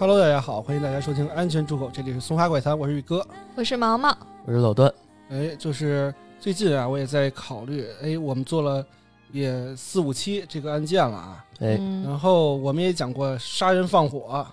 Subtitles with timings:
[0.00, 3.26] Hello，大家好，欢迎大家收听安全出口，这里是松花怪谈，我是宇哥。
[3.56, 4.16] 我是毛毛，
[4.46, 4.88] 我是老段，
[5.28, 8.86] 哎，就是最近啊，我也在考虑，哎，我们做了
[9.32, 14.46] 也四五期这个案件了啊，哎，嗯，然后我们也讲过杀人放火，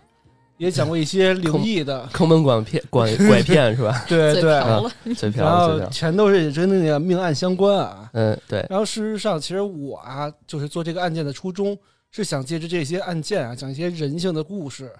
[0.57, 4.03] 也讲过一些灵异的， 坑蒙拐骗拐拐骗是吧？
[4.09, 4.41] 对对，
[5.13, 8.09] 嘴瓢了，然后全都是跟那个命案相关啊。
[8.13, 11.77] 嗯，对，然后事实上，其实我啊，就是做这个案件的初衷
[12.09, 14.91] 是想借着这些案件啊，讲一些人性的故事，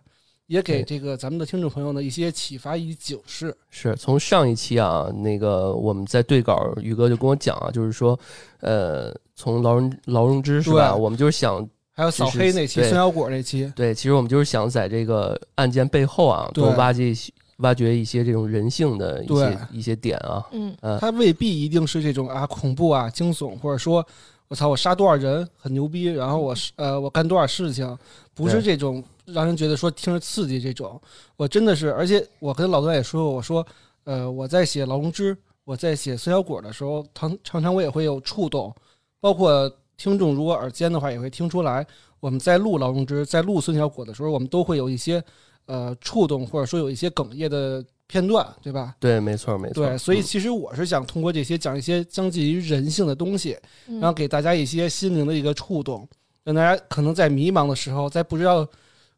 [0.48, 3.55] 也给这个咱们的听众朋友呢一些启发与警示。
[3.70, 8.17] 是从上一期啊，那个我们在对稿，宇哥就跟我讲啊，就是说，
[8.59, 10.95] 呃，从劳荣劳荣枝是吧？
[10.95, 24.05] 我们就是想，还有扫黑那期、孙小果那期，对，其实我们就是想在这个案件背后啊，多挖掘一些挖掘一些这种人性的一些一些点啊，嗯嗯，它未必一定是这种啊恐怖啊惊悚，或者说
[24.48, 27.98] 我操我杀多少人很牛逼，然后我是呃我干多少事情，
[28.34, 31.02] 不是这种让人觉得说听着刺激这种。
[31.36, 33.66] 我真的是，而且我跟老段也说过，我说
[34.04, 38.73] 呃我在写劳荣枝，我在写孙小果的时候，常常常我也会有触动，
[39.20, 41.86] 包括听众如果耳尖的话也会听出来，
[42.20, 45.23] 我们在录劳荣枝，在录孙小果的时候，我们都会有一些
[45.66, 48.95] 呃触动，或者说有一些哽咽的片段，对吧？
[49.00, 56.08] 对，没错没错，对，所以嗯其实我是想通过这些讲一些将近于人性的东西，嗯然后给大家一些心灵的一个触动，
[56.44, 58.67] 让大家可能在迷茫的时候，在不知道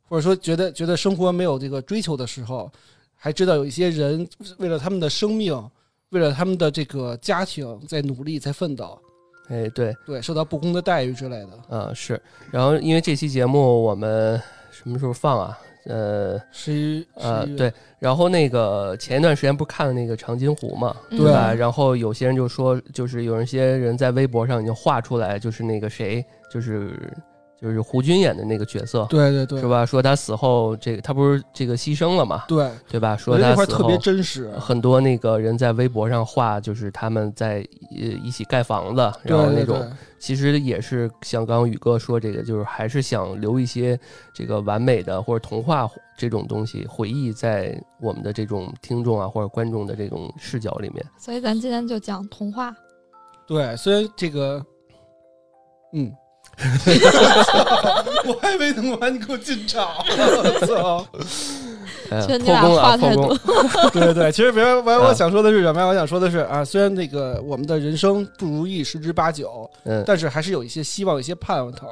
[0.08, 2.71] 或者说觉得觉得生活没有这个追求的时候，
[3.15, 4.27] 还知道有一些人
[4.58, 5.53] 为了他们的生命，
[6.09, 8.97] 为了他们的这个家庭在努力在奋斗，
[9.49, 11.49] 哎对，对，受到不公的待遇之类的。
[11.69, 12.21] 嗯是，
[12.52, 15.59] 然后因为这期节目我们 什么时候放啊？
[15.88, 21.17] 呃十一呃，对，然后那个前一段时间不是看了那个长津湖嘛，嗯。
[21.17, 21.53] 对吧？
[21.53, 26.98] 然后有些人就说，就是有一些人在微博上已经画出来，就是那个谁，就是
[27.59, 29.85] 就是胡军演的那个角色，对对对是吧？
[29.85, 33.17] 说他死后，这个他不是这个牺牲了嘛，对，对吧？
[33.17, 34.51] 说他死后特别真实。
[34.59, 43.99] 很多那个人在微博上画，就是他们在呃一起盖房子，然后对对那种对其实也是像刚刚宇哥说这个，就是还是想留一些
[44.33, 51.05] 这个完美的或者童话这种东西回忆在我们的这种听众啊或者观众的这种视角里面。
[51.17, 52.75] 所以咱今天就讲童话。
[53.47, 54.63] 对，所以这个，
[55.93, 56.11] 嗯，
[58.25, 61.07] 我还没弄完，你给我进场， 破
[62.61, 63.37] 功啊，话太破功！
[63.93, 65.85] 对对对，其实别人我想说的是什么呀？
[65.87, 71.87] 我想说的是啊，虽然那个我们的人生不如意十之八九，嗯，但是还是有一些希望，有一些盼头，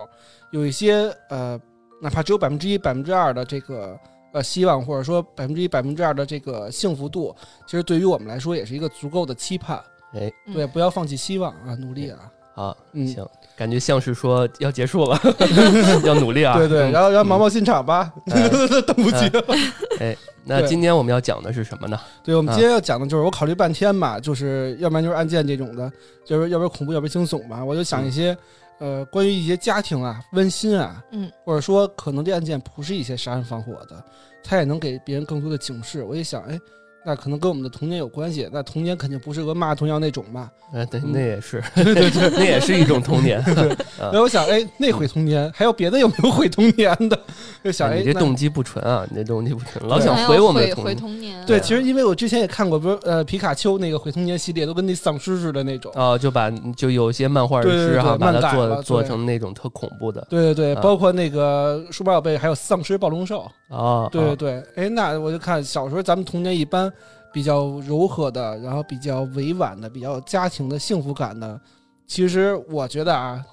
[0.51, 1.59] 有一些呃，
[2.01, 3.95] 哪怕只有百分之一、百分之二的这个
[4.33, 7.35] 呃希望，或者说百分之一、百分之二的这个幸福度，
[7.67, 9.77] 其实对于我们来说也是一个足够的期盼。
[10.13, 10.53] 哎，嗯。
[10.53, 12.19] 对，不要放弃希望啊，努力啊。
[12.55, 13.05] 好，嗯。
[13.07, 15.19] 行，感觉像是说要结束了，
[16.03, 16.57] 要努力啊。
[16.57, 18.49] 对对，嗯然后让毛毛进场吧，哎
[18.85, 20.15] 等不及了。
[20.47, 21.99] 那今天我们要讲的是什么呢？
[22.23, 25.91] 对，我们啊今天要讲的就是我考虑半天嘛，就是要不然就是案件这种的，
[26.23, 27.65] 就是要不然恐怖，要不然惊悚吧。
[27.65, 28.37] 我就想一些，
[28.79, 34.03] 呃，关于一些家庭啊、温馨啊，嗯，或者说可能这案件不是一些杀人放火的，
[34.43, 36.03] 它也能给别人更多的警示。
[36.03, 36.59] 我一想，哎，
[37.05, 38.49] 那可能跟我们的童年有关系。
[38.51, 40.49] 那童年肯定不是个骂童谣那种嘛。
[40.73, 42.29] 哎，对，嗯那也是，对对对。
[42.31, 43.41] 那也是一种童年。
[43.99, 47.17] 然后我想，哎，那毁童年，还有别的有没有毁童年的？
[47.63, 51.45] 就想，哎，你这动机不纯啊，你这动机不纯，老想毁我们的童童年。
[51.45, 55.91] 对，其实因为我之前也看过，不是呃皮卡丘那个毁童年系列，都跟那丧尸似的那种。
[55.95, 63.49] 哦，就把就有些漫画师哈，对把它做做成那种特恐怖的对对对，啊包括那个数码宝贝，还有丧尸暴龙兽。
[63.69, 66.91] 哦，哦对对对，哎，那我就看小时候咱们童年一般
[67.35, 71.59] 比较柔和的，然后比较委婉的，比较有家庭的幸福感的。
[72.07, 73.43] 其实我觉得啊，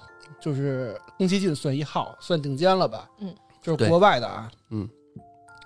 [0.40, 3.10] 就是宫崎骏算一号，算顶尖了吧？
[3.18, 4.88] 嗯，就是国外的啊，嗯，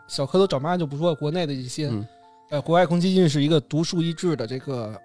[0.09, 2.09] 小蝌蚪找妈就不说，国内的一些，嗯
[2.49, 4.99] 呃，国外宫崎骏是一个独树一帜的这个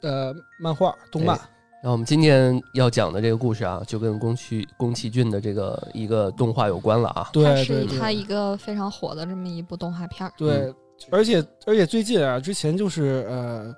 [0.00, 1.38] 呃漫画动漫。
[1.82, 7.28] 然后我们今天要讲的这个故事啊，就跟宫崎宫崎骏的这个一个动画有关了啊。
[7.34, 10.32] 对，是他一个非常火的这么一部动画片儿。
[10.38, 10.72] 对，
[11.10, 13.74] 而且而且最近啊，之前就是呃，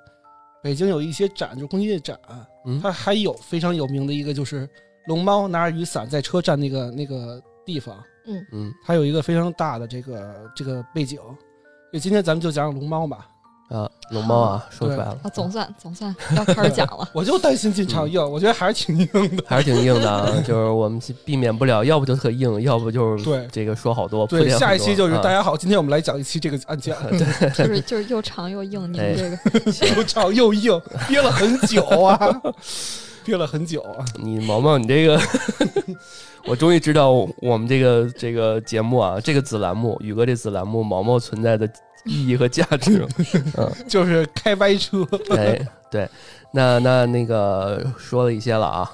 [0.62, 2.18] 北京有一些展，就是宫崎骏展，
[2.64, 4.68] 嗯它还有非常有名的一个就是
[5.06, 8.02] 龙猫拿着雨伞在车站那个那个地方，
[8.52, 11.18] 嗯它有一个非常大的这个这个背景。
[11.90, 13.26] 所以今天咱们就讲讲龙猫吧，
[13.68, 17.06] 啊，龙猫啊，说出来了啊，，总算总算要开始讲了。
[17.12, 19.44] 我就担心进嗯场硬，我觉得还是挺硬的。
[19.46, 20.26] 还是挺硬的啊。
[20.42, 24.26] 就是我们避免不了，要不就特硬，要不就是对这个说好多。
[24.26, 26.96] 铺对，下一期就是大家好，今天我们来讲一期这个案件，
[27.54, 29.38] 就是就是又长又硬，你哎们
[29.70, 32.18] 这个又长又硬，憋了很久啊，
[33.22, 34.02] 憋了很久啊。
[34.14, 35.20] 你毛毛，你这个，
[36.46, 37.10] 我终于知道
[37.42, 41.68] 我们这个这个节目啊，这个子栏目，宇哥这子栏目毛毛存在的
[42.08, 43.06] 意义和价值。
[43.56, 45.06] 嗯，就是开歪车。
[45.30, 45.60] 哎，
[45.90, 46.08] 对，
[46.50, 48.90] 那那那个说了一些了啊。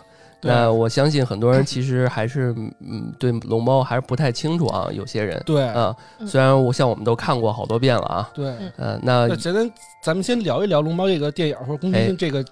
[0.46, 5.42] 那我相信很多人其实还是嗯对龙猫还是不太清楚啊，有些人。
[5.46, 5.62] 对。
[5.68, 6.26] 啊，嗯。
[6.26, 9.70] 虽然我像我们都看过好多遍了啊，对，呃，那那简单，
[10.02, 12.00] 咱们先聊一聊龙猫这个电影或者宫哎。
[12.00, 12.44] 崎骏这个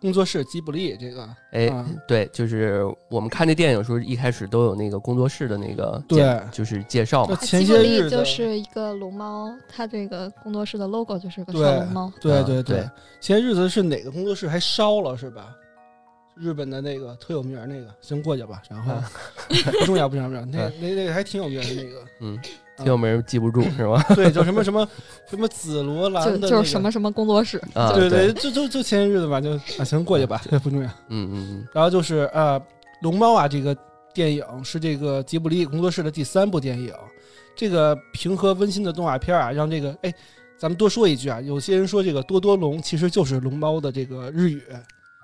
[0.00, 1.28] 工作室吉卜力这个。
[1.52, 12.06] 哎啊，对，就是我们看这电影的时候，一开始都有那个工作室的那个对介就是介绍嘛，前吉卜力些日子就是一个龙猫，它这个工作室的 logo 就是个对小龙猫。
[12.06, 12.88] 啊对对对
[13.20, 15.54] 前些日子是哪个工作室还烧了是吧？
[16.36, 18.62] 日本的那个特有名儿那个，先过去吧。
[18.70, 19.10] 然后啊
[19.48, 22.02] 不重要不重要不重要，那啊那那个还挺有名的那个。
[22.20, 22.38] 嗯，
[22.82, 24.02] 挺有名，记不住是吧？
[24.14, 24.88] 对，叫什么什么
[25.28, 30.88] 什么紫罗兰就的、那个，就是什么什么工作室，啊，对对，就就就前些日子吧，就啊行过去吧，这 不重要。
[31.08, 32.60] 嗯嗯嗯然后就是呃，
[33.02, 33.76] 龙猫啊，这个
[34.12, 36.92] 电影是这个吉卜力工作室的第三部电影。
[37.56, 40.14] 这个平和温馨的动画片啊，让这个哎，
[40.56, 44.62] 咱们多说一句啊，有些人说这个多多龙其实就是龙猫的这个日语。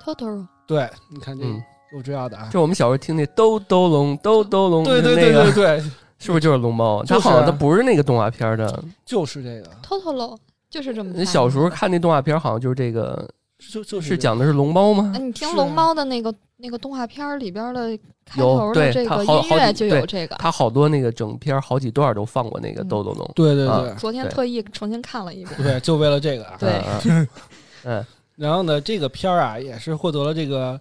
[0.04, 0.46] Totoro。
[0.66, 1.62] 对，你看这嗯，
[1.96, 2.50] 我知道的啊。
[2.52, 7.02] 就我们小时候听那兜兜龙兜兜龙，对对那个对对对，是不是就是龙猫？
[7.02, 8.82] 它就是啊好像它不是那个动画片的。
[9.04, 10.36] 就是这个，Totoro
[10.70, 11.24] 就是这么翻译的。
[11.24, 13.28] 那小时候看那动画片，好像就是这个，
[13.72, 15.18] 就就是是讲的是龙猫吗哎，？
[15.18, 20.36] 你听龙猫的那个那个动画片儿里边的开头的这个音乐就有这个。
[20.36, 23.30] 它好多那个整片好几段都放过那个嗯兜兜龙。
[23.34, 25.62] 对对啊对对昨天特意重新看了一遍。
[25.62, 26.56] 对，就为了这个啊。
[26.58, 26.82] 对
[27.84, 28.04] 嗯
[28.36, 30.78] 然后呢，这个片儿啊也是获得了这个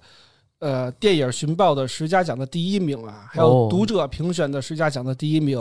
[0.59, 5.57] 呃电影寻报的十佳奖的第一名啊，还有哦读者评选的十佳奖的第一名，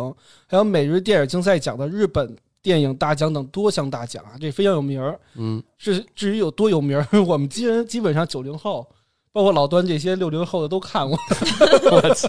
[0.46, 5.18] 还有每日电影竞赛奖的日本电影大奖等多项大奖啊，这非常有名儿。
[5.34, 8.86] 嗯，至至于有多有名儿， 我们基人基本上九零后，
[9.34, 11.18] 包括老端这些六零后的都看过。
[11.90, 12.28] 我操！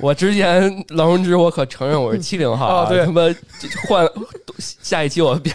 [0.00, 3.20] 我之前劳荣枝，我可承认我是七零后啊，哦对他妈
[3.86, 4.08] 换
[4.58, 5.54] 下一期我变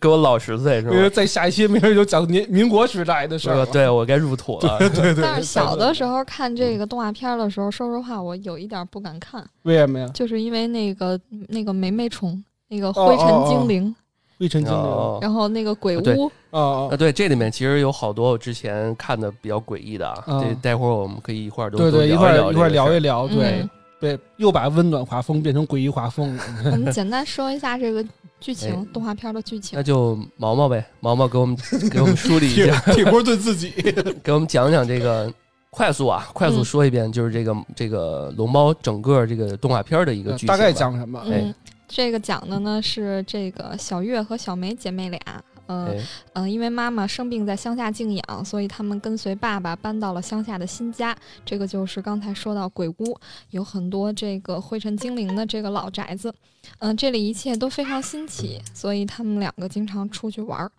[0.00, 1.14] 给我老十岁是吧因为吧？
[1.14, 3.66] 在下一期没人就讲民民国时代的事儿了。
[3.66, 4.78] 对我该入土了。
[4.78, 5.22] 对对。
[5.22, 10.08] 但是小的时候看这嗯个动画片儿的时候，说实话，我有一点不敢看，为什么呀？
[10.14, 13.94] 就是因为那个那个霉霉虫，那个哦灰尘精灵，
[14.38, 14.80] 灰尘精灵。
[14.80, 23.26] 哦然后那个鬼对屋，啊啊，对，这里面其实有好多我之前看的比较诡异的啊，啊这待会儿我们可以一块儿都对对，一块儿一块儿聊一聊。
[23.26, 23.70] 聊，对嗯
[24.00, 26.42] 对，又把温暖画风变成诡异画风了。
[26.70, 28.00] 我们简单说一下这个
[28.38, 29.82] 剧哎情，动画片的剧情那。
[29.82, 31.56] 就毛毛呗，毛毛给我们
[31.90, 33.70] 给我们梳理一下，铁锅炖自己。
[34.22, 35.32] 给我们讲讲这个。
[35.70, 41.20] 快速啊，快速嗯说一遍，就是这个这个龙猫整个这个动画片的一个剧情吧，大概讲什么？
[41.26, 41.54] 哎嗯，
[41.88, 45.20] 这个讲的呢是这个小月和小梅姐妹俩，
[45.66, 45.96] 嗯、哎，
[46.34, 51.16] 嗯、因为妈妈生病在乡下静养，所以他们跟随爸爸搬到了乡下的新家。
[51.46, 53.18] 这个就是刚才说到鬼屋，
[53.50, 56.32] 有很多这个灰尘精灵的这个老宅子。
[56.78, 60.70] 嗯、这里一切都非常新奇，所以他们两个经常出去玩儿。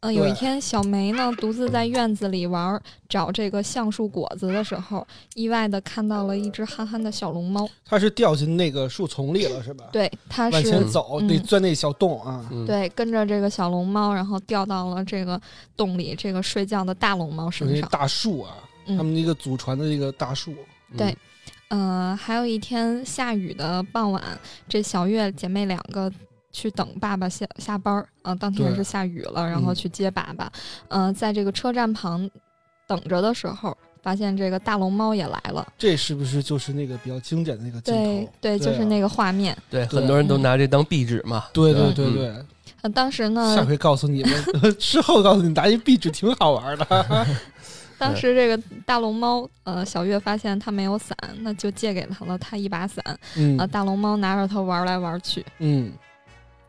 [0.00, 7.68] 嗯、有一天，小梅呢独自在院子里玩儿，找这个橡树果子的时候，意外的看到了一只憨憨的小龙猫。
[7.84, 9.86] 它是掉进那个树丛里了，是吧？
[9.92, 12.48] 对，它是往是前走，嗯得钻那小洞啊。
[12.52, 15.40] 嗯，对，跟着这个小龙猫，然后掉到了这个
[15.76, 17.88] 洞里，这个睡觉的大龙猫身上。
[17.88, 18.54] 大树啊，
[18.86, 20.52] 嗯他们那个祖传的那个大树。
[20.90, 21.14] 嗯对，
[21.68, 24.22] 嗯、还有一天下雨的傍晚，
[24.68, 26.10] 这小月姐妹两个
[26.50, 28.08] 去等爸爸下下班儿。
[28.22, 30.50] 嗯、当天对是下雨了，然后嗯去接爸爸。
[30.88, 32.28] 嗯、在这个车站旁
[32.86, 35.66] 等着的时候，发现这个大龙猫也来了。
[35.76, 38.32] 这是不是就是那个比较经典的那个镜头？
[38.40, 39.56] 对对，就是啊那个画面。
[39.68, 41.44] 对，对很多人都嗯拿这当壁纸嘛。
[41.52, 42.34] 对对嗯对对，
[42.82, 44.44] 呃，当时呢下呢，回告诉你们，
[44.80, 47.26] 事后告诉你，拿一壁纸挺好玩的。
[47.98, 53.04] 当时这个大龙猫，呃，小月发现它没有伞，那就借给了了它一把伞。
[53.36, 55.44] 嗯啊，大龙猫拿着它玩来玩去。
[55.58, 55.92] 嗯，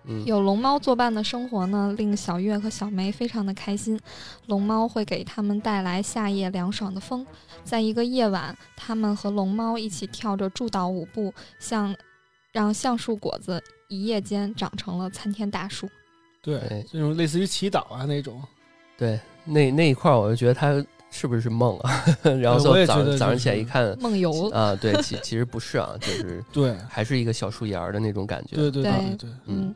[0.05, 3.99] 嗯，有龙猫作伴的生活呢，令小月和小梅非常的开心。
[4.47, 7.25] 龙猫会给他们带来夏夜凉爽的风。
[7.63, 11.95] 在一个夜晚，他们和龙猫一起跳着祝祷舞步，像
[12.51, 15.87] 让橡树果子一夜间长成了参天大树。
[16.41, 18.41] 对对，这种类似于祈祷啊那种。
[18.97, 22.05] 对，那那一块儿我就觉得他是不是梦啊？
[22.41, 28.55] 然后早早上起来一看梦游，啊，对，其其实不是啊，就 是对还是一个小树芽儿的那种感觉。
[28.55, 29.75] 对对对对对，嗯，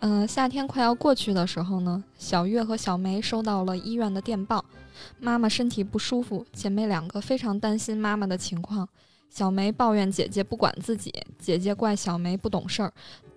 [0.00, 4.64] 嗯、夏天快要过去的时候呢，小月和小梅收到了医院的电报，
[5.18, 8.88] 妈妈身体不舒服，姐妹两个非常担心妈妈的情况。
[9.28, 12.92] 小梅抱怨姐姐不管自己，姐姐怪小梅不懂事儿。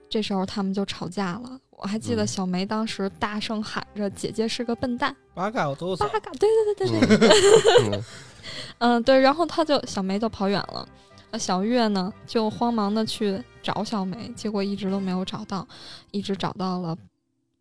[0.10, 1.60] 这时候他们就吵架了。
[1.84, 6.20] 我还记得嗯小梅当时大声喊着：“姐姐是个笨蛋八嘎我都！”走八。
[6.20, 8.02] 嘎，对对对对对，
[8.80, 10.88] 嗯，对，然后他就小梅就跑远了。
[11.32, 15.68] 那小月呢就慌忙的去找小梅，结果一直都没有找到，
[16.12, 16.96] 一直找到了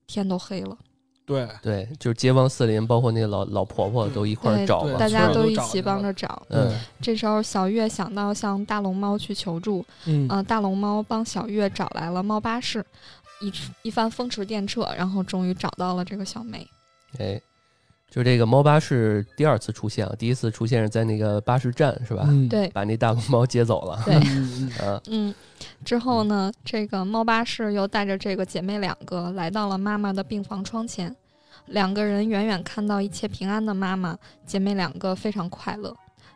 [0.06, 0.76] 天都黑了，
[1.24, 5.08] 对，对，就是街坊四邻，包括那个老老婆婆都一块儿找嘛大。
[5.08, 6.42] 家都一起帮着找。
[6.50, 12.84] 嗯，这时候小月想到向大龙猫去求助，嗯呃，大龙猫帮小月找来了猫巴士，
[13.42, 16.66] 一一番风驰电掣，然后终于找到了这个小梅。
[17.18, 17.40] 哎，
[18.10, 22.24] 就这个猫巴士第二次出现啊，第一次出现是在那个巴士站是吧？
[22.28, 24.02] 嗯，对把那大公猫接走了。
[24.04, 25.34] 对嗯嗯嗯，嗯，
[25.84, 31.14] 之后呢，这个猫巴士又带着这个姐妹两个来到了妈妈的病房窗前。
[31.66, 35.94] 两个人远远看到一切平安的妈妈，姐妹两个非常快乐。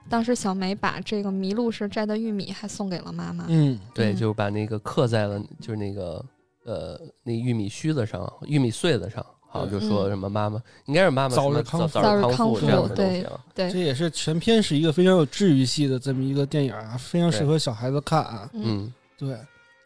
[0.09, 3.45] 当时小梅把这个麋鹿时摘的玉米还送给了妈妈。
[3.49, 6.25] 嗯对，嗯就是把那个刻在了就是那个
[6.67, 13.41] 呃那玉米须子上，玉米穗子上，好像就说嗯什么妈妈应该是妈妈早日康复早日康复这样的东西啊。
[13.55, 18.51] 对这，也是全片是一个非常有治愈系的这么一个电影啊，非常适合小孩子看啊。
[18.53, 19.39] 嗯，嗯，对，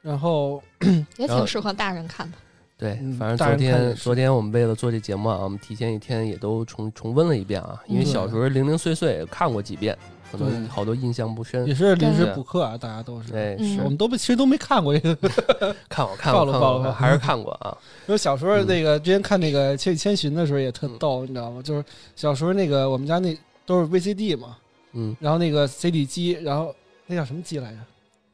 [0.03, 0.63] 然后
[1.19, 2.37] 也挺适合大人看的。
[2.81, 9.95] 对嗯，反正大昨天昨天我们为了做这节目啊，我们提前一天也都重重温了一遍啊，因为嗯小时候零零碎碎看过几遍，
[10.31, 11.75] 可能好多印象不深也。
[11.75, 13.35] 是临时补课啊，大家都是。
[13.35, 17.77] 哎，嗯是我们都不其实都没看过这个，看我看暴过看过，露暴露还是看过啊。
[18.07, 21.61] 因 为小时候嗯那个之前看那个《千与千寻》的时候也特嗯逗，你知道吗？
[21.63, 21.85] 就是
[22.15, 24.57] 小时候那个我们家那都是 VCD 嘛，
[24.93, 26.75] 嗯，然后那个 CD 机，然后
[27.07, 27.79] 那叫什么机来着？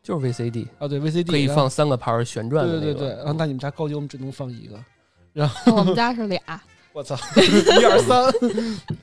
[0.03, 2.79] 就是 VCD，啊，对 VCD 可以放三个盘旋转的。
[2.81, 4.79] 对对对，然后那你们家高级，我们只能放一个。
[5.33, 6.41] 然后我们家是俩，
[6.95, 7.17] 我操，
[7.81, 8.33] 一二三，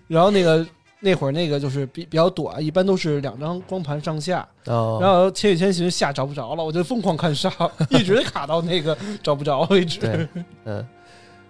[0.08, 0.66] 然后那个
[1.04, 4.48] 那会儿那个就是比比较短，一般都是两张光盘上下。
[4.66, 7.52] 哦，然后《千与千寻》下找不着了，我就疯狂看上，
[7.92, 10.00] 一直卡到那个找不着为止。
[10.00, 10.28] 对
[10.64, 10.88] 嗯，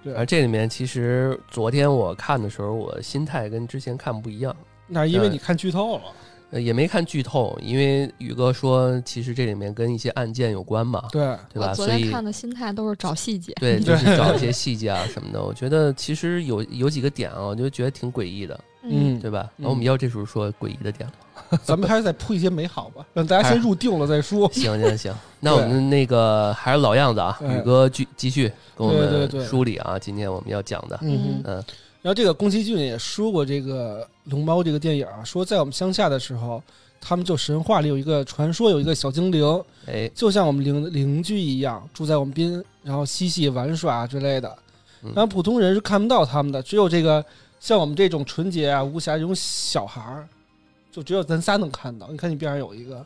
[0.04, 4.56] 对而这里面其实昨天我看的时候，我心态跟之前看不一样。
[4.88, 6.04] 那是因为你看剧透了。
[6.50, 11.70] 呃，也没看剧透，因为宇哥说，其实这里面跟一些案件有关嘛，对，对吧？
[11.70, 13.52] 我昨所以天看的心态都是找细节。
[13.60, 15.44] 对， 对就是找一些细节啊什么的。
[15.44, 19.50] 我觉得其实有有几个点啊，我就觉得挺诡异的，嗯，对吧？
[19.58, 19.64] 嗯。
[19.64, 21.60] 那我们要这时候说诡异的点了？
[21.64, 24.50] 咱们还是再铺一些美好吧，让大家先入定了再说。
[24.54, 31.64] 行行行，那我们那个还是老样子啊，哎宇哥继继续跟我们对对对梳理啊，今天我们要讲的，嗯哼，嗯。
[32.02, 36.62] 然后这个宫崎骏也说过这个《龙猫》这个电影啊，说在我们乡下的时候，
[37.00, 44.54] 他们就神话里有一个传说，有一个小精灵，哎，就像我们邻邻居一样，住在我们边，然后嬉戏玩耍之类的。
[45.04, 45.14] 嗯。
[45.16, 47.24] 然后普通人是看不到他们的，只有这个
[47.64, 50.28] 像我们这种纯洁啊、无暇这种小孩儿，
[50.92, 52.10] 就只有咱仨能看到。
[52.12, 53.06] 你看你边上有一个，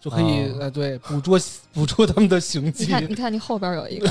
[0.00, 1.36] 就可以、哦呃对捕捉
[1.74, 2.86] 捕捉他们的行你迹。
[2.86, 4.06] 看，你看，你后边有一个，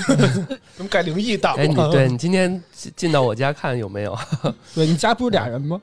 [0.76, 1.90] 怎么改灵异档哎，你了？
[1.94, 4.14] 对你今天进进到我家看有没有？
[4.76, 5.82] 对你家不是俩人吗？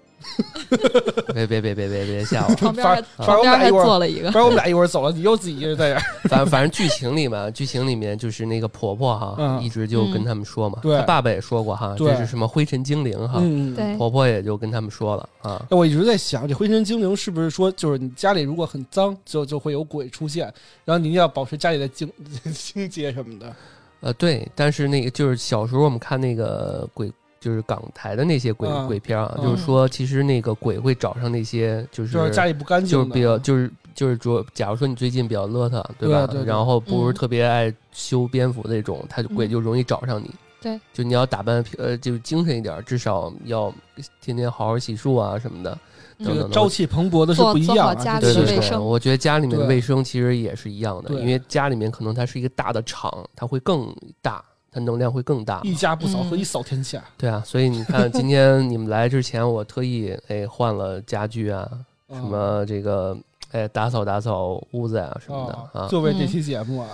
[1.34, 2.54] 别别别别别别吓我！
[2.54, 4.38] 旁边旁边还我们俩一会儿，坐了一个不。
[4.38, 6.02] 然我们俩一会儿走了，你又自己一人在这儿。
[6.28, 20.52] 反反正剧情里面，剧情里面就是那个婆婆哈，嗯一直就跟他们说嘛，对她爸爸也说过哈，对这是什么灰尘精灵哈，嗯，对婆婆也就跟他们说了啊，哎我一直在想，这灰尘精灵是不是说，就是你家里如果很脏，就就会有鬼出现，
[20.84, 22.10] 然后你一定要保持家里的清
[22.54, 23.54] 清洁什么的。
[24.00, 27.12] 呃对，但是那个就是小时候我们看那个鬼。
[27.42, 36.24] 就是港台的那些鬼、嗯鬼片啊，嗯就是说，其实那个鬼会找上那些，就是就是家里不干净，就是比较就是就是说，假如说你最近比较邋遢，对吧？
[36.24, 40.30] 对对对然后不是嗯特别爱修边幅那种，他就鬼嗯就容易找上你。
[40.60, 43.74] 对，就你要打扮呃，就精神一点，至少要
[44.20, 45.76] 天天好好洗漱啊什么的。
[46.20, 47.94] 这个等等朝气蓬勃的是做不一样啊。
[47.96, 55.60] 家这对对对，里卫生我觉得家里面的卫生其实也是一样的，因为家里面可能它是一个大的厂，它会更大，它能量会更大。
[55.62, 57.02] 一家不扫，嗯何以扫天下？
[57.18, 61.68] 对啊，所以你看，今天 你们来之前，我特意哎换了家具啊，
[62.08, 63.16] 什什么这个
[63.52, 66.88] 哎打扫打扫屋子呀、什么的啊，就为这期节目啊，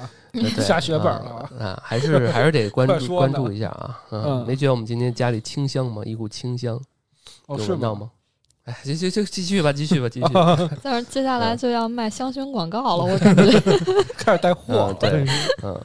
[0.58, 4.00] 下血本啊了啊，还是还是得关 注关注一下啊。
[4.10, 6.02] 嗯，嗯没觉得我们今天家里清香吗？
[6.04, 6.78] 一股清香，
[7.46, 7.94] 哦是有闻到？
[7.94, 8.10] 吗？
[8.64, 10.26] 哎，就就就继续吧，继续吧，继续。
[10.82, 13.58] 但是接下来嗯就要卖香薰广告了，我感觉。
[14.18, 15.26] 开始带货了，嗯对
[15.62, 15.80] 嗯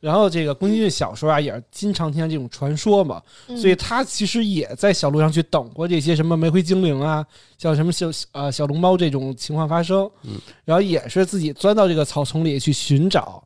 [0.00, 7.24] 然后这个宫崎骏小时候啊，也是经常听见这种传说嘛，嗯所以他其实也在小路上去等过这些什么玫瑰精灵啊，
[7.58, 10.10] 像什么小呃小龙猫这种情况发生。
[10.22, 13.44] 嗯，然后也是自己钻到这个草丛里去寻找。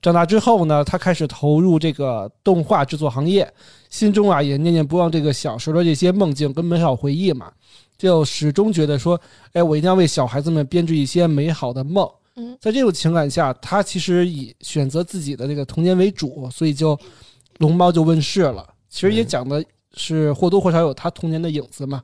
[0.00, 3.52] 长大之后呢，他开始投入这个动画制作行业，
[3.90, 7.50] 心中啊也念念不忘这个小时候的这些梦境跟美好回忆嘛，
[7.98, 9.20] 就始终觉得说，
[9.54, 12.08] 哎，我一定要为小孩子们编织一些美好的梦。
[12.36, 16.98] 嗯在这种情感下，他其实以选择自己的这个童年为主，所以就
[17.58, 18.66] 龙猫就问世了。
[18.88, 19.64] 其实也嗯讲的
[19.94, 22.02] 是或多或少有他童年的影子嘛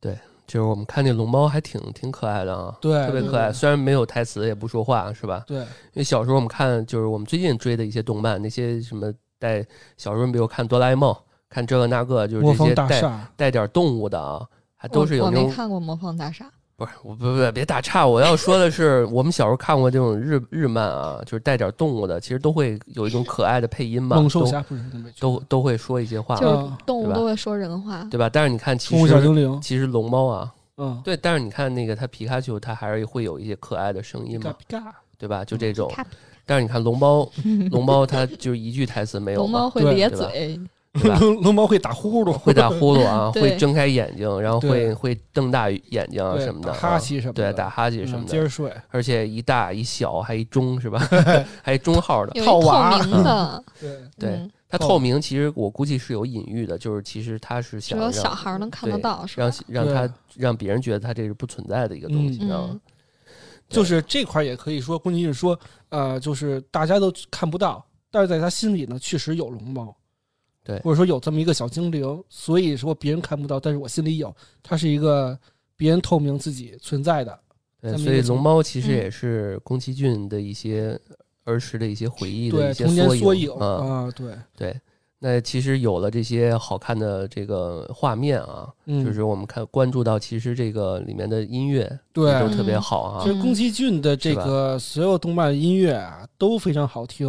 [0.00, 0.16] 对。
[0.46, 3.52] 就是我们看那龙猫还挺挺可爱的啊，对，特别可爱。
[3.52, 5.44] 虽然没有台词，也不说话，是吧？
[5.46, 9.62] 对，因为小时候我们看，就是我们最近追的一些动漫，那些什么带
[9.98, 11.14] 小时候，比如看哆啦 A 梦，
[11.50, 14.42] 看这个那个，就是魔方这些带大厦，带点动物的啊，
[14.74, 16.46] 还都是我我没有那种看过《魔方大厦》，
[16.78, 24.82] 不是，我不不别打岔，我要说的是，我们小时候看过这种日日漫啊，就是带点动物的，其实都会有一种可爱的配音嘛，都猛兽侠不是
[25.18, 28.04] 都都会说一些话，就动物都会说人话。
[28.08, 28.30] 对吧？
[28.32, 34.54] 但是你看，其实精灵，其实龙猫啊，嗯，对，但是你看那个它皮卡丘，它还是会有一些可爱的声音嘛，
[35.18, 35.44] 对吧？
[35.44, 35.90] 就这种。
[35.92, 36.06] 它
[36.46, 37.28] 但是你看龙猫，
[37.72, 40.60] 龙猫它就一句台词没有嘛，龙猫会对咧嘴，
[41.00, 41.18] 对吧？
[41.20, 50.98] 龙龙猫会打呼噜，会打呼噜啊， 会睁开眼睛，然后会会瞪大眼睛啊什么的哈气什么的，对，打哈气什么的，嗯接着睡，而且一大一小还一中是吧？
[51.62, 52.32] 还一中号的。
[52.44, 59.86] 透套娃明的，对，对它透明，其实我估计是有隐喻的，就是其实它是只有想让小孩能看得到，是吧让？
[59.86, 62.80] 让他让别人觉得它这是不存在的一个东西，嗯知道吗？
[63.68, 65.58] 就是这块也可以说，宫崎骏说，
[65.90, 69.94] 呃，就是大家都看不到，但是在他心里呢，确实有龙猫，
[70.68, 70.78] 对。
[70.80, 75.36] 或者说有这么一个小精灵，所以说别人看不到，但是我心里有，它是一个
[75.74, 77.40] 别人透明自己存在的，
[77.80, 80.98] 对，所以龙猫其实嗯也是宫崎骏的一些
[81.44, 83.66] 儿时的一些回忆的对，一些缩缩影啊。
[83.66, 84.80] 啊，对，对，
[85.20, 92.38] 那其实有了这些好看的这个画面啊，嗯，就是我们看关注到，其实这个里面的音乐对。
[92.40, 93.24] 都特别好啊。
[93.24, 93.32] 其。
[93.32, 97.26] 实宫崎骏的这个所有动漫音乐啊都非常好听，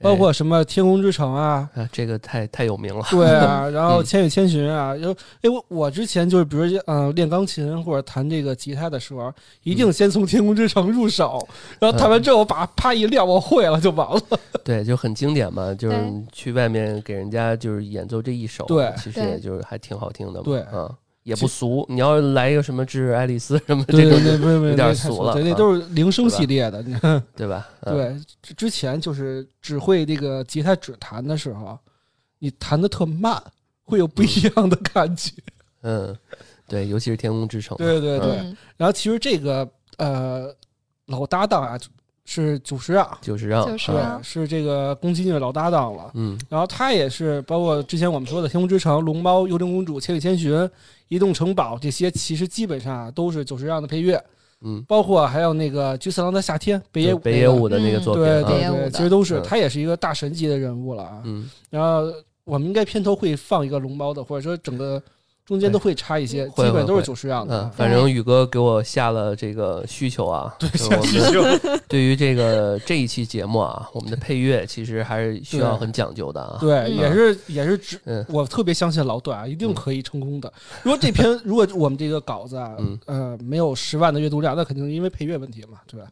[0.00, 3.04] 包括什么《天空之城》啊，这个太太有名了。
[3.10, 11.46] 对啊， 然后嗯《千与千寻》啊，就哎我我之前就是比如呃练钢琴或者弹这个吉他的时候，一定先从《天空之城》入手，
[11.78, 14.20] 然后弹完之后把啪一撂，我会了就完了。
[14.64, 15.96] 对，就很经典嘛，就是
[16.32, 20.44] 去外面给人家就是演奏这一首，对其实也就是还挺好听的嘛。
[20.44, 20.90] 对啊，
[21.30, 21.86] 也不俗。
[21.88, 26.82] 你要来一个什么《致爱丽丝》什么这种，对，不不有点那太对，那俗了那都是铃声系列的。
[26.82, 27.68] 你看，对吧？
[27.82, 31.78] 嗯，对，之之前就是只会这个吉他指弹的时候，
[32.40, 33.40] 你弹的特慢，
[33.84, 35.32] 会有不一样的感觉。
[35.82, 36.14] 嗯，
[36.68, 38.32] 对，尤其是《天空之城 》。对对对。
[38.38, 40.54] 嗯然后其实这个呃
[41.06, 41.78] 老搭档啊
[42.24, 46.10] 是久石让，就是让就是是这个宫崎骏的老搭档了。
[46.14, 50.52] 嗯然后他也是包括之前我们说的《天空之城》《龙猫》《幽灵公主》《千与千寻》
[51.10, 54.18] 《移动城堡》这些，其实基本上啊都是久石让的配乐，
[54.62, 61.20] 嗯，包括还有那个《菊次郎的夏天》北野武那个北野武的那个嗯作品对啊，对对，其实都是嗯他也是一个大神级的人物了啊。
[61.24, 62.12] 嗯，然后
[62.44, 65.02] 我们应该片头会放一个龙猫的，或者说整个
[65.46, 67.70] 中间都会差一些，基本都是九十样的嗯，啊。
[67.76, 70.68] 反正宇哥给我下了这个需求啊， 对
[71.02, 71.42] 需求
[71.88, 76.56] 对于这个这一期节目啊，我们的配乐其实还是需要很讲究的啊。
[76.60, 80.52] 对，嗯也是也是只嗯我特别相信老段啊，一定可以成功的。
[80.82, 86.06] 如果这篇 如果我们这个稿子啊，嗯呃，没有十万的阅读量，那肯定是因为配乐问题嘛，对吧？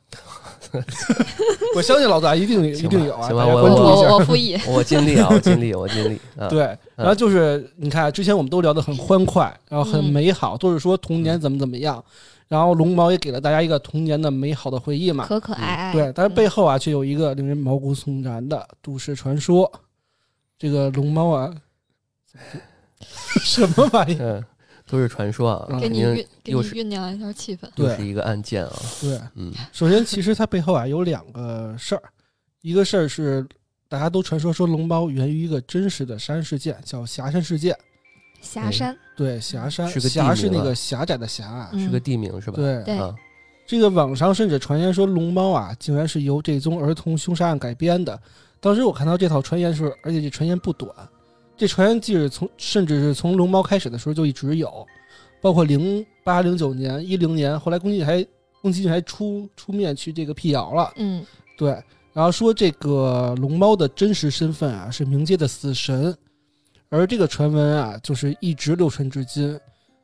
[1.77, 4.09] 我相信老大一定一定有啊，行吧大家我我关注一下。
[4.13, 6.49] 我我复议， 我尽力啊，我尽力，我尽力啊。
[6.49, 12.03] 对，然后就是你看，之前我们都聊得很欢快，然后很嗯美好，都是说童年怎么怎么样，
[12.49, 15.27] 然后龙猫也给了大家一个童年的美好的回忆嘛。
[15.27, 15.93] 可可爱爱。
[15.93, 19.71] 对，但是背嗯后啊，却有一个令人毛骨悚然的都市传说。
[20.59, 21.55] 这个龙猫啊，
[23.43, 24.21] 什么玩意儿？
[24.21, 24.45] 嗯，
[24.89, 27.69] 都是传说啊，嗯给你酝给你又酝酿一下气氛。
[27.77, 28.73] 对又是一个案件啊。
[29.01, 32.03] 对，嗯首先其实它背后啊有两个事儿，
[32.63, 33.47] 一个事儿是
[33.89, 37.77] 大家都传说说龙猫源于一个真实的杀人事件，叫霞山事件。
[38.41, 41.71] 霞山，对，霞山，是个地霞是那个狭窄的狭啊。
[41.73, 42.57] 嗯是个地名是吧？
[42.57, 43.15] 对，对啊，
[43.67, 48.19] 这个网上甚至传言说龙猫啊，竟然是由这宗儿童凶杀案改编的。
[48.61, 50.91] 当时我看到这套传言时候，而且这传言不短，
[51.59, 54.87] 这传言即使从甚至是从龙猫开始的时候就一直有，
[55.41, 58.25] 包括零八、零九年、一零年，后来宫崎骏还
[58.63, 61.71] 宫崎骏还出出面去这个辟谣了，嗯对，
[62.13, 66.17] 然后说这个龙猫的真实身份啊是冥界的死神，
[66.89, 69.59] 而这个传闻啊就是一直流传至今。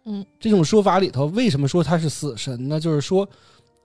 [0.06, 2.78] 嗯，这种说法里头，为什么说它是死神呢？
[2.78, 3.26] 就是说，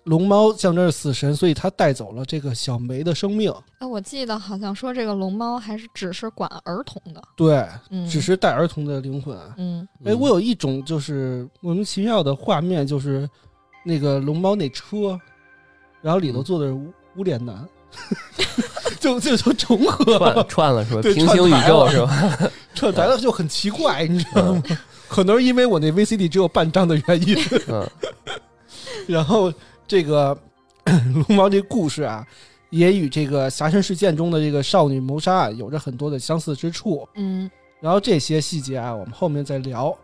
[0.06, 3.54] 龙猫象征着死神，所以他带走了这个小梅的生命。
[3.80, 9.54] 哎，我记得好像说这个龙猫还是只是管儿童的，对，嗯，只是带儿童的灵魂啊。
[9.58, 13.30] 嗯哎，我有一种就是莫名其妙的画面，就是
[13.86, 15.20] 那个龙猫那车，
[16.02, 17.68] 然后里头嗯坐的是无无脸男，
[19.00, 21.02] 就 就就重合串了，串了是吧？
[21.02, 22.08] 平行宇宙是吧？
[22.40, 22.52] 吧？
[22.74, 24.64] 串台了就很奇怪，你知道吗？
[25.08, 27.38] 可能是因为我那 VCD 只有半张的原因。
[27.68, 27.88] 嗯
[29.08, 29.52] 然后
[29.90, 30.38] 这个
[31.28, 32.26] 龙猫这故事啊，
[32.70, 37.06] 也与这个霞山事件中的这个少女谋杀案有着很多的相似之处。
[37.16, 37.50] 嗯
[37.82, 39.98] 然后这些细节啊，我们后面再聊，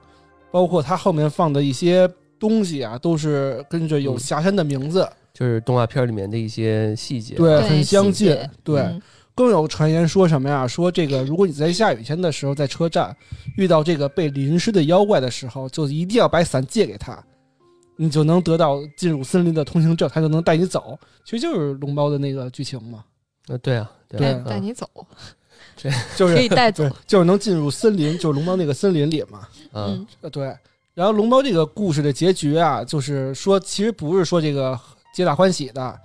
[0.49, 7.35] 包括他后面放的一些东西啊，都是跟着有嗯霞山的名字，就是动画片里面的一些细节。
[7.35, 8.49] 对，很相近节。
[8.63, 9.01] 对，嗯
[9.35, 10.65] 更有传言说什么呀？
[10.65, 13.13] 说这个，如果你在下雨天的时候在车站
[13.57, 17.21] 遇到这个被淋湿的妖怪的时候，就一定要把伞借给他，
[17.97, 20.97] 你就能得到进入森林的通行证，他就能带你走。
[21.23, 23.03] 其实就是龙猫的那个剧情嘛，
[23.47, 24.89] 呃，对啊，对对啊嗯带你走，
[25.81, 29.47] 对 就是可以带走，，就是能进入森林，就是龙猫那个森林里嘛。
[29.73, 30.55] 嗯对。
[30.93, 34.79] 然后龙猫这个故事的结局啊，就是说，其实不是说这个
[35.13, 35.99] 皆大欢喜的，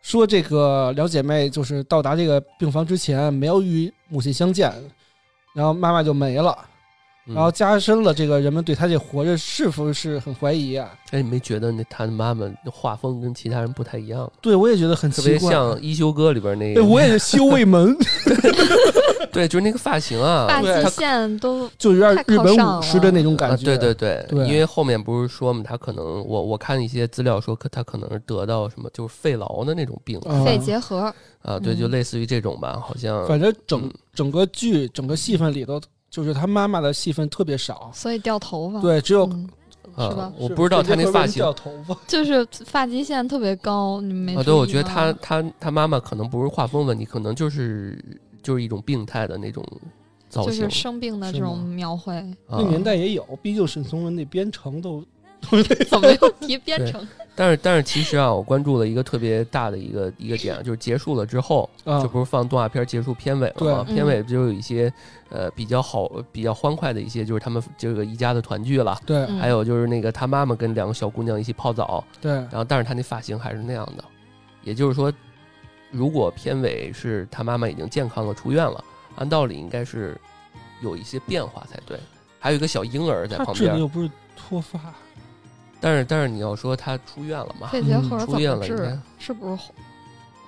[0.00, 4.72] 说这个两姐妹就是到达这个病房之前没有与母亲相见，
[5.54, 6.68] 然后妈妈就没了，嗯
[7.34, 10.90] 然后加深了这个人们对他这活着是否是很怀疑啊。
[11.10, 14.30] 哎，你没觉得那他的妈妈画风跟其他人不太一样？
[14.40, 15.52] 对我也觉得很特别奇怪。
[15.52, 17.96] 像《一休哥》里边那哎，个，我也是修卫门，
[19.32, 23.64] 对，就是那个发型啊，发对际线都就有点日本武士的那种感啊，觉。
[23.64, 23.94] 对对。
[23.94, 30.18] 对，对因为后面不是说嘛，他可能我我看一些资料说，可他可能是得到什么就是肺痨的那种病。
[30.20, 30.44] 啊。
[30.44, 31.12] 肺结核，
[31.42, 33.92] 啊，对，就嗯类似于这种吧，好像反正整嗯。
[34.14, 37.90] 整个剧整个戏份里头，就是他妈妈的戏份特别少。
[37.94, 38.80] 所以掉头发。
[38.80, 39.48] 对，只有嗯，
[39.96, 41.96] 是啊吧，我不知道他那发型掉头发。
[42.06, 48.02] 就是发际线特别高，你没啊，对，我觉得他他他妈妈可能不是画风问题，可能就是
[48.42, 49.64] 就是一种病态的那种
[50.28, 52.14] 造型就是生病的这种描绘，
[52.46, 55.04] 啊那年代也有，毕竟沈从文那编程都
[55.88, 57.06] 怎么又提 编程？
[57.34, 63.84] 但是但是其实啊，我关注了一个特别大的一个一个点啊，就是结束了之后，啊这不是放动画片结束片尾了吗？
[63.84, 64.92] 片尾就有一些
[65.30, 68.98] 呃比较好、比较欢快的一些，就是他们这个一家的团聚了。
[69.06, 74.02] 对嗯还有就是那个他妈妈跟两个小姑娘一起泡澡，对然后但是他那发型还是那样的，
[74.64, 75.12] 也就是说，
[75.92, 78.82] 如果片尾是他妈妈已经健康了出院了，
[79.14, 80.20] 按道理应该是
[80.82, 81.96] 有一些变化才对。
[82.40, 84.78] 还有一个小婴儿在旁边，又不是脱发，
[85.80, 87.68] 但是但是你要说他出院了嘛？
[87.68, 89.02] 肺结核嗯出怎么治院了？
[89.18, 89.62] 是不是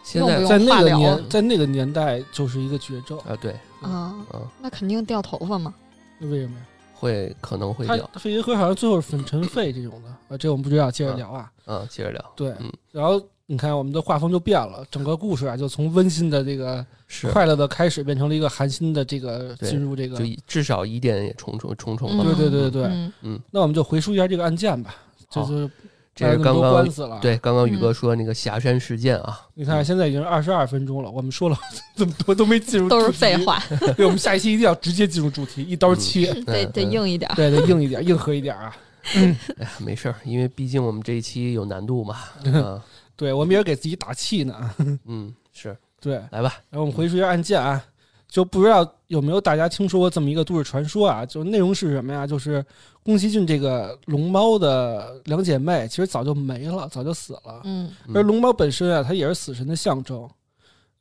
[0.02, 3.18] 现在在那个年，在那个年代就是一个绝症。
[3.20, 4.16] 啊，对，啊？
[4.32, 5.72] 啊，那肯定掉头发嘛。
[6.18, 6.62] 那为什么呀？
[6.94, 8.10] 会可能会掉。
[8.14, 11.50] 肺结核好像最后是粉尘肺这种的啊，这我们不知道，接着聊啊。
[11.66, 16.84] 嗯，接着聊，对嗯，然后你看我们的画风就变了，整个故事啊就从温馨的这个
[17.32, 20.24] 快乐的开始，变成了一个寒心的这个进入这个就。
[20.46, 22.34] 至少疑点也重重重重了对。
[22.34, 24.94] 对对对对，嗯那我们就回溯一下这个案件吧。
[25.30, 25.70] 这就是
[26.14, 31.56] 这是刚刚官司了。，对刚刚宇哥嗯说那个霞山事件啊，你看现在已经二十二分钟了，我们说了
[31.96, 33.36] 这么多都没进入，都是废。
[33.44, 33.62] 话，
[33.96, 36.34] 对，我们下一期一定要直接进入主题，一刀切。
[36.44, 37.34] 得得嗯硬一点儿。
[37.34, 38.76] 对，得硬一点，硬核一点啊！
[39.14, 39.22] 哎
[39.60, 42.16] 呀，没事儿，因为毕竟我们这一期有难度嘛。
[42.52, 42.84] 啊，
[43.16, 44.74] 对我们也是给自己打气呢。
[45.06, 47.82] 嗯，是，对，来吧，然后我们回溯一下案件啊，
[48.28, 51.24] 就不知道有没有大家听说过这么一个都市传说啊？
[51.24, 52.26] 就内容是什么呀？
[52.26, 52.62] 就是
[53.02, 57.62] 宫崎骏这个龙猫的两姐妹，其实早就没了，早就死了。
[57.64, 60.28] 嗯嗯而龙猫本身啊，它也是死神的象征。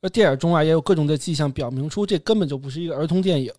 [0.00, 3.52] 而电影中啊，也有各种的迹象表明出这根本就不是一个儿童电影。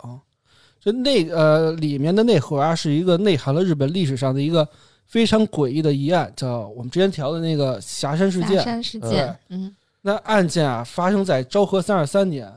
[0.80, 4.68] 这内呃里面的内核啊，是一个内涵了日本历史上的一个
[5.06, 8.64] 非常诡异的疑案，叫我们之前调的那个霞山事件霞件。
[8.64, 12.52] 山事件，嗯，那案件啊，发生在昭和三十三年。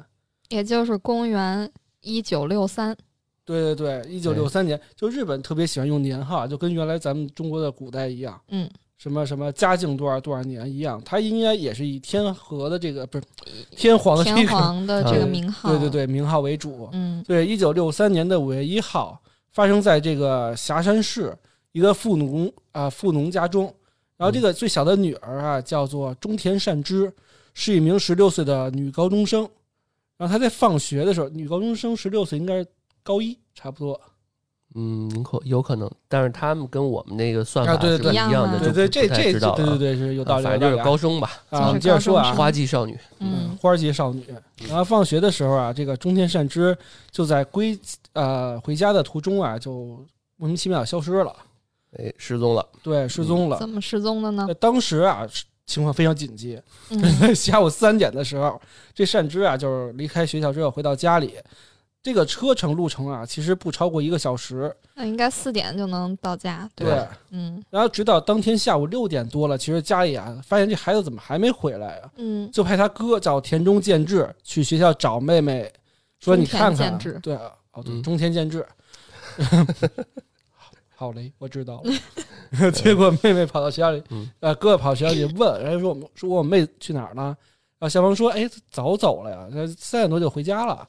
[0.48, 1.70] 也就是公元
[2.00, 2.96] 一九六三。
[3.44, 13.24] 对对对，一九六三年，就日本特别喜欢用年号，就跟原来咱们中国的古代一样，嗯，什么什么嘉靖多少多少年一样，它应该也是以天和的这个不是
[13.70, 16.88] 天皇的这天个皇的这个嗯名号，对对，对名号为主。
[16.92, 19.20] 嗯对，一九六三年的五月一号，
[19.52, 21.36] 发生在这个霞山市
[21.72, 23.72] 一个富农啊、富农家中。
[24.16, 27.12] 然后这个最小的女儿啊，叫做中田善之，
[27.52, 29.46] 是一名十六岁的女高中生。
[30.16, 32.66] 然后她在放学的时候，女高中生十六岁，应该是
[33.04, 34.00] 高一差不多。
[34.76, 41.68] 嗯，有可有可能，但是他们跟我们那个算法是不一样的，对对对，就不不太这这知道了对对对是有道理，啊反正就是高中吧，啊。
[41.68, 44.24] 我们接着说啊花季少女，嗯花季少女。
[44.66, 46.76] 然后放学的时候啊，这个中田善之
[47.12, 47.78] 就在归
[48.14, 50.04] 呃回家的途中啊，就
[50.38, 51.32] 莫名其妙消失了，
[51.96, 53.56] 哎，失踪了，对，失踪了。
[53.58, 54.48] 怎么失踪的呢？
[54.54, 55.24] 当时啊，
[55.66, 56.60] 情况非常紧急。
[57.32, 58.60] 下午三点的时候，
[58.92, 61.34] 这善之啊，就是离开学校之后回到家里，
[62.04, 64.70] 这个车程路程啊，其实不超过一个小时。
[64.94, 72.10] 那应该四点就能到家，对对，嗯然后直到当天下午六点多了，其实家里啊，发现这孩子怎么还没回来啊？
[72.16, 75.72] 嗯，就派他哥叫田中健治去学校找妹妹，
[76.20, 78.66] 说你看看对啊，哦对，嗯中田健治。
[80.94, 81.90] 好嘞，我知道了。
[82.70, 87.24] 结果妹妹跑到学校里，嗯呃，哥哥跑学校里问，人家说我们说我妹去哪儿了？
[87.78, 90.86] 然后校方说，哎，早走了呀，那三点多就回家了。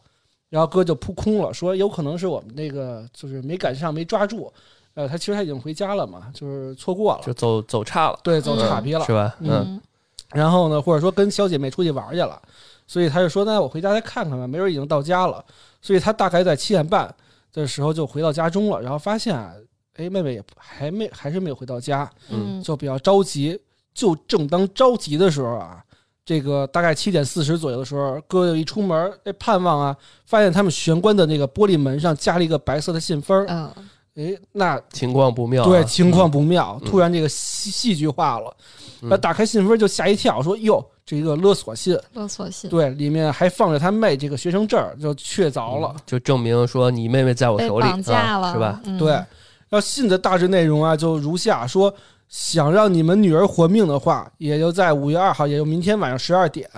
[0.56, 4.50] 然后哥就扑空了，说有可能是我们那个就是没赶上，没抓住。
[4.94, 9.12] 呃，他其实他已经回家了嘛，就是错过了，就走走岔了，对，走嗯岔劈了是。
[9.12, 9.36] 吧？
[9.42, 9.82] 嗯嗯
[10.30, 12.42] 然后呢，或者说跟小姐妹出去玩去了，
[12.88, 15.44] 所以他就说：“那我回家再看看吧，没准已经到家了。”
[15.84, 17.14] 所以他大概在七点半
[17.52, 19.52] 的时候就回到家中了，然后发现啊，
[19.98, 23.60] 哎，妹妹也还没还是没有回到家，嗯就比较着急。
[23.94, 25.84] 就正当着急的时候啊，
[26.26, 33.72] 这个大概七点四十左右的时候，哥哥一出门，哎，盼望啊，发现他们玄关的那个玻璃门上加了一个白色的信封儿，嗯
[34.16, 38.56] 哎，那情况不妙啊，对情况不妙，嗯突然这个戏戏剧化了。
[39.02, 45.92] 嗯那打开信封就吓一跳，说：“哟，这一个勒索信，勒索信对，里面还放着他妹这个学生证儿，就确凿了。
[45.94, 48.82] 嗯就证明说你妹妹在我手里绑架了，啊是吧？？
[48.86, 49.28] 嗯对，然
[49.70, 51.94] 后信的大致内容啊，就如下：说
[52.28, 56.70] 想让你们女儿活命的话，也就在五月二号，也就明天晚上十二点，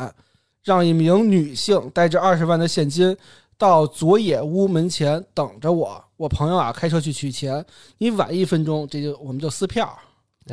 [0.63, 3.15] 让一名女性带着二十万的现金
[3.57, 6.03] 到佐野屋门前等着我。
[6.17, 7.63] 我朋友啊，开车去取钱，
[7.99, 9.97] 你晚一分钟，这就我们就撕票。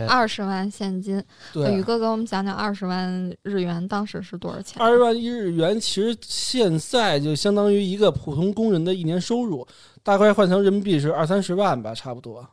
[0.09, 1.23] 二十万现金。
[1.53, 4.83] 对宇，哥给我们讲讲二十万日元当时是多少钱？
[4.83, 9.65] 二十万日元，其实现在就相当于一个普通工人的一年收入，
[10.03, 12.45] 大概换成人民币是二三十万吧，差不多。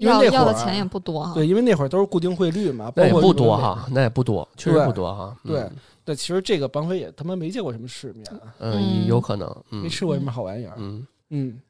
[0.00, 1.34] 因为要那会儿的钱也不多哈。
[1.34, 5.36] 对，因为那会儿都是固定汇率嘛，包那也不多哈，那也不多，确实不多哈。
[5.44, 5.70] 嗯对，
[6.06, 8.26] 对，其实这个绑匪也他妈没见过什么世面，
[8.58, 10.72] 嗯，嗯有可能，嗯没吃过什么好玩意儿。
[10.78, 11.60] 嗯嗯，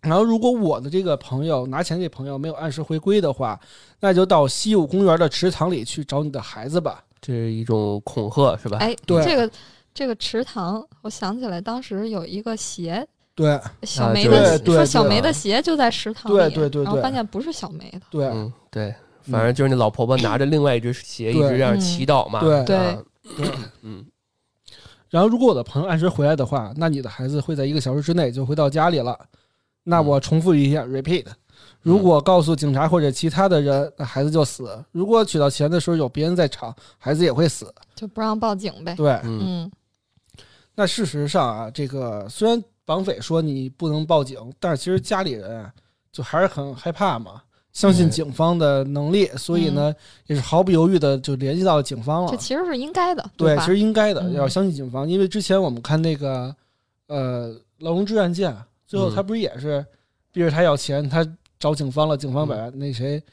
[0.00, 3.58] 然后如果我的这个朋友拿钱这朋友没有按时回归的话，
[3.98, 7.02] 那就到西武公园的池塘里去找你的孩子吧。
[7.20, 8.78] 这是一种恐吓是吧？
[8.78, 9.50] 哎，对这个
[9.92, 13.04] 这个池塘，我想起来当时有一个鞋，
[13.36, 18.00] 对小梅的说小梅的鞋就在食堂里，对对对然后对发现不是小梅的。
[18.10, 18.92] 对、嗯，对，
[19.30, 22.40] 反正就是那老婆婆拿着另外一只鞋一对直这样祈祷嘛。
[22.40, 22.98] 对对。
[23.82, 24.04] 嗯
[25.08, 29.16] 然后如果我的朋友按时回来的话，那你的孩子会在一个小时之内就回到家里了。
[29.84, 31.24] 那我重复一下，repeat。
[31.80, 37.72] 如果告诉警察或者其他的人，那孩子就死；如果取到钱的时候有别人在场，孩子也会死。
[37.94, 38.94] 就不让报警呗。
[38.96, 39.70] 对，嗯嗯
[40.74, 45.70] 那事实上啊，这个虽然绑匪说你不能报警，但是其实家里人啊，
[46.10, 49.94] 就还是很害怕嘛，相信警方的能力，所以呢，
[50.28, 52.36] 也是毫不犹豫的就联系到警方了这。
[52.38, 53.62] 其实是应该的，对，吧？
[53.62, 54.32] 其实应该的，嗯。
[54.32, 56.54] 要相信警方，因为之前我们看那个
[57.08, 57.48] 呃
[57.80, 59.14] 劳荣枝案件，最后嗯。
[59.14, 59.84] 他不是也是
[60.32, 61.26] 逼着他要钱，他
[61.58, 63.24] 找警方了，警方把嗯那谁，他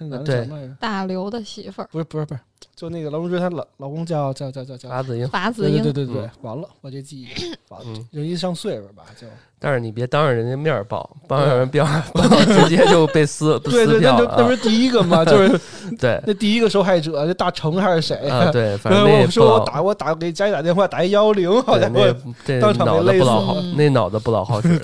[0.00, 0.74] 那男的对叫什么来着？
[0.80, 2.40] 大刘的媳妇儿不是不是不是，
[2.74, 7.26] 就那个劳荣枝她老老公叫叫叫叫叫，法子英，法子英对英，对对对嗯，完了，我这记忆
[7.68, 9.26] 完了，嗯，人一上岁数吧，就
[9.58, 14.36] 但是你别当着人家面儿报，当着人边儿报，直接就被撕 对对，那撕票了啊。
[14.36, 15.60] 就那不是第一个吗，就是
[16.00, 18.16] 对那第一个受害者，那大成还是谁？
[18.28, 22.16] 啊， 对，反正我说我打我打给家里打电话打一幺幺零，好对家伙！
[22.24, 24.80] 那这当场被脑子勒死不老好，嗯那脑子不老好使。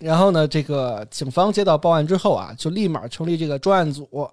[0.00, 4.28] 然后呢，这个警方接到报案之后啊，就立马成立这个专案组，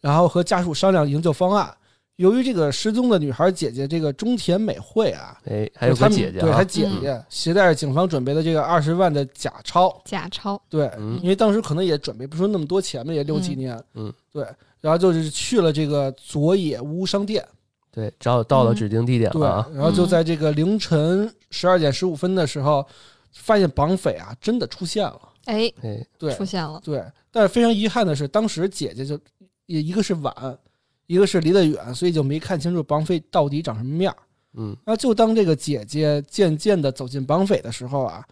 [0.00, 1.72] 然后和家属商量营救方案。
[2.16, 6.42] 由于这个失踪的女孩姐姐这个中田美惠啊，哎，还有她姐姐啊。
[6.42, 11.18] 对她，姐姐携带着警方准备的这个二十万的假钞，假钞，对，嗯。
[11.22, 14.46] 因为当时可能也准备不出那么多钱嘛，也六几年，嗯，对，
[14.80, 17.44] 然后就是去了这个佐野屋商店，
[17.90, 18.76] 对，找到了嗯。
[18.76, 19.68] 指定地点，了啊。
[19.74, 22.86] 然后就在这个凌晨十二点十五分的时候，
[23.32, 29.18] 发现绑匪啊真的出现了，哎，哎，对出现了，对，但是非常遗憾的是，当时姐姐就
[29.66, 30.58] 也一个是晚，
[31.06, 34.22] 一个是离得远，所以就没看清楚绑匪到底长什么样儿。
[34.54, 38.22] 嗯，那就当这个姐姐渐渐的走进绑匪的时候啊，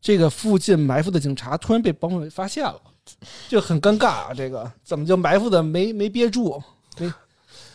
[0.00, 2.80] 这个附近埋伏的警察突然被绑匪发现了，
[3.48, 4.34] 就很尴尬啊！
[4.34, 6.60] 这个怎么就埋伏的没没憋住？
[6.98, 7.12] 没，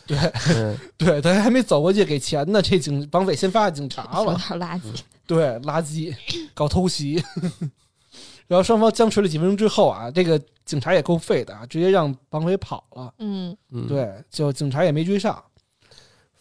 [0.06, 0.18] 对
[0.54, 5.00] 嗯 对，他还没走过去给钱呢，这警绑匪先发现警察有了点，垃圾。
[5.26, 6.16] 对，垃圾，
[6.54, 7.24] 搞偷袭。
[8.48, 13.14] 然后双方僵持了几分钟之后啊，这个警察也够废的啊，直接让绑匪跑了。
[13.20, 15.42] 嗯，嗯，，对，就警察也没追上。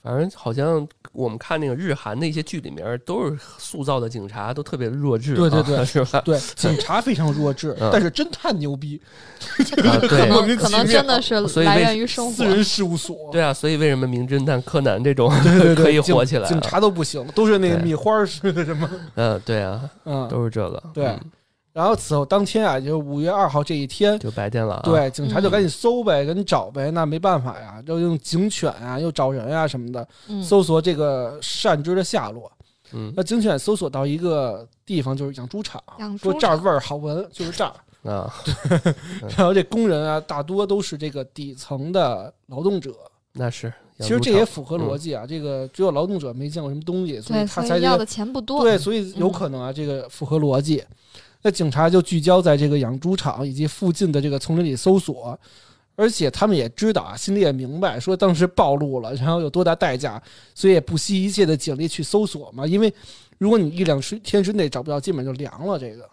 [0.02, 6.20] 反正好像我们看那个日韩的一些剧里面，都是塑造的警察都特别弱智啊，对对对 是吧？
[6.24, 9.00] 对，警察非常弱智，嗯但是侦探牛逼，
[9.84, 12.44] 啊，可能可能真的是 来源于生活私。
[12.44, 13.16] 人事务所。
[13.30, 16.48] 对啊，所以为什么名侦探柯南这种对对对， 可以火起来啊？
[16.48, 20.26] 警察都不行，都是那个米花似的什么，嗯，对啊，嗯。
[20.28, 20.82] 都是这个。
[20.92, 21.20] 对嗯
[21.72, 26.90] 然后此后当天啊，就是五月二号这一天，就白天了啊。，对，警察就嗯赶紧搜呗，赶紧找呗。
[26.90, 32.50] 那没办法呀，就用警犬啊，又找人啊什么的，嗯，搜索这个善之的下落。
[32.94, 37.72] 嗯那警犬搜索到一个地方，就是养猪场，养猪场说这儿味儿好闻，就是这儿。
[38.10, 38.28] 啊，
[39.38, 42.92] 然后这工人啊，大多都是这个底层的劳动者。
[43.32, 43.72] 那是。
[43.98, 48.62] 其实这也符合逻辑啊，这个只有劳动者没见过什么东西，所以，他才这个以要的钱不多。
[48.62, 50.82] 对，所以有嗯可能啊，这个符合逻辑。
[51.42, 55.38] 那警察就聚焦在这个养猪场以及附近的这个丛林里搜索，
[55.96, 60.22] 而且他们也知道啊，心里也明白，说当时暴露了，然后有多大代价，
[60.54, 62.66] 所以也不惜一切的警力去搜索嘛。
[62.66, 62.92] 因为
[63.38, 66.08] 如果你一两十天之内找不到，基本就凉了，这个，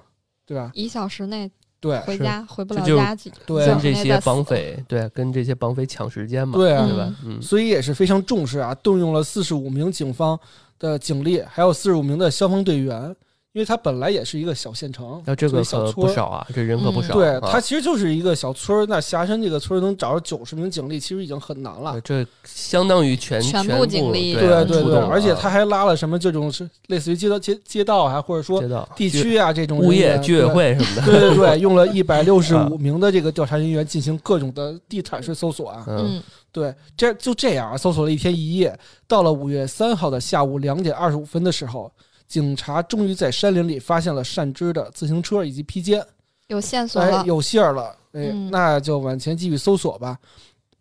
[0.45, 0.71] 对吧？
[0.73, 7.15] 一小时内对回家回不了家，几对跟这些绑匪对，跟这些绑匪抢时间嘛，对啊对吧？
[7.23, 10.37] 嗯，所以也是非常重视啊，动用了四十五名警方
[10.79, 13.15] 的警力，还有四十五名的消防队员，
[13.53, 17.13] 因为它本来也是一个小县城，那这个小村儿不少啊，这人可不嗯少。
[17.15, 18.85] 对，啊它其实就是一个小村儿。
[18.85, 22.01] 那霞山这个村儿能找着九十名警力，其实已经很难了呃。
[22.01, 30.45] 这相当于全全部部警力对啊对对而且啊他还拉了什么这种是类似于街道街街道啊，或者说街道地区啊这种物业居委。
[30.45, 35.83] 会什么的，对对对对，用了一百六十啊五名的这个调查人员进行各种的地毯式搜索啊。
[35.87, 41.91] 嗯，嗯，对，这就这样啊搜索了一天一夜，到了五月三号的下午两点二十五分的时候，
[42.29, 46.01] 警察终于在山林里发现了善之的自行车以及披肩。
[46.47, 50.17] 有线索哎，了，有信儿了，哎，嗯那就往前继续搜索吧。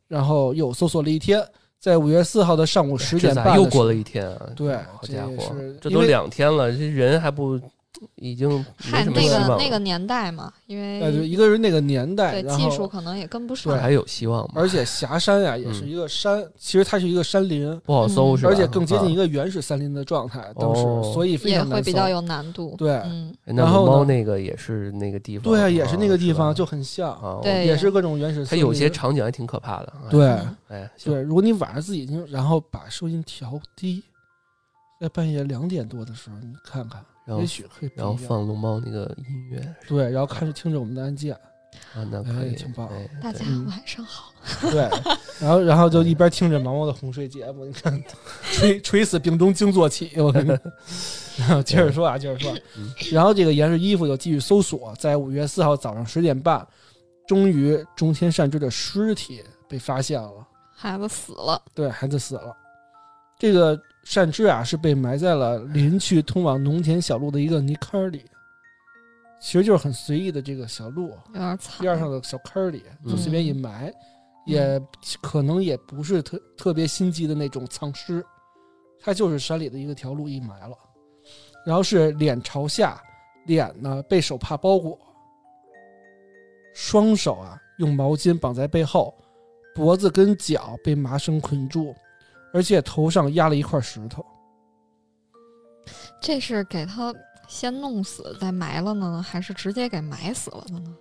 [0.07, 1.45] 然后又搜索了一天，
[1.79, 4.51] 在五月四号的上午十点半又过了一天啊？
[4.55, 7.61] 对好家伙这都两天了，这人还不
[8.17, 14.55] 已经没嗨，那个那个年代嘛，因为一个是那个年代，对然后技术可能也跟不上，还有希望嘛？
[14.57, 18.51] 而且霞山呀也是一个山，其实它是一个山林，不好搜嗯是吧？
[18.51, 19.29] 而且更接近一个。
[19.29, 21.77] 原始森林的状态，当时哦所以非也常难搜。
[21.77, 22.75] 会比较有难度。
[22.79, 28.65] 对嗯，然后猫那个也是那个地方，对啊，也是那个地方，就很像，啊，对也是各种原始森林。
[28.65, 29.93] 它有些场景还挺可怕的。
[30.07, 34.03] 哎，对嗯哎，对，如果你晚上自己听，然后把收音调低，
[35.01, 41.35] 在半夜两点多的时候，你看看，然后也许可以然后放龙猫那个音乐对，然后看着听着我们的案件，
[41.95, 43.67] 啊，那可以，哎挺棒哎大家嗯。
[43.67, 44.33] 晚上好。
[44.71, 44.89] 对，
[45.41, 48.03] 然后然后就一边听着毛毛的哄睡节目，你看，
[48.53, 50.51] 垂垂死病中惊坐起，我跟你，
[51.39, 56.67] 然后接着说啊，接着说嗯，然后这个严氏衣服又继续搜索，在五月四号早上十点半，
[57.27, 62.57] 终于中天善之的尸体被发现了，孩子死了，对，孩子死了，
[63.39, 63.79] 这个
[64.09, 68.25] 善知啊是被埋在了林区通往农田小路的一个泥坑里。
[69.39, 71.83] 其实就是很随意的这个小路，有点惨。
[71.83, 73.95] 边上的小坑里就随便一埋，嗯。
[74.47, 74.83] 也
[75.21, 78.25] 可能也不是特特别心机的那种藏尸，
[78.99, 80.75] 它就是山里的一个条路一埋了，
[81.67, 82.99] 然后是脸朝下，
[83.45, 84.99] 脸呢被手帕包裹，
[86.73, 89.15] 双手啊用毛巾绑在背后，
[89.75, 91.95] 脖子跟脚被麻绳捆住，
[92.53, 94.25] 而且头上压了一块石头。
[96.21, 97.15] 这是给他
[97.47, 100.97] 先弄死再埋了呢，还是直接给埋死了的呢？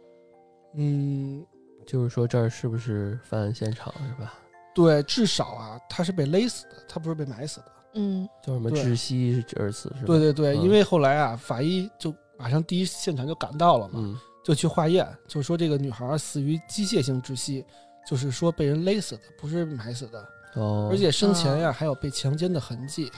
[0.75, 1.45] 嗯，
[1.85, 4.33] 就是说这儿是不是犯案现场是吧？
[4.75, 7.71] 对，至少啊他是被勒死的，他不是被埋死的。
[7.95, 10.05] 嗯，叫什么窒息而死是吧？
[10.05, 17.65] 对对对，嗯因为后来啊，法医就马上第一现场就赶到了嘛，嗯，就去化验，就说这个女孩死于机械性窒息，
[18.07, 20.23] 就是说被人勒死的，不是埋死的，
[20.57, 23.11] 哦，而且生前呀、还有被强奸的痕迹，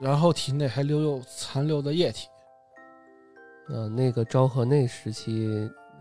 [0.00, 2.28] 然后体内还留有残留的液体。
[3.68, 5.48] 呃，那个昭和那时期，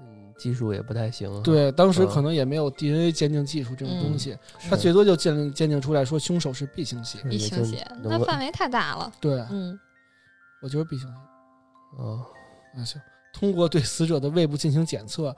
[0.01, 1.41] 嗯，技术也不太行啊。
[1.43, 7.19] 对，当时嗯可能也没有 DNA 鉴定技术这种东西，是，他最多就鉴定鉴定出来说凶手是 B 型血。
[7.19, 9.11] 是也就异性血，那范围太大了。
[9.21, 9.79] 对，嗯，
[10.61, 11.13] 我就是 B 型血。
[11.99, 12.25] 哦，
[12.75, 12.99] 啊，行。
[13.31, 15.35] 通过对死者的胃部进行检测，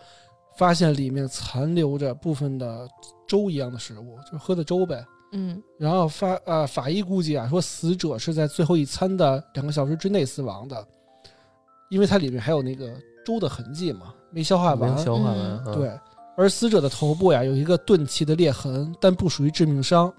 [0.58, 2.88] 发现里面残留着部分的
[3.28, 5.06] 粥一样的食物，就是喝的粥呗。
[5.34, 10.86] 嗯，然后发呃法医估计啊，说死者是在最后一餐的两个小时之内死亡的，
[11.90, 12.94] 因为它里面还有那个
[13.26, 14.94] 粥的痕迹嘛，没消化完。
[14.94, 15.64] 没消化完。
[15.74, 15.90] 对，
[16.36, 20.14] 而死者的头部呀有一个钝器的裂痕，但不属于致命伤，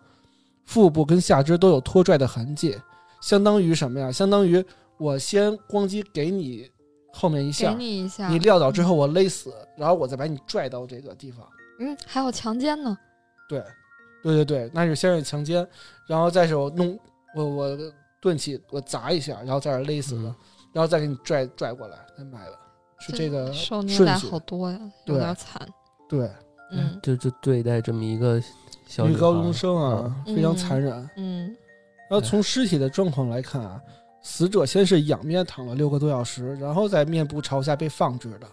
[0.65, 2.75] 腹部跟下肢都有拖拽的痕迹，
[3.21, 4.11] 相当于什么呀？
[4.11, 4.65] 相当于
[4.97, 6.67] 我先咣叽给你
[7.13, 8.29] 后面一给下，你一下。
[8.29, 11.47] 你撂倒之后我勒死，然后我再把你拽到这个地方。
[11.79, 12.97] 嗯，还有强奸呢。
[13.49, 13.63] 对，
[14.23, 15.67] 对对对，那是先是强奸，
[16.07, 16.99] 然后再是我弄
[17.35, 17.79] 我我
[18.21, 20.35] 钝器我砸一下，然后再是勒死的，嗯
[20.73, 22.59] 然后再给你拽拽过来再埋的，
[22.99, 24.05] 是这个顺序。
[24.07, 25.61] 好多呀，有对点惨。
[26.09, 26.31] 对，
[26.71, 28.43] 嗯就就对待这么一个
[28.87, 31.11] 小女高中生啊，嗯非常残忍。
[31.17, 31.55] 嗯
[32.09, 33.81] 然后从尸体的状况来看啊，
[34.23, 38.47] 死者先是仰面躺了六个多小时，然后在面部朝下被放置的。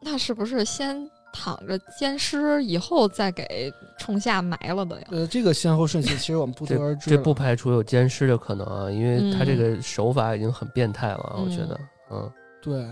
[0.00, 5.06] 那是不是先躺着奸尸，以后再给冲下埋了的呀？
[5.10, 7.16] 呃，这个先后顺序其实我们不得而知了。
[7.16, 11.78] 这不排除有奸尸的可能啊，因为他这嗯个手法已经很变态了啊，我觉得，
[12.10, 12.32] 嗯，
[12.62, 12.86] 对，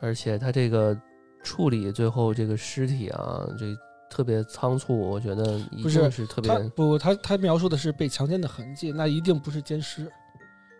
[0.00, 0.98] 而且他这个
[1.42, 3.66] 处理最后这个尸体啊，这
[4.10, 10.10] 特别仓促，我觉得一不是定是特别他不，他他描述的是被强奸的痕迹，那一定不是奸尸，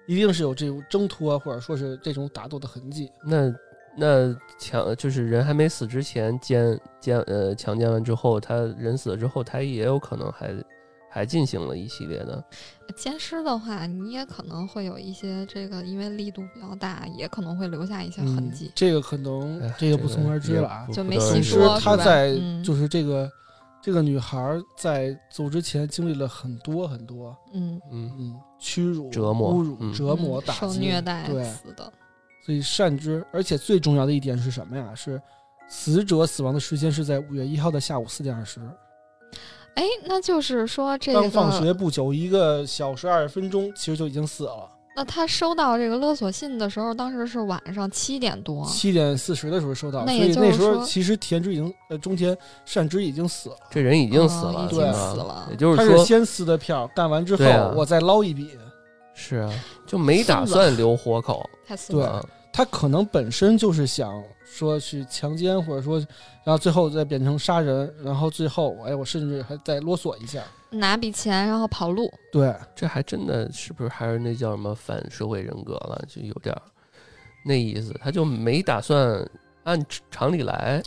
[0.06, 3.10] 一定是有这种挣脱或者说是这种打斗的痕迹。
[3.24, 3.52] 那
[3.96, 10.54] 那强就是人还没死之前奸奸呃强奸完之后，他人死了之后，他也有可能还
[11.14, 12.42] 还进行了一系列的
[12.96, 18.72] 奸尸的话，你也可能会有一些这个，因为力度比较大，也可能会留下一些痕迹嗯。
[18.74, 20.88] 这个可能哎这个不从而知了啊。
[20.92, 23.30] 就没细说他在嗯就是这个
[23.80, 31.92] 这个女孩儿在走之前经历了很多很多，嗯，嗯嗯，屈辱、折磨侮辱、嗯折磨、嗯打击、受虐待对，死的。
[32.44, 34.92] 所以善知，而且最重要的一点是什么呀？
[34.96, 35.22] 是
[35.68, 38.60] 死者死亡的时间是在五月一号的下午四点二十，
[39.74, 44.70] 哎，那就是说这刚放，学不久，一个小时二十分钟，其实就已经死了。
[44.96, 48.64] 那他收到这个勒索信的时候，当时是晚上七点多。
[48.66, 58.50] 七点四十的时候收到，那也所以就是说那时候其实田之已经呃中田善之已经死了，这人已经死了，哦已经对死了也就是说他是先撕的票，干完之后啊我再捞一笔。
[59.16, 59.52] 是啊，
[59.86, 62.20] 就没打算留活口，对太死了。
[62.20, 64.12] 对他可能本身就是想
[64.56, 65.98] 说去强奸，或者说，
[66.44, 70.44] 然后最后再变成杀人，然后最后，哎，我甚至还再啰嗦一下。
[70.70, 76.04] 拿笔钱然后跑路，对，这还真的是不是还是那叫什么反社会人格了？
[76.08, 76.62] 就有点儿
[77.44, 79.28] 那意思，他就没打算
[79.64, 80.80] 按常理来，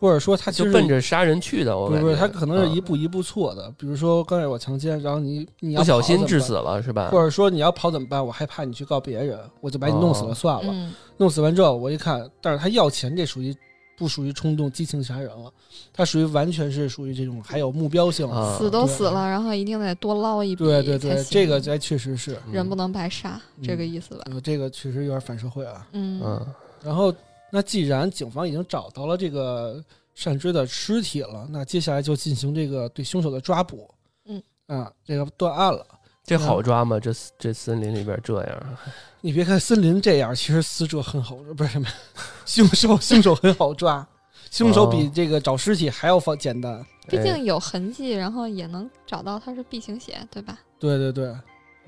[0.00, 1.76] 或者说他其就实奔着杀人去的。
[1.76, 3.70] 我不是不是，他可能是一啊步一步错的。
[3.76, 7.10] 比如说刚才我强奸，然后你你要不小跑怎么办心致死，了是吧？
[7.10, 8.24] 或者说你要跑怎么办？
[8.24, 10.72] 我害怕你去告别人，我就把你弄死了哦算了。
[10.72, 13.54] 嗯，弄死完之后，我一看，但是他要钱，这属于
[13.96, 15.50] 不属于冲动激情杀人了？
[15.92, 18.28] 他属于完全是属于这种还有目标性。
[18.30, 24.22] 啊死都死了，然后一定得多捞一笔对对对，这个才确实是，嗯人不能白杀，嗯这个意思吧？
[24.30, 25.84] 呃，这个确实有点反社会啊。
[25.92, 26.46] 嗯嗯
[26.84, 27.12] 然后，
[27.50, 29.82] 那既然警方已经找到了这个
[30.14, 33.88] 善追的尸体了，那接下来就进行这个对凶手的抓捕。
[34.26, 35.86] 嗯，啊，这个断案了。
[36.24, 37.00] 这好抓吗？
[37.00, 38.62] 这这森林里边这样，
[39.22, 41.88] 你别看森林这样，其实死者很好，不是什么
[42.44, 44.06] 凶手，凶手很好抓，
[44.50, 46.74] 凶手比哦这个找尸体还要方简单。
[46.74, 50.58] 哎毕竟有痕迹，然后也能找到他是 B 型血，对吧？
[50.78, 51.34] 对对对，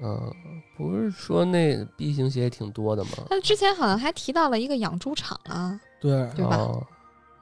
[0.03, 0.33] 嗯，
[0.77, 3.11] 不是说那 B 型血也挺多的吗？
[3.29, 6.87] 他之前好像还提到了一个养猪场啊，对，对吧哦，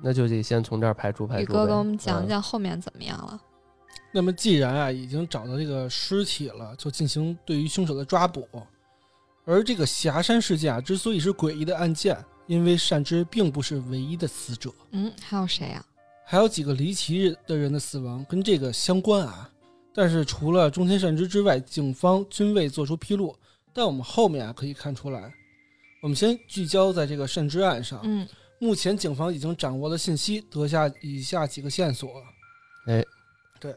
[0.01, 1.43] 那就得先从这儿排除排除。
[1.43, 3.41] 宇哥给我们讲嗯讲后面怎么样了。
[4.11, 8.49] 那么既然啊已经找到这个尸体了，就进行对于凶手的抓捕。
[9.45, 15.85] 而这个霞山事件啊，之所以是诡异的案件，因为善之并不是唯一的死者，嗯，还有谁啊、
[16.25, 19.49] 还有几个离奇的人的死亡跟这个相关啊。
[19.99, 23.35] 但是除了中田善之之外，警方均未做出披露。
[23.73, 25.35] 但我们后面啊可以看出来，
[26.01, 28.01] 我们先聚焦在这个善之案上。
[28.05, 28.25] 嗯
[28.61, 32.11] 目前警方已经掌握了信息，得下以下几个线索。
[32.87, 33.05] 哎，
[33.59, 33.75] 对，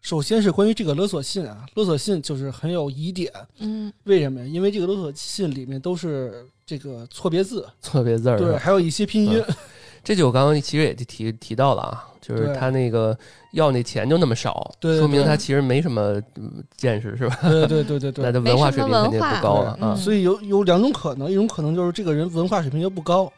[0.00, 4.46] 首先是关于这个勒索信啊，勒索信就是很有疑点，嗯为什么呀？
[4.46, 9.40] 因为这个勒索信里面都是这个错别字，错别字儿对，还有一些拼音。
[10.02, 13.16] 这就我刚刚其实也提提到了啊，就是他那个
[13.52, 17.38] 要那钱就那么少，对对说明他其实没什么嗯见识是吧？
[17.42, 18.32] 对对对对那对。
[18.32, 19.94] 他文化水平肯定不高了啊。
[19.94, 23.30] 所以有有两种可能，一种可能就是这个人文化水平就不高，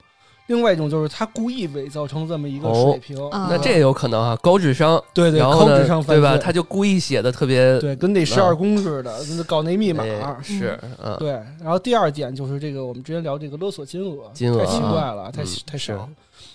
[0.46, 3.30] 另外一种就是他故意伪造成这么一个哦水平。
[3.30, 6.38] 啊那这也有可能啊，高智商，对对，然后高智商，犯对吧？
[6.38, 10.04] 他就故意写的特别对跟那十二宫似的，那搞那密码。
[10.04, 16.00] 哎是嗯，对，然后第二点就是这个，我们之前聊这个勒索金额，金额太奇啊怪了，太嗯太少是。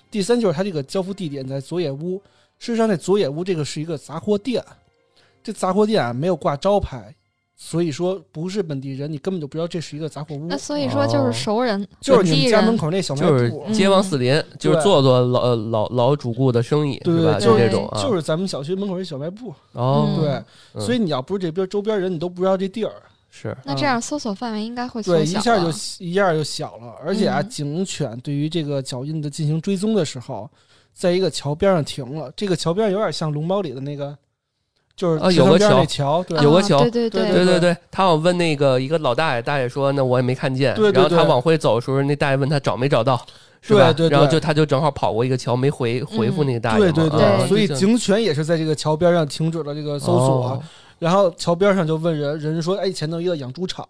[0.10, 2.22] 第三就是他这个交付地点在佐野屋，
[2.58, 4.64] 事实上，那佐野屋这个是一个杂货店，
[5.44, 7.14] 这杂货店啊没有挂招牌，
[7.56, 12.78] 所以说不是本地人，你根本就不知道这是一个杂货屋那，所以说就是熟人，哦就是你们家门。
[12.78, 13.66] 口那小卖就是部。
[13.74, 17.40] 街坊四邻，就是做做老呃老老主顾的生意，对吧？
[17.40, 19.54] 就就是这种啊，就是咱们小区门口那小卖部。
[19.74, 20.30] 哦，嗯对，
[20.74, 22.94] 嗯所以你要不是这边周边人，你都不知道这地儿。
[23.40, 25.70] 是那这样搜索范围应该会缩对，一下就
[26.00, 27.50] 一下就小了，而且啊，嗯。
[27.50, 30.50] 警犬对于这个脚印的进行追踪的时候，
[30.94, 32.32] 在一个桥边上停了。
[32.36, 34.16] 这个桥边有点像龙猫里的那个，
[34.96, 36.38] 就是啊有个桥桥，对。
[36.38, 43.16] 啊有个桥对对对对对对，他好像问那个一个老大爷，大爷说那我也没看见，对对对然后他往回走的时候，那大爷问他找没找到，
[43.62, 43.94] 是吧？
[43.94, 47.48] 对对对然后就他就正好跑过一个桥，没回回复那个大爷嘛，对对啊对。
[47.48, 50.64] 所以警犬也是在这个桥边上停止了这个搜索，哦
[51.00, 53.88] 然后桥边上就问人，人说：“哎，前头一个养猪场。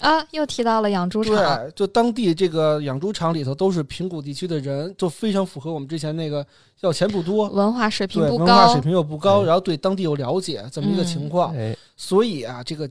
[0.00, 6.44] 啊，又提到了养猪场，对，就当地这个养猪场里头都是平谷地区的人，就非常符合我们之前那个
[6.80, 11.56] 要钱不多，文化水平对不高文化水，平又不高，哎然后对当地有了解这么一个情况。
[11.56, 12.90] 哎，所以啊，这个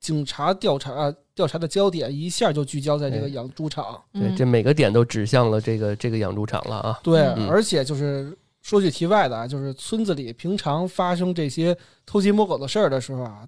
[0.00, 4.00] 警察调查啊调查的焦点一下就聚焦在这个哎养猪场。
[4.14, 6.98] 对，嗯这每个点都指向了这个这个养猪场了啊。
[7.02, 13.46] 对，嗯而且就是说句题外的啊，就是村子里平常发生这些偷鸡摸狗的事儿的时候啊，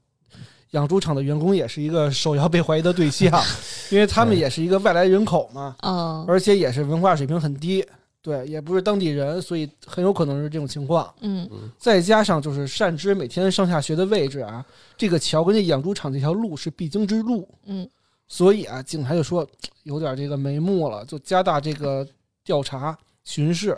[0.71, 3.31] 养猪场的员工也是一个首要被怀疑的对象，
[3.93, 7.85] 因为他们也是一个外来人口嘛，嗯而且也是文化水平很低，
[8.23, 11.13] 对，也不是当地人，所以很有可能是这种情况。
[11.21, 14.65] 嗯嗯再加上就是善之每天上下学的位置啊，
[14.97, 17.87] 这个桥跟这养猪场这条路是必经之路，嗯
[18.29, 19.47] 所以啊，警察就说
[19.83, 22.07] 有点这个眉目了，就加大这个
[22.43, 23.77] 调查巡视。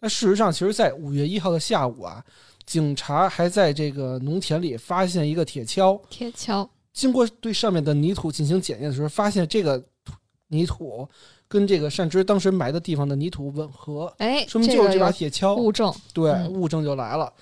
[0.00, 2.24] 那事实上，其实，在五月一号的下午啊，
[2.64, 10.12] 警察还在这个农田里发现一个铁锹，铁锹，经过对上面的泥土进行检验的时候，发现这个土
[10.48, 11.08] 泥土
[11.48, 15.54] 跟这个善之当时埋的地方的泥土吻合，哎，说明就是这把铁锹。
[15.56, 17.32] 物证，对，嗯物证就来了。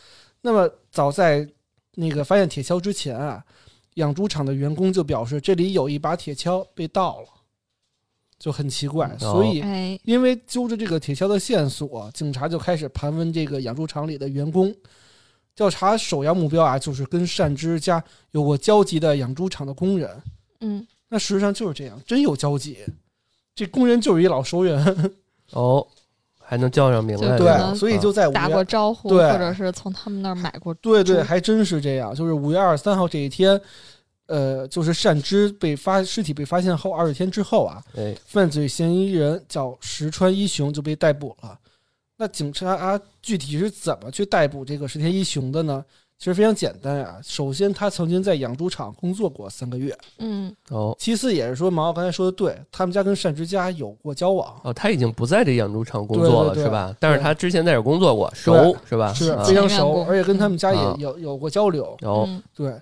[0.40, 1.46] 那么早在
[1.96, 3.44] 那个发现铁锹之前啊，
[3.94, 7.28] 养猪场的员工就表示这里有一把铁锹被盗了，
[8.38, 9.06] 就很奇怪。
[9.06, 14.74] 哦所以，哎，因为揪着这个铁锹的线索，警察就开始盘问这个养猪场里的员工。
[15.54, 20.10] 调查首要目标啊，就是跟善之家有过交集的养猪场的工人。
[20.60, 22.78] 嗯那事实上就是这样，真有交集。
[23.54, 25.14] 这工人就是一老熟人，
[25.52, 25.86] 哦，
[26.38, 32.14] 还能叫上名来，就可能对，所以就在打过招呼，对或者是从他们那儿买过，对对，还真是这样。
[32.14, 33.58] 就是五月二十三号这一天，
[34.26, 41.58] 呃，就是善之被发尸体被发现后二十天之后啊，哎，犯罪嫌疑人叫石川一雄就被逮捕了。
[42.18, 45.84] 那警察啊，具体是怎么去逮捕这个石田一雄的呢？
[46.18, 47.20] 其实非常简单啊。
[47.22, 56.96] 首先，他曾经在养猪场工作过三个月；嗯哦其次，也是说毛毛刚才说的对，他们家跟善之家有过交往，哦，他已经不在这养猪场工作了，对对对是吧？
[56.98, 59.08] 但是他之前在这工作过，熟是吧？
[59.08, 61.94] 啊是非常熟，而且跟他们家也啊有有过交流。
[62.00, 62.74] 哦，嗯对，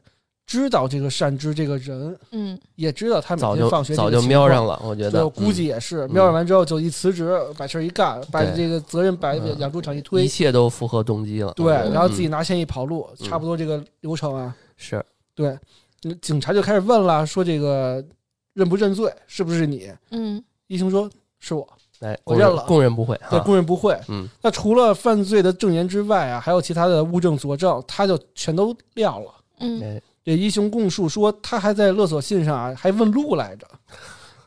[0.46, 2.58] 知道这个善之这个人，嗯。
[2.76, 9.58] 也知道他每早就天放学早就瞄上了，我觉得估计也是，嗯瞄上完之后就一辞职，把事儿一干，把这个责任把嗯。
[9.58, 10.24] 养猪场一推。
[10.24, 11.52] 一，切都符合动机了。
[11.54, 13.28] 对，嗯然后自己拿钱一跑路，嗯。
[13.28, 14.54] 差不多这个流程啊。
[14.76, 15.04] 是。
[15.34, 15.58] 对，
[16.04, 18.04] 嗯警察就开始问了，说这个
[18.52, 19.90] 认不认罪，是不是你？
[20.10, 20.42] 嗯。
[20.66, 21.08] 一雄说
[21.40, 21.68] 是我，
[22.00, 22.64] 哎，我认了。
[22.64, 23.94] 供认不讳对，供认不讳。
[24.08, 29.34] 嗯，那除了犯罪的证言之外啊，还有其他的物证佐证，他就全都撂了。
[29.60, 33.66] 嗯，哎，这一雄供述说，他还在勒索信上啊，还问路来着。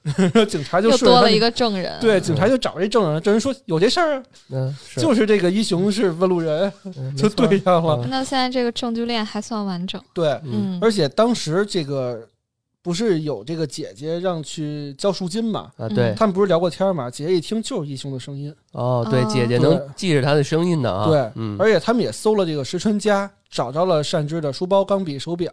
[0.48, 6.72] 警察就多了一个证人，对，警察就找这证人，证人说有这事儿啊，嗯，就是这个一雄是问路人，
[7.18, 7.98] 就对上了。
[8.04, 12.26] 嗯那现在这个证据链还算完整，对，嗯嗯，而且当时这个
[12.88, 15.70] 不是有这个姐姐让去交赎金嘛？
[15.76, 17.12] 啊，对他们不是聊过天嘛？
[17.12, 21.06] 姐姐一听就是义兄的声音，哦，对，姐姐能记着他的声音的啊。
[21.06, 25.52] 对嗯，而且他们也搜了这个石川家，找着了善之的书包、钢笔、手表。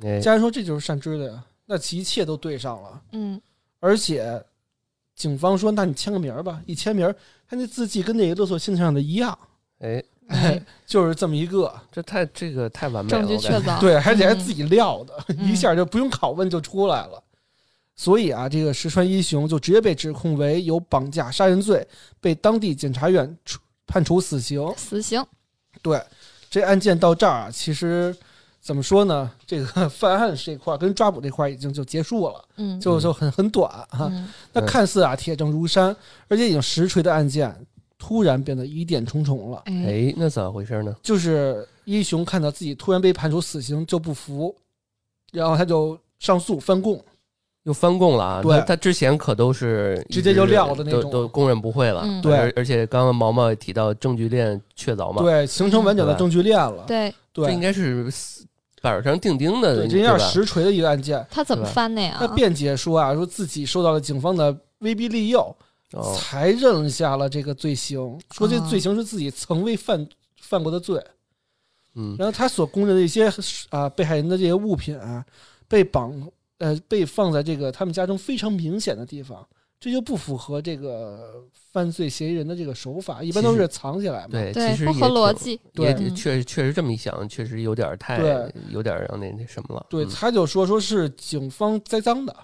[0.00, 3.02] 哎，家人说这就是善之的呀，那一切都对上了。
[3.12, 3.38] 嗯
[3.78, 4.42] 而且
[5.14, 7.14] 警方说，那你签个名儿吧，一签名，
[7.46, 9.38] 他那字迹跟那个勒索信上的一样，
[9.80, 11.72] 哎，哎 就是这么一个。
[11.92, 17.22] 这太这个太完美了，证据我感觉确凿，对，而且还嗯自己撂的，嗯 一下就不用拷问就出来了。
[17.96, 21.86] 所以啊，这个石川一雄就直接被指控为有绑架杀人罪，
[22.20, 24.72] 被当地检察院处判处死刑。
[24.76, 25.24] 死刑，
[25.80, 26.02] 对，
[26.50, 28.12] 这案件到这儿啊，其实
[28.60, 29.30] 怎么说呢？
[29.46, 34.08] 这个 犯案这块儿跟抓捕这块儿已经就结束了，嗯，就就很很短哈。
[34.10, 35.94] 嗯那看似啊铁证如山，
[36.26, 37.54] 而且已经实锤的案件，
[38.04, 39.62] 突然变得疑点重重了。
[39.64, 40.94] 哎，哎，那怎么回事呢？
[41.02, 44.54] 就是一雄看到自己突然被判处死刑就不服，
[45.32, 47.02] 然后他就上诉翻供。
[47.62, 48.42] 又翻供了啊！
[48.42, 52.02] 对他他之前可都是直接就撂的那都种都供认不讳了。
[52.04, 56.84] 嗯对而而且刚刚毛毛也提到证据链确凿嘛，对，形成完整的证据链了。
[56.86, 58.06] 对这应，该是
[58.82, 61.26] 板上钉钉的，对，这应该实锤的一个案件。
[61.30, 62.28] 他怎么翻的呀他？
[62.28, 65.56] 辩解说啊，说自己受到了警方的威逼利诱，
[65.94, 70.06] 哦，才认下了这个罪行，说这哦罪行是自己曾未犯
[70.40, 71.02] 犯过的罪。
[71.94, 73.30] 嗯，然后他所供认的一些
[73.70, 75.24] 啊被害人的这些物品啊，
[75.68, 76.12] 被绑
[76.58, 79.46] 呃被放在这个他们家中非常明显的地方，
[79.78, 84.30] 这就不符合这个犯罪嫌疑人的这个手法，一般都是藏起来嘛。
[84.32, 85.92] 对，其，实不合逻辑，对。
[85.92, 88.52] 嗯确实确实这么一想，确实有点太对。
[88.70, 89.86] 有点让那那什么了。
[89.88, 90.08] 对，嗯。
[90.08, 92.36] 他就说说是警方栽赃的，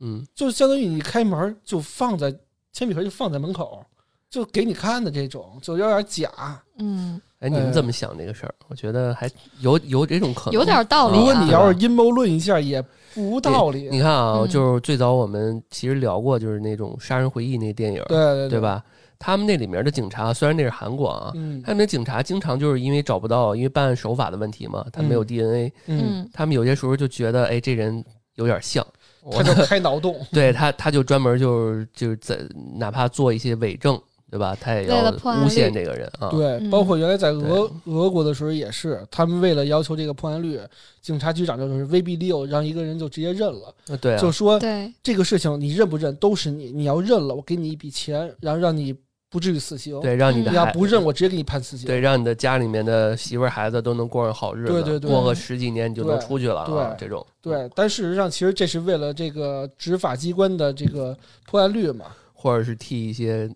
[0.00, 2.30] 嗯，就相当于你开门就放在
[2.78, 3.84] 铅笔盒就放在门口，
[4.30, 6.30] 就给你看的这种，就有点假。
[6.78, 8.54] 嗯，哎，你们呃怎么想这个事儿？
[8.68, 11.18] 我觉得还有有这种可能，有点道理啊。
[11.18, 12.80] 如果你要是阴谋论一下，也
[13.14, 13.88] 不无道理。
[13.90, 18.60] 你看啊，嗯就是最早我们其实聊过，就是那种杀人回忆那电影，对对对？
[18.60, 18.84] 吧？
[19.18, 28.04] 他们那里面的警察，虽然那是韩国啊，嗯他们的警察经常就是因为找不到，因为办案手法的问题嘛，他没有嗯 DNA，、嗯，嗯他们有些时候就觉得，哎，这人
[28.36, 28.92] 有点像，我
[29.32, 30.16] 他就开脑洞。
[30.32, 32.38] 对他，他就专门就是就是在
[32.76, 34.00] 哪怕做一些伪证，
[34.30, 34.56] 对吧？
[34.60, 36.28] 他也要诬陷这个人啊。
[36.30, 40.60] 对，嗯包括原来在俄俄国的时候也是，他们为了要求这个破案率，
[41.00, 48.94] 警察局长就是威逼利诱，让一个人就直接认了，啊对啊，就说对，这个事情你认不认都是你，你要认了，我给你一笔钱，然后让你
[49.30, 50.00] 不至于死刑。
[50.00, 51.86] 对，让你的嗯你要不认，我直接给你判死刑。
[51.86, 61.16] 对，让你的家里面的媳妇儿孩子都能过上好日子，对对对过个十几年你就能出去了啊，对这种对，但事实上，其实这是为了这个执法机关的这个
[61.46, 63.50] 破案率嘛，或者是替一些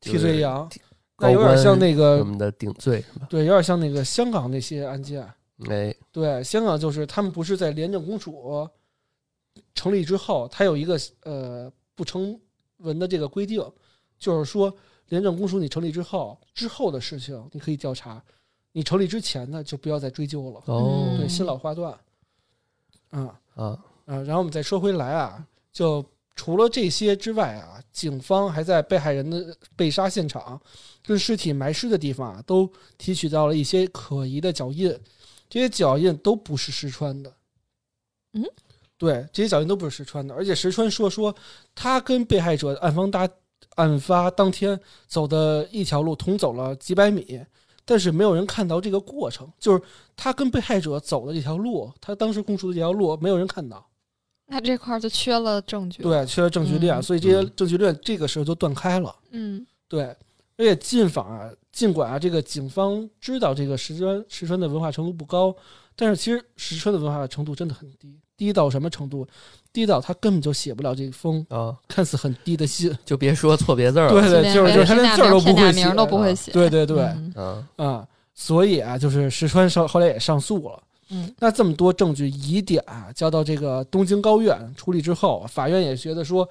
[0.00, 0.68] 替罪羊。
[1.20, 3.26] 那有点像那什个，么的顶罪是吧？
[3.28, 5.26] 对，有点像那个香港那些案件。
[5.68, 8.68] 哎，对，香港就是他们不是在廉政公署
[9.74, 12.38] 成立之后，它有一个呃不成
[12.76, 13.60] 文的这个规定，
[14.16, 14.72] 就是说
[15.08, 18.22] 廉政公署你成立之后，之后的事情你可以调查，
[18.72, 20.62] 你成立之前呢就不要再追究了。
[20.66, 21.92] 哦嗯对，新老划断。
[23.10, 23.64] 啊啊，
[24.04, 26.04] 啊，然后我们再说回来啊，就
[26.36, 30.60] 除了这些之外啊，警方还在被害人的被杀现场
[31.02, 34.94] 跟尸体埋尸的地方啊，都提取到了一些可疑的脚印，
[35.48, 37.32] 这些脚印都不是石川的。
[38.34, 38.44] 嗯，
[38.98, 41.34] 对，这些脚印都不是石川的，而且石川说说
[41.74, 43.26] 他跟被害者案方搭
[43.78, 47.40] 案发当天走的一条路同走了几百米，
[47.84, 49.80] 但是没有人看到这个过程，就是
[50.14, 53.84] 他跟被害者走的这条路，他当时供述的这条路，没有人看到。
[54.46, 59.14] 那这块儿就缺了证据。，对，缺了证据链，嗯所以这些嗯证据链这个时候就断开了。
[59.30, 60.04] 嗯对，
[60.56, 65.54] 而且进访啊，尽管啊，这个警方知道这个石川石川的文化程度不高，
[65.94, 69.26] 但是其实石川的文化程度真的很低，低到什么程度？
[69.70, 72.96] 低到他根本就写不了这封啊，看似很低的信。
[73.04, 74.12] 就别说错别字儿了。
[74.22, 76.50] 对对，就是就是他连字儿都不会写名，都不会写。
[76.52, 77.34] 对对对，嗯
[77.76, 80.82] 嗯啊，所以啊，就是石川上后来也上诉了。
[81.10, 86.48] 嗯那这么多证据疑点啊，交到这个东京高院处理之后，法院也觉得说，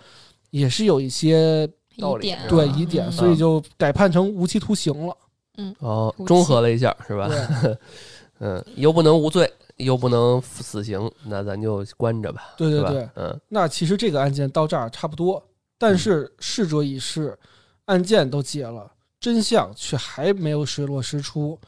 [0.51, 1.67] 也是有一些
[1.99, 5.15] 道理对疑点，嗯所以就改判成无期徒刑了。
[5.57, 7.27] 嗯哦中和了一下是吧？
[7.61, 7.77] 对
[8.39, 12.53] 嗯，又不能无罪，又不能死刑，那咱就关着吧。
[12.57, 15.43] 对对对，嗯那其实这个案件到这儿差不多，
[15.77, 17.37] 但是逝者已逝，
[17.85, 21.59] 案件都结了，真相却还没有水落石出。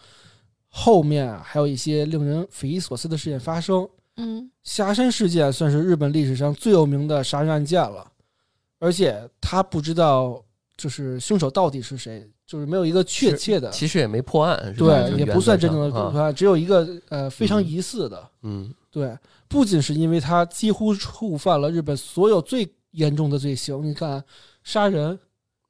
[0.72, 3.89] 后面啊，还有一些令人匪夷所思的事件发生。
[4.18, 8.12] 嗯霞山事件算是日本历史上最有名的杀人案件了，
[8.78, 10.43] 而且他不知道
[10.78, 14.88] 就是凶手到底是谁，就是没有一个确切的，其实也没破案，是吧？
[15.08, 17.64] 对，也不算真正的破案，只有一个呃非常嗯。
[17.64, 18.28] 疑似的。
[18.41, 18.74] 嗯。
[18.89, 19.16] 对，
[19.47, 24.24] 不仅是因为他几乎触犯了日本所有最严重的罪行，你看，
[24.64, 25.20] 杀人、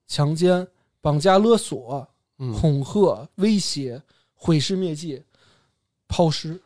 [0.08, 0.66] 强奸、
[1.02, 2.08] 绑架勒索、
[2.38, 4.02] 嗯，恐吓、威胁、
[4.34, 5.22] 毁尸灭迹、
[6.08, 6.58] 抛尸，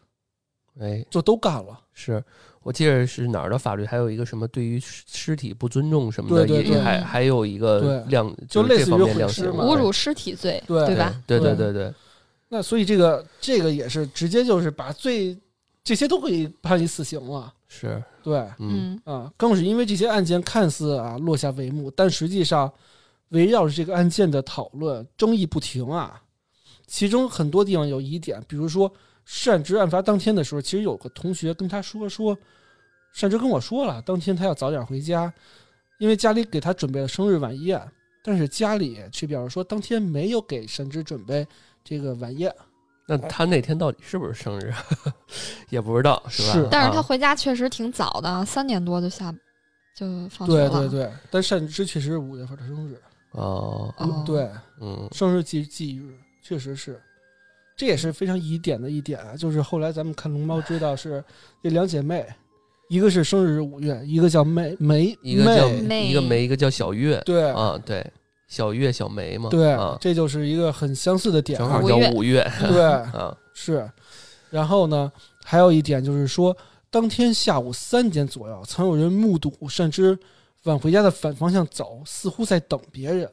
[0.79, 1.79] 哎，就都干了。
[1.91, 2.23] 是
[2.63, 11.13] 我记得是哪儿的法律，还有一个什么对于尸尸体不尊重什么的，对对也也还还有一个对量，就类似于这方面毁尸嘛量刑侮辱尸体罪，对对吧？
[11.27, 11.93] 对对对对对，
[12.49, 15.37] 那所以这个这个也是直接就是把最
[15.83, 17.53] 这些都可以判以死刑了。
[17.67, 22.71] 是，对，嗯嗯啊，更是因为这些案件看似啊落下帷幕，但实际上
[23.29, 26.21] 围绕着这个案件的讨论争议不停啊。
[26.85, 28.91] 其中很多地方有疑点，比如说
[29.45, 32.37] 单之案发当天的时候，其实有个同学跟他说说，
[33.13, 35.33] 善之跟我说了，当天他要早点回家，
[35.99, 37.81] 因为家里给他准备了生日晚宴，
[38.23, 41.47] 但是家里却表示说当天没有给善之准备
[41.83, 42.53] 这个晚宴。
[43.05, 44.73] 那他那天到底是不是生日，
[45.69, 46.53] 也不知道，是吧？
[46.53, 49.29] 是但是他啊回家确实挺早的，三点多就下
[49.93, 50.69] 就放学对了。
[50.69, 52.97] 对对对，但善之确实是五月份的生日，
[53.31, 54.49] 哦，哦对，
[54.79, 57.01] 嗯生日忌忌日，确实是，
[57.75, 59.35] 这也是非常疑点的一点啊。
[59.35, 61.23] 就是后来咱们看龙猫知道是
[61.61, 62.25] 这两姐妹，
[62.89, 68.05] 一个是生日五月，一个叫梅梅一个叫一个梅，一个叫小月对、啊，对，
[68.47, 71.63] 小月小梅嘛，对、啊，这就是一个很相似的点啊。
[71.63, 73.89] 正好叫五月五月对，啊，是。
[74.49, 75.11] 然后呢，
[75.43, 76.55] 还有一点就是说，
[76.91, 80.15] 当天下午三点左右，曾有人目睹单之
[80.65, 83.27] 往回家的反方向走，似乎在等别人。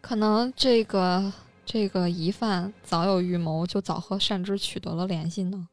[0.00, 1.32] 可能这个
[1.72, 5.68] 这个疑犯早有预谋，就早和善之取得了联系呢。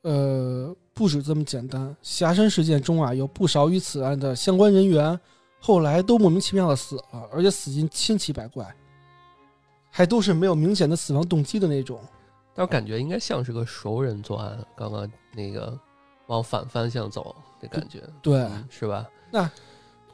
[0.00, 1.94] 呃，不止这么简单。
[2.00, 5.20] 霞山事件中啊，有不少与此案的相关人员，
[5.60, 8.74] 后来都莫名其妙的死了，而且死因千奇百怪，
[9.90, 12.00] 还都是没有明显的死亡动机的那种。
[12.54, 15.78] 但我感觉应该像是个熟人作案，刚刚那个
[16.28, 19.06] 往反方向走的感觉，对，嗯是吧？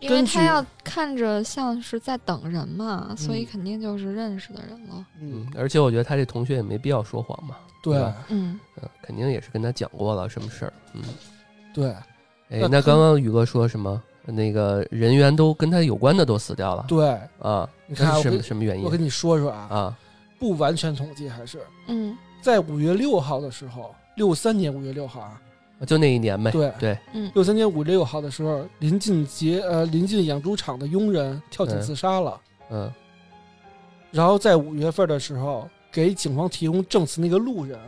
[0.01, 5.07] 因为他要看着像是在等人嘛，所以嗯肯定就是认识的人了。
[5.21, 11.03] 嗯嗯，，而且我觉得他这同学也没必要说谎嘛，对吧嗯，嗯，肯定也是跟他讲过了什么事儿，嗯，
[11.75, 11.91] 对，
[12.49, 14.03] 哎那，刚刚宇哥说什么？
[14.27, 17.69] 那个人员都跟他有关的都死掉了对，啊。
[17.87, 19.99] 你看什么什么原因我跟你说说啊，啊？
[20.39, 25.41] 不完全统计还是嗯在五月六号的时候，六三年五月六号啊，
[25.87, 26.51] 就那一年呗。
[26.51, 32.41] 对对，嗯六三年五月六号的时候，临近节呃临近养猪场的佣人跳井自杀了。
[32.70, 32.93] 嗯
[34.11, 37.78] 然后在五月份的时候，给警方提供证词那个路人，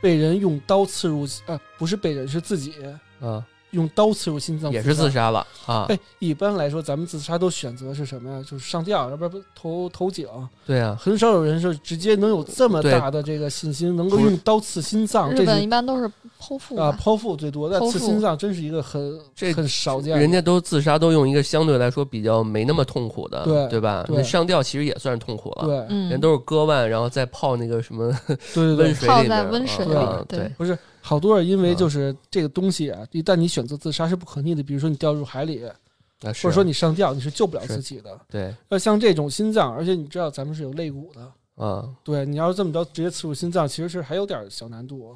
[0.00, 2.72] 被人用刀刺入，呃，不是被人，是自己
[3.20, 5.10] 啊，用刀刺入心脏，也是自。
[5.16, 5.86] 杀了啊。
[5.88, 8.42] 哎，一般来说，咱们自杀都选择是什么呀？
[8.42, 10.26] 就是上吊，要不然不投投井。
[10.66, 15.30] 对啊，很少有人是直接能有这么大的这个信心，能够用刀刺心脏。
[15.32, 16.06] 日本一般都是
[16.38, 20.18] 剖腹啊，剖腹最多，但刺心脏真是一个很这很少见。
[20.18, 24.04] 人家都自杀都用一个相对来说比较没那么痛苦的，对对吧？
[24.06, 25.64] 对那上吊其实也算是痛苦了。
[25.64, 29.94] 对嗯，人都是割腕，然后再泡那个什么对对对，温水泡里面，在温水里
[30.28, 30.76] 对，不是
[31.06, 35.72] 好多人因为啊就是这个东西啊，一旦你选择自杀是不可逆的，比如说你掉入海里，啊
[36.20, 38.20] 或者说你上吊，你是救不了自己的。
[38.28, 41.88] 对那像这种心脏，而且你知道咱们是有肋骨的，啊。
[42.02, 45.14] 对你要是这么着直接刺入心脏，其实是还有点小难度。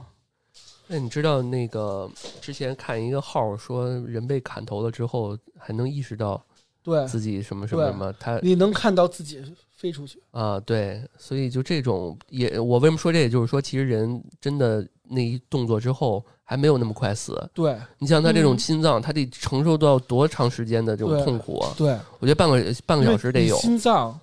[0.87, 2.09] 那你知道那个
[2.41, 6.41] 之前看一个号说，人被砍头了之后还能意识到
[6.83, 9.43] 对，自己什么什么什么，他你能看到自己
[9.77, 10.23] 飞出去。
[10.31, 17.49] 啊对，所以就这种也，我为什么说这也，就是说其实人真的那一动作之后还没有那么快死。
[17.53, 21.73] 对你像他这种嗯心脏，他得承受到多长时间的这种痛苦啊？
[21.77, 23.57] 对，我觉得半个半个小时得有。
[23.57, 24.19] 心脏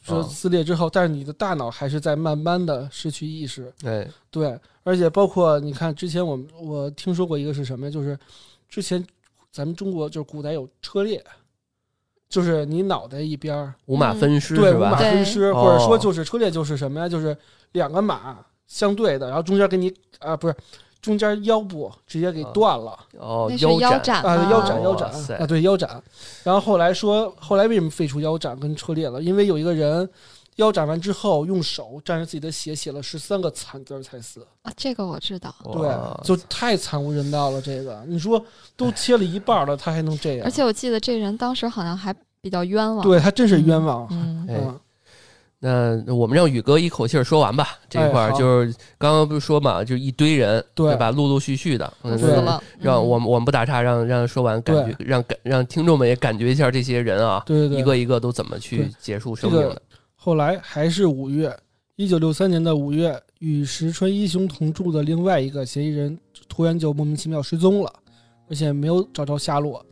[0.00, 3.72] 说啊撕裂之后，但是你的大脑还是在慢慢的失去意识。
[3.80, 7.90] 对，对，而且包括你看，之前我们我听说过一个是什么呀？
[7.90, 8.18] 就是
[8.68, 9.04] 之前
[9.52, 11.24] 咱们中国就是古代有车裂，
[12.32, 14.96] 就是你脑袋一边儿五马分尸对五马？
[14.96, 17.06] 分尸，或者说哦就是车裂就是什么呀？
[17.06, 17.36] 就是
[17.72, 20.56] 两个马相对的，然后中间给你啊不是
[21.02, 26.02] 中间腰部直接给啊断了哦，那是腰斩啊，腰斩腰斩啊，对腰斩。
[26.42, 29.20] 然后后来说，后来为什么废除腰斩跟车裂了？
[29.20, 30.08] 因为有一个人
[30.56, 34.46] 腰斩完之后，用手蘸着自己的血写了十三个惨字儿才死。
[34.62, 37.60] 啊，这个我知道，对，就太惨无人道了。
[37.60, 38.44] 这个你说
[38.76, 40.44] 都切了一半儿了，他还能这样？
[40.44, 44.06] 而且我记得这人当时好像还比较冤枉，对他真是冤枉。
[44.10, 44.60] 嗯，哎
[45.64, 47.78] 嗯，那我们让宇哥一口气儿说完吧。
[47.88, 51.12] 这一块儿就是刚刚不是说嘛，就一堆人，对吧？
[51.12, 59.82] 陆陆续续的，嗯了，嗯让我们我们不打岔，让让说完，感觉让感让听众们也感觉一下这些人啊，对对对，一个一个都怎么去结束生命这的。
[60.24, 61.52] 后来还是五月，
[61.96, 66.16] 一九六三年的五月，与石川一雄同住的另外一个嫌疑人
[66.48, 67.92] 突然就莫名其妙失踪了，
[68.48, 69.84] 而且没有找着下落。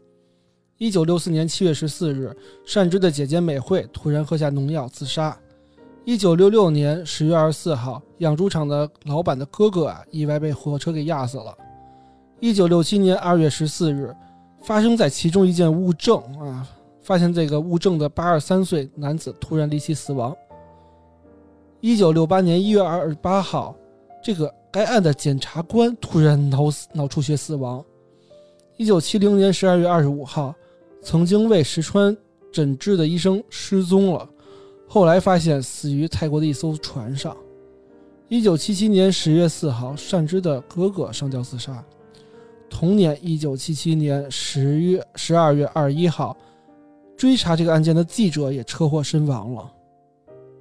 [0.79, 2.33] 一九六四年七月十四日，
[2.65, 5.37] 善之的姐姐美惠突然喝下农药自杀。
[6.05, 11.53] 一九六六年十月二十四号，养猪场的老板的哥哥啊，意外被火车给压死了。
[12.39, 14.15] 一九六七年二月十四日，
[14.63, 16.65] 发生在其中一件物证啊，
[17.11, 20.33] 发现这个物证的八十三岁男子突然离奇死亡。
[21.81, 23.75] 一九六八年一月二十八号，
[24.23, 27.85] 这个该案的检察官突然脑死脑出血死亡。
[28.77, 30.55] 一九七零年十二月二十五号，
[31.03, 32.17] 曾经为石川
[32.53, 34.29] 诊治的医生失踪了，
[34.87, 37.37] 后来发现死于泰国的一艘船上。
[38.29, 41.85] 一九七七年十月四号，善之的哥哥上吊自杀。
[42.69, 46.37] 同年，一九七七年十月十二月二十一号，
[47.21, 49.71] 追查这个案件的记者也车祸身亡了。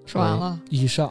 [0.05, 1.09] 说完了，以上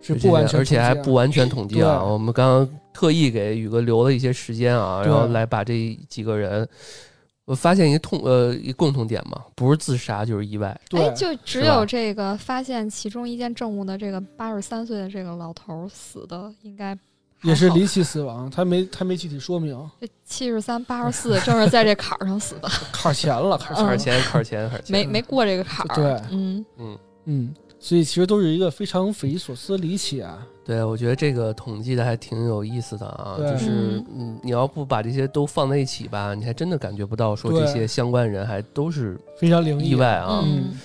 [0.00, 2.02] 是不完全而且还不完全统计啊。
[2.02, 6.66] 我们刚刚特意给宇哥留了一些时间啊，然后来把这几个人，
[7.44, 10.74] 我发现一个痛呃一共同点嘛，不是自杀就是意外。
[10.88, 16.96] 对哎，就只有这个发现其中一件证物的这个八十三岁的这个老头儿死的，应该
[17.42, 25.94] 也是离奇死亡，他没他没具体说明，这七十三八十四正是在这坎儿上死的， 坎儿前了，坎儿前嗯坎儿前坎儿前坎儿前，没没过这个坎儿。
[25.94, 26.98] 对嗯，嗯。
[27.28, 30.46] 嗯，所以其实都是一个非常匪夷所思、离奇啊。
[30.64, 40.78] 对，我觉得这个统计的还挺有意思的啊，就是嗯嗯，你要不把这些都放在一起吧，你还真的感觉不到说这些相关人还都是非常灵异意外啊，嗯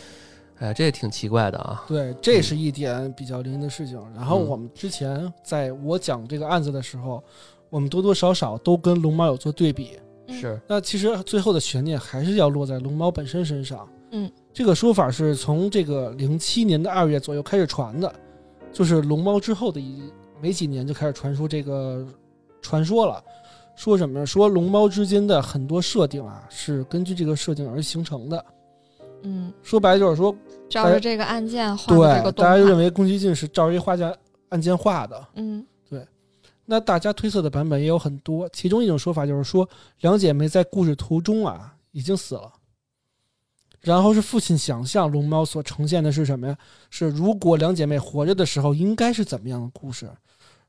[0.62, 1.84] 哎，这也挺奇怪的啊。
[1.88, 3.99] 对，这是一点比较灵异的事情。
[4.16, 7.22] 然后嗯我们之前在我讲这个案子的时候，
[7.70, 9.97] 我们多多少少都跟龙猫有做对比。
[10.28, 13.89] 嗯是，那其实最后的悬念还是要落在龙猫本身身上。
[14.12, 18.14] 嗯，这个说法是从这个零七年的二月左右开始传的，
[18.72, 22.05] 就是龙猫之后的一没几年就开始传出这个
[22.62, 23.22] 传说了。
[23.76, 24.26] 说什么呢？
[24.26, 28.45] 说龙猫之间的很多设定啊，是根据这个设定而形成的。
[29.24, 30.36] 嗯，说白了就是说，
[30.69, 32.78] 照着这个案件画的这对个动大家就认。
[32.78, 34.15] 为宫崎骏是照着一画家
[34.49, 35.28] 案件画的。
[35.36, 36.05] 嗯对
[36.65, 39.67] 那大家推测的版本也有很多，其中一种说法就是说，
[39.99, 42.51] 两姐妹在故事途中啊，已经死了。
[43.82, 46.55] 然后是父亲想象龙猫所呈现的是什么呀？
[46.89, 50.09] 是如果两姐妹活着的时候应该是怎么样的故事？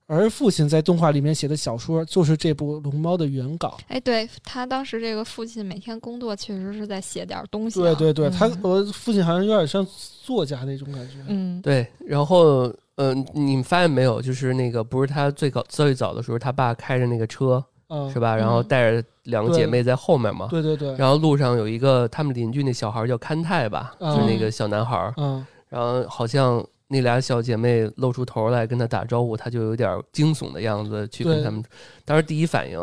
[0.06, 3.78] 而父亲在动画里面写的小说就是这部《龙猫》的原稿。
[3.88, 7.94] 哎，对他当时这个父亲每天工作确实是在写点东西、啊。
[7.94, 9.86] 对对对，他嗯我父亲好像有点像
[10.22, 11.14] 作家那种感觉。
[11.28, 14.20] 嗯，对，然后呃，你们发现没有？
[14.20, 18.36] 就是那个不是他最早最早的时候，他爸开着那个车嗯，是吧？
[18.36, 20.48] 然后嗯带着两个姐妹在后面嘛。
[20.50, 25.12] 对对对，然后路上有一个他们邻居那小孩叫勘泰吧，嗯就是那个小男孩。
[25.16, 26.62] 嗯，然后好像
[26.92, 31.64] 那俩小姐妹露出头来跟他打招呼，他就有点惊悚的样子去跟对他们。
[32.04, 32.78] 当时第一反应，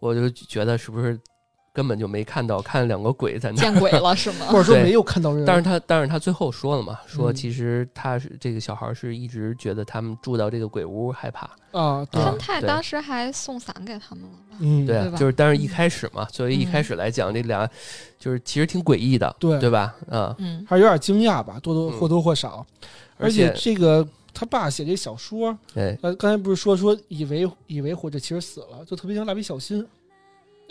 [0.00, 1.16] 我就觉得是不是
[1.72, 3.60] 根本就没看到，看两个鬼在那儿。
[3.60, 4.46] 见鬼了是吗？
[4.50, 5.44] 或者说没有看到人。
[5.44, 14.56] 但是他，但是他最后说了嘛，说嗯其实他是这个小孩是一直觉得他们住到这个鬼屋害怕，啊，康泰当时还送伞给他们了吧？
[14.60, 17.68] 嗯，对就是但是一开始嘛，作为一开始来讲，这俩
[18.18, 19.94] 就是其实挺诡异的，对对吧？
[20.10, 22.66] 啊，嗯，还是有点惊讶吧，多多嗯或多或少。
[23.18, 29.84] 而而且且这个他爸写这小说，哎，呃，刚才不是说说以为以为活着，其实死了，就特别像蜡笔小新。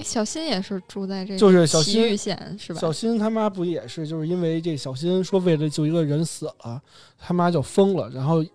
[0.03, 2.79] 小新也是住在这个就是小新县是吧？
[2.79, 6.81] 小新他妈不也是，就是因为这小新说为了救一个人死了，
[7.17, 8.45] 他妈就疯了，然后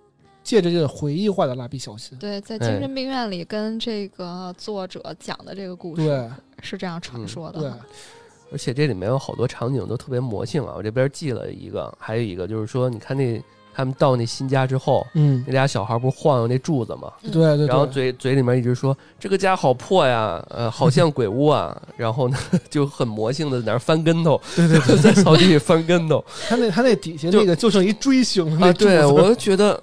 [0.43, 2.17] 借着这个回忆画的蜡笔小新。
[2.19, 6.31] 对，在哎精神病院里跟这个作者讲的这个故事，对
[6.63, 7.61] 是这样传说的。
[7.61, 7.71] 对，
[8.53, 10.75] 而且这里面有好多场景都特别魔性啊！
[10.77, 13.43] 我这边记了一个，还有一个就是说，你看那
[13.75, 17.11] 他们到那新家之后，嗯，那俩小孩不是晃悠那柱子吗？
[17.23, 21.77] 对对对，然后嘴嘴里面一直说这个家好破呀，呃， 好像鬼屋啊。
[21.97, 22.37] 然后呢，
[22.69, 28.73] 就很魔性的在那儿翻跟头，对对对， 在草地里翻跟头他那他那底下就那个就剩一锥形的啊！
[28.73, 29.81] 对，我就觉得，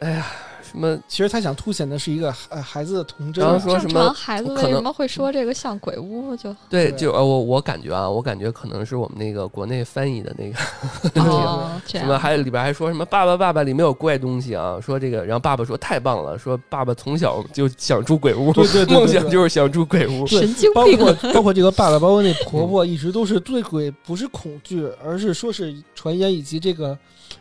[0.00, 0.26] 哎呀，
[0.72, 3.50] 什么其实他想凸显的是一个呃孩子的童真啊。
[3.52, 6.34] 然后说什么孩子为什么会说这个像鬼屋？
[6.36, 10.56] 就对，就呃，我我感觉啊，我感觉可能是我们那个国内翻译的那个
[11.12, 12.18] 什么，样。
[12.18, 20.26] 还里边还说什么爸爸爸爸里面有怪东西啊，说这个，然后爸爸说太棒了，说爸爸从小就想住鬼屋，对对对 对梦想就是想住鬼屋。
[20.26, 26.96] 对神经包病括包括这个爸爸，包括那婆婆，一直都是对鬼不是恐惧，而是说是传言以及这个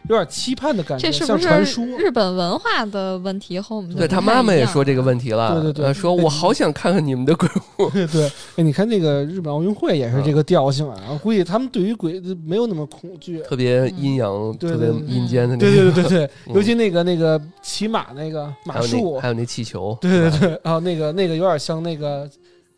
[0.09, 1.85] 有点期盼的感觉，这是不是像传说。
[1.97, 5.85] 日本文化的问题和我们对他妈妈也说这个问题了，对对对。
[5.85, 7.89] 呃说我好想看看你们的鬼屋。
[7.91, 8.25] 对对，
[8.55, 13.39] 哎，你看那个日本奥运会也是这个调性啊，我估计他们对于鬼没有那么恐惧。
[13.41, 16.55] 特别阴阳、特别阴间的那对个，对对对对，嗯。
[16.55, 19.19] 尤其那个那个骑马那个马术。
[19.19, 22.29] 还，有那气球，对对对，啊，那个那个有点像那个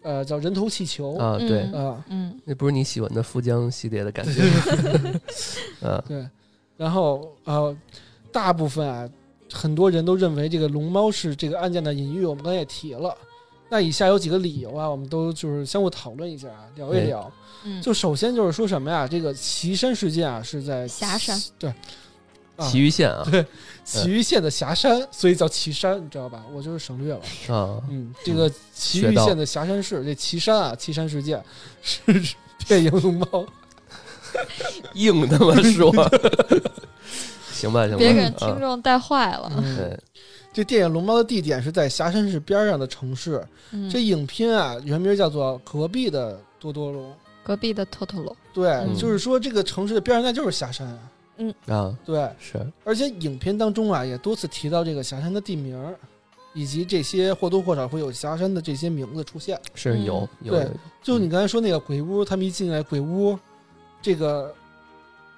[0.01, 1.15] 呃叫人头气球。
[1.17, 4.41] 啊，对，嗯啊，嗯，那不是你喜欢的富江系列的感觉，
[5.81, 6.25] 嗯对，
[6.77, 7.75] 然后呃，
[8.31, 9.09] 大部分啊，
[9.51, 13.15] 很多人都认为这个龙猫是这个案件的隐喻，我们刚才也提了。
[13.69, 17.31] 那以下有几个理由啊，我们都就是相互讨论一下啊，聊一哎聊。
[17.63, 19.07] 嗯，就首先就是说什么呀？
[19.07, 21.73] 这个岐山事件啊，是在霞山对，
[22.55, 23.43] 啊岐玉县啊对
[23.83, 26.43] 祁玉县的霞山，所以叫岐山，你知道吧？
[26.53, 27.21] 我就是省略了。
[27.55, 31.43] 啊，嗯，这个岐学到玉县的霞山市，这岐山啊，岐山事件
[31.81, 32.03] 是
[32.67, 33.25] 电影《龙猫》
[34.95, 35.91] 硬他妈说，
[37.51, 38.33] 行吧行吧，别给啊。
[38.37, 39.51] 听众带坏了。
[39.57, 39.77] 嗯。
[39.77, 39.99] 对，
[40.51, 43.43] 这电影《龙猫》的地点是在霞山市边上的城市。
[43.71, 47.09] 嗯，这影片啊，原名叫做《隔壁的多多龙》。
[47.43, 48.95] 隔壁的托托龙，对，嗯。
[48.95, 50.87] 就是说这个城市的边上那就是霞山。
[50.87, 50.99] 啊。
[51.67, 51.97] 啊。
[52.05, 52.65] 对，是。
[52.83, 55.77] 而且影片当中啊，也多次提到这个霞山的地名，
[56.53, 59.57] 以及这些或多或少会有霞山的这些名字出现。
[59.57, 60.63] 嗯是有有对。
[60.63, 60.69] 有。
[61.01, 63.37] 就你刚才说那个鬼屋，他们一进来，鬼屋
[64.03, 64.53] 这个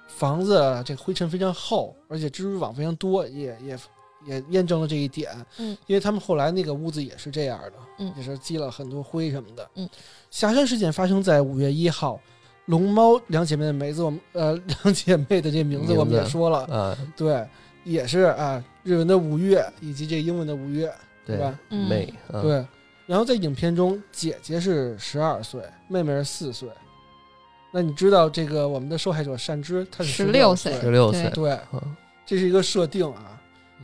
[0.06, 3.78] 房子啊这个灰尘非常厚，而且蜘蛛网非常多，也也
[4.26, 5.32] 也验证了这一点。
[5.56, 9.70] 嗯，因为他们后来那个屋子也是这样的，嗯也是积了很多灰什么的。
[9.76, 9.88] 嗯，
[10.30, 12.20] 霞山事件发生在五月一号。
[12.66, 14.52] 龙猫两姐妹的梅子，我们呃
[14.82, 17.46] 两姐妹的这名字我们也说了，啊，对，
[17.84, 20.92] 也是啊，日文的五月以及这英文的五月，
[21.24, 21.60] 对对吧？
[21.70, 21.88] 嗯
[22.42, 22.66] 对。
[23.06, 26.68] 然后在影片中，姐姐是十二岁，妹妹是四岁。
[27.72, 31.82] 那你知道这个我们的受害者善之，他是16 16岁十六岁，对，啊
[32.24, 33.32] 这是一个设定啊。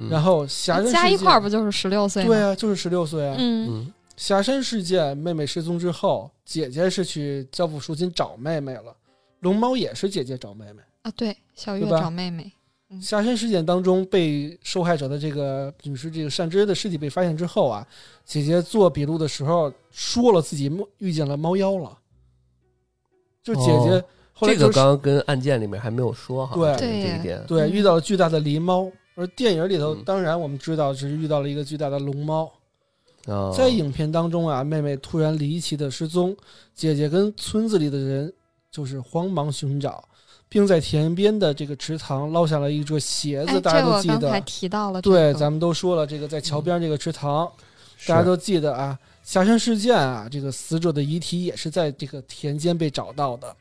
[0.01, 2.29] 嗯然后霞山加一块儿不就是十六岁吗？
[2.29, 3.37] 对啊，就是十六岁啊。
[3.39, 8.97] 嗯嗯霞山事件，妹妹失踪之后，姐姐是去交付赎金找妹妹了。
[9.41, 10.81] 龙猫也是姐姐找妹妹。
[11.03, 12.51] 啊，对，小月找妹妹，
[12.89, 17.87] 嗯霞山事件当中，被受害者的这个女士这个善之的尸体被发现之后啊，
[18.25, 21.99] 姐姐做笔录的时候说了自己梦遇见了猫妖了。
[23.43, 32.51] 就姐姐哦这个后来就是、刚刚跟案件里面还没有说哈，对这一点，对嗯遇到了巨大的狸猫，而电影里头嗯当然我们知道只是遇到了一个巨大的龙猫。
[33.27, 36.37] 啊，在影片当中啊，妹妹突然离奇的失踪，
[36.75, 38.33] 姐姐跟村子里的人
[38.69, 40.03] 就是慌忙寻找，
[40.49, 44.47] 并在田边的这个池塘捞下了一只鞋哎，子，大家都记我刚才得。
[44.47, 47.49] 提到了、这对，咱们都说了，这个在桥边这个池塘，
[48.09, 48.99] 大家都记得啊。
[49.23, 53.57] 下山事件啊，这个死者的遗体也是在这个田间被找到的。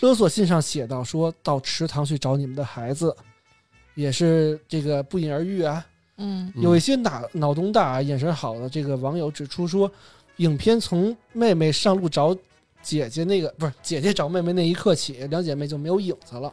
[0.00, 3.14] 勒索信上写到：“说到池塘去找你们的孩子，
[3.94, 5.84] 也是这个不言而喻啊。”
[6.18, 9.90] 嗯嗯有一些脑脑洞大、眼神好的这个网友指出说，
[10.36, 12.36] 影片从妹妹上路找
[12.82, 16.52] 姐姐那个不是姐姐找妹妹那一刻起，两姐妹就没有影子了。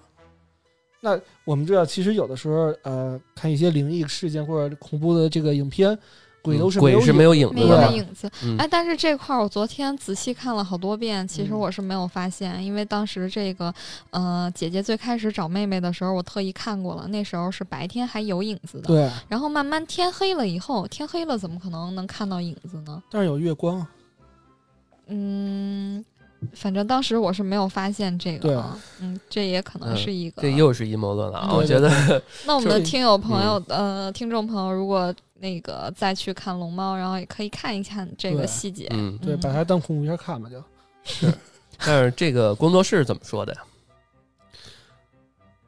[0.99, 5.97] 那我们知道，其实有的时候，呃，看一些灵异事件或者恐怖的这个影片，
[6.43, 8.29] 鬼都是嗯鬼是没有有影子的对，影子。
[8.43, 13.73] 嗯哎，但是这块儿我昨天仔细看了好多遍，其实嗯我是没有发现，因为当时这个
[14.11, 23.01] 呃姐姐最开始找妹妹的时候，我特意看过了，那时候是白天还有影子的，对，然后慢慢天黑了以后，天黑了怎么可能能看到影子呢？
[23.09, 23.85] 但是有月光，
[25.07, 26.03] 嗯，
[26.53, 30.41] 反正当时我是没有发现这个啊，嗯，这也可能嗯是一个。
[30.41, 31.53] 这又是阴谋论了啊！
[31.53, 31.89] 我觉得
[32.45, 35.13] 那我们的听友朋友，呃，听众朋友，如果
[35.43, 38.87] 那个再去看龙猫，然后也可以看一看这个细节。
[38.91, 40.57] 嗯，对，把它当恐怖片看吧，就
[41.03, 41.33] 是
[41.77, 43.61] 但是这个工作室怎么说的呀？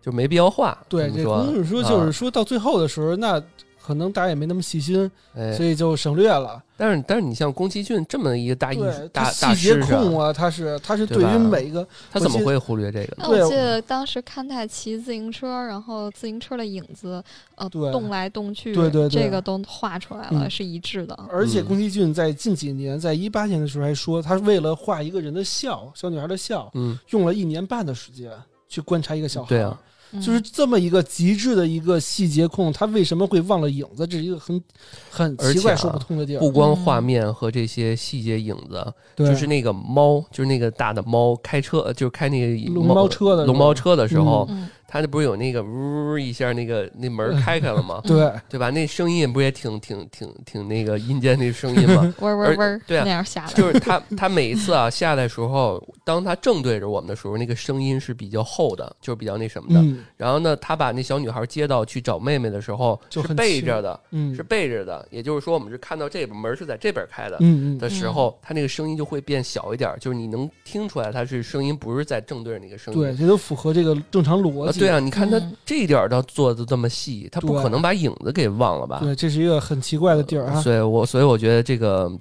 [0.02, 0.82] 就没必要画。
[0.88, 1.12] 对。
[1.12, 3.44] 这这么说公主说就是啊说到最后的时候，那
[3.86, 6.60] 可能大家也没那么细心，哎所，以就省略了。
[6.76, 17.24] 但是但是你像宫崎骏这么一个大艺术对，大细大师上，节控啊，他是他是对于每一个他怎么会忽略这个我记得当时勘太骑自行车，然后自行车的影子，
[17.56, 21.16] 呃，动来动去，对对对这个都画出来了，嗯是一致的。
[21.32, 28.30] 而且嗯宫崎骏在近几年，在一八年的时候还说，他为了画一个人的笑，小女孩的笑，嗯，用了一年半的时间
[28.68, 29.48] 去观察一个小孩。
[29.48, 29.78] 对啊，嗯
[30.14, 34.08] 就是这么一个极致的一个细节控，他为什么会忘了影子？
[34.08, 34.62] 这是一个很
[35.10, 36.40] 很奇怪而且啊说不通的地儿。
[36.40, 48.00] 不光嗯画面和这些细节影子，对，就是那个猫，就是那个大的猫开车，呃就是开那个龙猫车的时候龙猫车的时候，嗯，它那不是有那个呜一下那个那门开开了吗？
[48.06, 48.70] 对对吧？
[48.70, 52.14] 那声音不也挺挺挺挺那个阴间那声音吗？
[52.20, 53.54] 嗡嗡而嗡，对啊那样下来。
[53.54, 59.80] 就是它它每一次啊下来的时候，当它正对着我们的时候，那个声音是比较厚的，就是比较那什么的。
[59.82, 65.06] 嗯然后呢，他把那小女孩接到去找妹妹的时候，就是背着的，嗯是背着的。
[65.12, 67.38] 也就是说，我们是看到这边门是在这边开的。
[67.42, 73.00] 嗯嗯的时候，它那个声音就会变小一点，就是你能听出来它是声音不是在正对着那个声音。
[73.00, 74.80] 对，这都符合这个正常逻啊，辑。
[74.82, 79.00] 对啊，你看它嗯这一点儿都做的这么细，他不可能把影子给忘了吧？
[79.02, 80.62] 对，这是一个很奇怪的地儿啊。
[80.62, 82.12] 所以我所以我觉得这个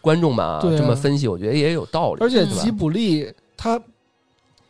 [0.00, 2.20] 观众吧对啊这么分析，我觉得也有道理。
[2.20, 3.80] 嗯而且吉卜力他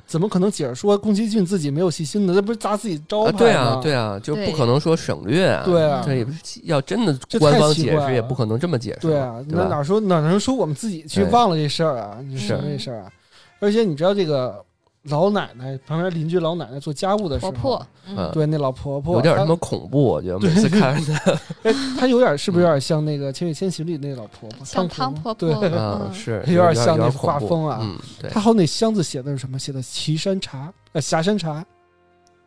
[0.07, 2.33] 怎么可能解释说宫崎骏自己没有细心呢？
[2.33, 3.39] 那不是砸自己招牌啊，吗？
[3.39, 5.65] 对啊，对啊，就对不可能说省略啊。
[5.65, 9.09] 对啊这也不是要真的官方解释，也不可能这么解释。
[9.09, 9.59] 对啊，对？
[9.59, 12.19] 那哪说哪能说我们自己去忘了这事儿啊？
[12.25, 13.13] 你是什么这事儿啊？
[13.59, 14.65] 而且你知道这个
[15.09, 18.17] 老奶奶旁边邻居老奶奶做家务的时候，婆婆，嗯。
[18.19, 21.15] 嗯，对那老婆婆有点什么恐怖，我觉得每次 看着
[21.63, 24.65] 哎，她有点是不是有点像那个《千与千寻》里那老婆婆？
[24.65, 25.35] 像汤婆婆。
[25.35, 27.79] 对，是有点像那画风啊。
[27.83, 29.59] 嗯，对，她好像那箱子写的是什么？
[29.59, 31.65] 写的岐山茶，呃，霞山茶。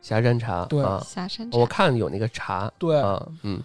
[0.01, 0.81] 霞山茶对。
[0.81, 1.45] 啊，山茶。
[1.51, 3.61] 我看有那个茶对，啊，嗯，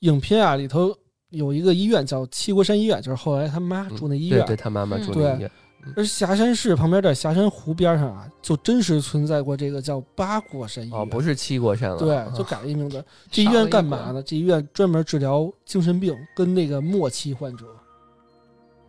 [0.00, 0.92] 影片啊里头
[1.30, 4.40] 有一个医院叫七国山医院，就是后来他妈嗯住那医院。
[4.40, 5.50] 对对，他妈妈住那医院，
[5.96, 10.98] 而霞山市旁边的霞山湖边上啊，就真实存在过这个叫八国山医院。
[10.98, 13.04] 哦，不是七国山了，对啊，就改了一名字。
[13.30, 14.22] 这医院干嘛呢？
[14.22, 17.66] 这医院专门治疗精神病跟那个末期患者，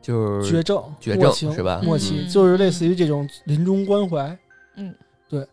[0.01, 4.37] 就是绝症、绝症是吧末期嗯就是类似于这种临终关怀。
[4.75, 4.93] 嗯，
[5.27, 5.45] 对。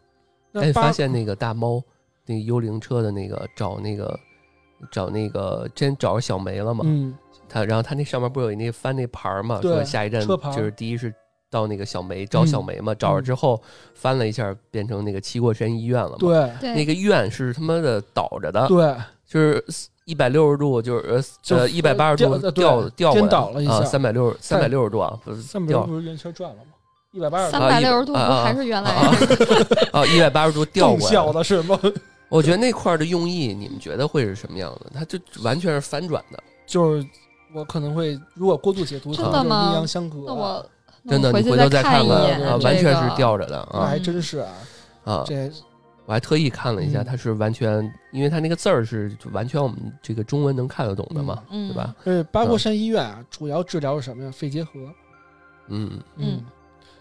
[0.52, 1.82] 那哎，发现那个大猫，
[2.24, 4.18] 那个幽灵车的那个找那个
[4.90, 6.84] 找那个真找着小梅了嘛？
[6.86, 7.14] 嗯，
[7.48, 9.58] 他然后他那上面不是有那翻那牌儿嘛？
[9.60, 11.12] 对说下一站就是第一是
[11.50, 13.60] 到那个小梅找小梅嘛，找着之后
[13.94, 18.94] 翻了一下，变成那个七国山医院了嘛？，对对，那个院是他妈的倒着的，对，
[19.28, 19.64] 就是
[20.04, 26.70] 一百六十度，就是就呃一百八十度掉掉掉过来颠倒了一啊，下三百六十三百六十度啊，不是三百掉不是圆圈转了吗？
[27.12, 29.12] 一百八十三度，百六十度不啊啊啊还是原来啊
[29.92, 31.12] 啊一百八十度掉过来。
[31.12, 31.78] 小的是吗？
[32.28, 34.90] 我觉得那块的用意，你们觉得会是什么样的？
[34.92, 37.06] 它就完全是反转的，就是
[37.54, 40.24] 我可能会，如果过度解读，可能就真的吗阴阳相隔啊。
[40.26, 40.75] 那我那
[41.08, 44.52] 真的，你回头再看看啊，完全是吊着的啊还真是啊，
[45.04, 45.24] 啊！
[45.26, 45.50] 这
[46.04, 51.96] 我还特意看了一下，嗯它是完全，因为它那个字儿是完全我们这个中文能看得懂的嘛，嗯对吧？
[52.04, 54.30] 对八国山医院啊，主要治疗是什么呀？
[54.30, 54.70] 肺结核。
[55.68, 56.44] 嗯嗯，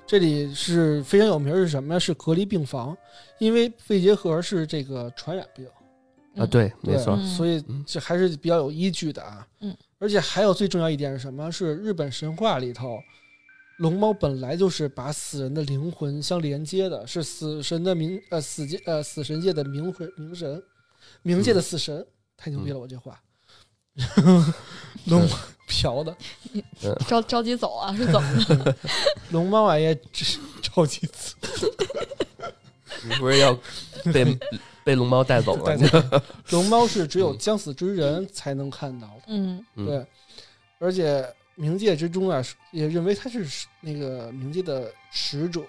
[0.07, 1.99] 这里是非常有名儿是什么呀？
[1.99, 2.97] 是隔离病房，
[3.37, 5.67] 因为肺结核是这个传染病，
[6.35, 9.45] 啊，对，没错，嗯所以嗯这还是比较有依据的啊。
[9.61, 11.51] 嗯，而且还有最重要一点是什么？
[11.51, 12.99] 是日本神话里头
[13.77, 20.63] 龙猫本来就是把死人的灵魂相连接的，是死神的冥呃死界呃死神界的冥魂冥神，
[21.23, 22.05] 冥界的死神，
[22.37, 22.79] 太牛逼了！
[22.79, 23.21] 我这话，
[25.05, 25.27] 龙
[25.67, 26.15] 嫖的。
[27.07, 28.45] 着着急走啊，是怎么？
[28.63, 28.75] 的？
[29.31, 31.35] 龙猫啊也只着急死，
[33.03, 33.53] 你不是要
[34.13, 34.37] 被
[34.85, 36.23] 被龙猫带走了？
[36.51, 39.07] 龙猫是只有将死之人才能看到。
[39.07, 39.65] 的，嗯。
[39.75, 39.85] 嗯。
[39.85, 40.05] 对，
[40.79, 41.27] 而且
[41.57, 43.45] 冥界之中啊，也认为他是
[43.81, 45.61] 那个冥界的使者。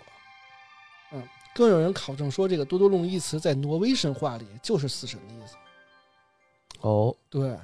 [1.13, 1.23] 嗯，
[1.55, 5.55] 更有人考证说，这个多多龙一词在挪威神话里就是死神的意思。
[6.81, 7.57] 哦，对，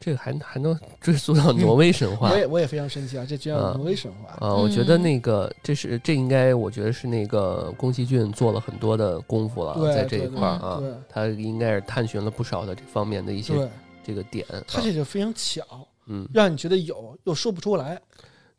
[0.00, 4.46] 这个还还能追溯到挪威神话 我也我也非常神奇啊，这居然挪威神话。
[4.46, 4.54] 啊！
[4.54, 13.54] 我觉得嗯那个这是这应该，我觉得是那个宫崎骏做了很多的功夫了，在这一块儿啊，他应该是探寻了不少的这方面的一些，
[14.02, 14.46] 这个点。
[14.48, 15.62] 啊他这就非常巧，
[16.06, 18.00] 嗯，让你觉得有又说不出来。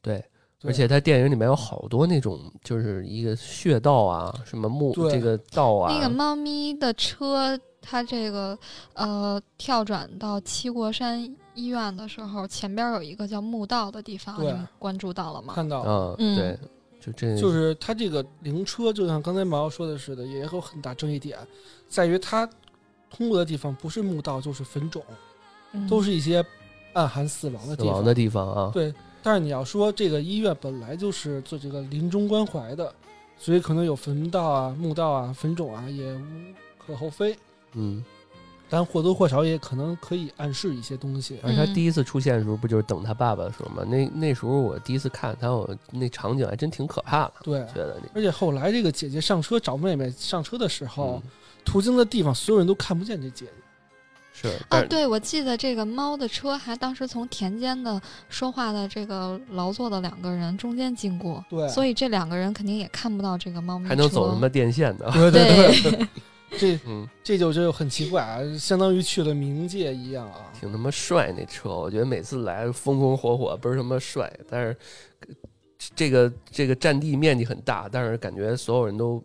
[0.01, 0.23] 对，
[0.59, 0.69] 对。
[0.69, 5.11] 而且他电影里面有好多那种，就是一个穴道啊，什么木对。
[5.11, 8.57] 这个道啊，那个猫咪的车，它这个
[8.93, 11.23] 呃跳转到七国山
[11.53, 14.47] 医院的时候，前边有一个叫墓道的地方，对。
[14.47, 15.53] 你们关注到了吗？
[15.55, 16.35] 看到了，嗯。
[16.35, 16.59] 对，
[16.99, 17.37] 就这。
[17.37, 21.37] 就是它这个灵车，就像刚才毛说的似的，也有很大争议点，
[21.87, 22.47] 在于它
[23.09, 25.01] 通过的地方不是墓道就是坟冢，
[25.71, 25.87] 嗯。
[25.87, 26.43] 都是一些
[26.97, 27.91] 暗含死亡的地方。
[27.91, 32.91] 死亡的地方啊，对，但是你要说这个医院本来就是做这个临终关怀的，
[33.37, 37.37] 所以可能有坟道啊、墓道啊、坟冢啊，也无可厚非。
[37.73, 38.03] 嗯，
[38.69, 41.39] 但或多或少也可能可以暗示一些东西。
[41.43, 43.83] 而且他嗯第一次出现的时候，不就是等他爸爸的时候吗？
[43.83, 51.31] 那那时候我第一次看他，我那场景还真挺可怕的，对，觉得那而且后来这个姐姐上车找妹妹上车的时候，嗯
[51.63, 53.51] 途经的地方所有人都看不见这姐姐。
[54.39, 65.09] 是，哦对，我记得这个猫的车还当时从田间的说话的这个劳作的两个人中间经过，对所以这两个人肯定也看不到这个猫咪还能走什么电线呢？
[65.11, 66.07] 对对对，
[66.59, 70.53] 这嗯，这就就很奇怪啊，相当于去了冥界一样啊。
[70.59, 74.31] 挺他妈帅那车，我觉得每次来风风火火，倍儿他妈帅。
[74.47, 74.77] 但是
[75.21, 75.27] 呃
[75.95, 79.23] 这个这个占地面积很大，但是感觉所有人都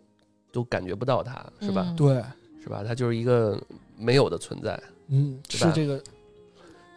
[0.51, 1.85] 都感觉不到它，是吧？
[1.87, 2.23] 嗯对，
[2.63, 2.83] 是吧？
[2.85, 3.61] 它就是一个
[3.95, 4.79] 没有的存在。
[5.07, 6.01] 嗯，是这个。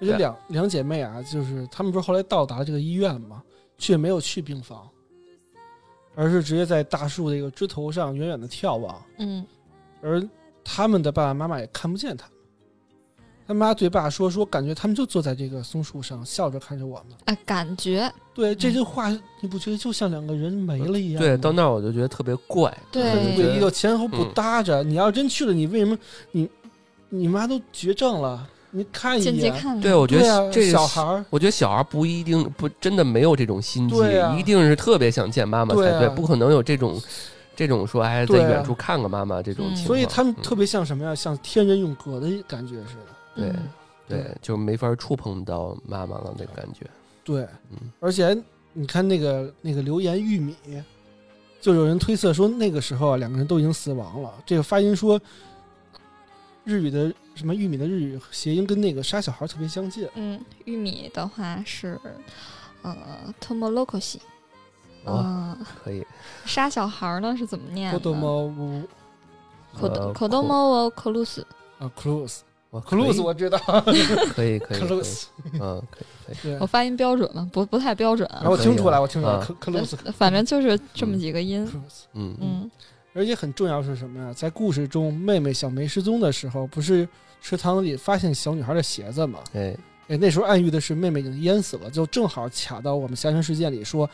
[0.00, 3.42] 而且两两姐妹啊，就是她们不是后来到达了这个医院嘛，
[3.78, 4.86] 却没有去病房，
[6.14, 9.44] 而是直接在大树的一个枝头上远远的眺望，嗯
[10.02, 10.22] 而
[10.62, 12.32] 他们的爸爸妈妈也看不见他们。
[13.48, 17.16] 他妈对爸说：“说感觉他们就坐在这个松树上，笑着看着我们。
[17.26, 19.08] 哎，感觉对这嗯句话，
[19.40, 21.22] 你不觉得就像两个人没了一样？
[21.22, 24.82] 对，到那儿我就觉得特别怪，对就觉得诡异，就前后不嗯搭着。
[24.82, 25.96] 你要真去了，你为什么
[26.32, 26.50] 你
[27.08, 37.00] 你妈都绝症了，你看一眼，看看，对，我觉得，这个小孩儿，我觉得小孩不一定不真的没有这种心机，啊一定是特别想见妈妈才对啊对，不可能有这种
[37.54, 39.86] 这种说哎在远处看个妈妈这种嗯情况。
[39.86, 41.14] 所以他们嗯特别像什么呀？
[41.14, 43.16] 像天人永隔的感觉似的。
[43.36, 43.68] 对嗯
[44.08, 46.86] 对，就没法触碰到妈妈了那感觉。
[47.24, 48.36] 对，嗯而且
[48.72, 50.54] 你看那个那个留言玉米，
[51.60, 54.32] 就有人推测说那个时候啊，两个人都已经死亡了。
[54.44, 55.20] 这个发音说
[56.66, 60.06] 日语的什么玉米的日语谐音跟那个杀小孩特别相近。
[60.16, 61.98] 嗯，玉米的话是
[62.82, 62.94] 呃
[63.40, 64.16] tomolokoshi，
[65.04, 66.04] 哦，嗯，可以。
[66.44, 68.18] 杀小孩儿呢是怎么念多多的？
[68.20, 68.82] 猫屋
[69.78, 71.46] 口呃口多猫 c o l u s
[71.78, 72.40] 啊 close
[73.22, 74.02] 我知道 可以
[74.34, 75.80] 可以可以，，close 嗯，
[76.26, 76.56] 可以可以。
[76.60, 76.66] 我。
[76.66, 77.48] 发音标准吗？
[77.52, 81.64] 不不太标准啊我听出来，我听出来啊，close 呃反正就是这么几个音。
[81.66, 82.02] close。
[82.14, 82.70] 嗯嗯
[83.16, 84.32] 而且很重要是什么呀？
[84.32, 87.08] 在故事中，妹妹小梅失踪的时候，不是
[87.40, 89.40] 池塘里发现小女孩的鞋子吗？
[89.54, 89.76] 哎
[90.08, 94.08] 哎，那时候暗喻的是妹妹已经淹死了，就正好卡到我们下沉事件里说，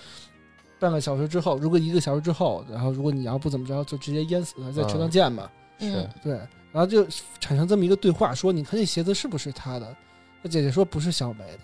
[0.78, 5.50] 半个小时之后，如果一个小时之后，然后如果你要不怎么着，就直接淹死了，在池塘见嘛。
[5.80, 6.32] 嗯是对，
[6.70, 7.04] 然后就
[7.40, 9.96] 产生这么一个对话，说你看这鞋子是不是她的？
[10.40, 11.58] 那姐姐说不是小梅的。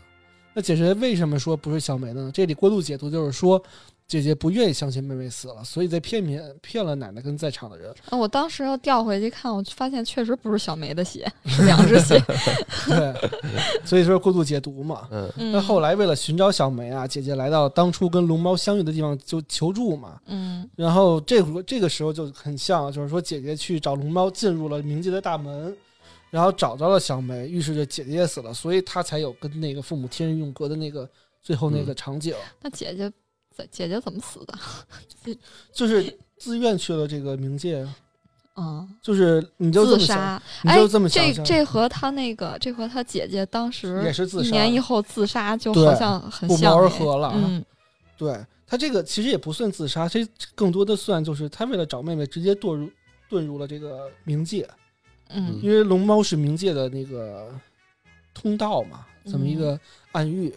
[0.54, 2.30] 那姐姐为什么说不是小梅的呢？
[2.34, 3.62] 这里过度解读就是说，
[4.08, 7.94] 姐姐不愿意相信妹妹死了，所以在骗骗骗了奶奶跟在场的人。
[8.08, 12.18] 啊，我当时要调回去看，我发现确实不是小梅的血，是两只血。
[12.88, 13.30] 对，
[13.84, 15.06] 所以说过度解读嘛。
[15.36, 20.18] 那后来为了寻找小梅啊，姐姐来到当初跟龙猫相遇的地方就求助嘛。
[20.24, 25.76] 嗯然后这会这个时候就很像，就是说姐姐去找龙猫进入了冥界的大门，
[26.30, 31.06] 然后找到了小梅，预示着姐姐也死了，所以她才有跟那个父母天人永隔的那个
[31.42, 33.12] 最后那个场景，那姐姐
[33.70, 34.58] 姐姐怎么死的？
[35.72, 37.86] 就是自愿去了这个冥界，
[38.54, 40.40] 啊，就是你就自杀。
[40.62, 47.64] 哎你就这么，想这象，这和他那个，这和他姐姐当时也是自杀一年以后自杀，就好像很不谋而合了啊嗯
[48.16, 52.90] 对，他这个其实也不算自杀，这更多的算就是他为了找妹妹，直接堕入
[53.30, 54.68] 遁入了这个冥界，
[55.28, 57.48] 嗯因为龙猫是冥界的那个
[58.34, 59.78] 通道嘛，这么一个
[60.12, 60.52] 暗喻。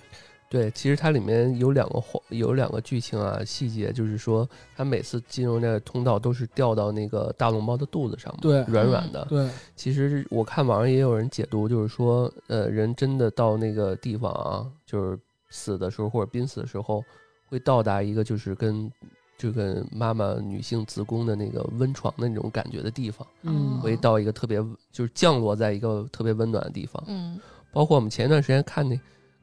[0.51, 4.45] 对，其实它里面有两个画，有两个剧情啊细节，就是说
[4.75, 9.25] 它每次进入那个通道都是掉到那个大龙猫的肚子上嘛，对软软的。
[9.29, 15.17] 对，其实我看网上也有人解读，就是说，呃，人真的到那个地方啊，就是
[15.49, 17.01] 死的时候或者濒死的时候，
[17.47, 18.91] 会到达一个就是跟
[19.37, 24.57] 就跟妈妈女性子宫的那个温床的那种感觉的地方，嗯会到一个特别
[24.91, 27.01] 就是降落在一个特别温暖的地方。
[27.07, 27.39] 嗯
[27.71, 28.99] 包括我们前一段时间看那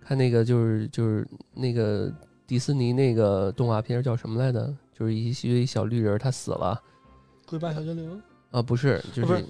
[0.08, 2.10] 看那个就是就是那个
[2.46, 4.74] 迪士尼那个动画片叫什么来着？
[4.98, 6.80] 就是一些小绿人他死了
[7.46, 8.22] 鬼把小精灵。
[8.50, 9.44] 啊，不是，就哦是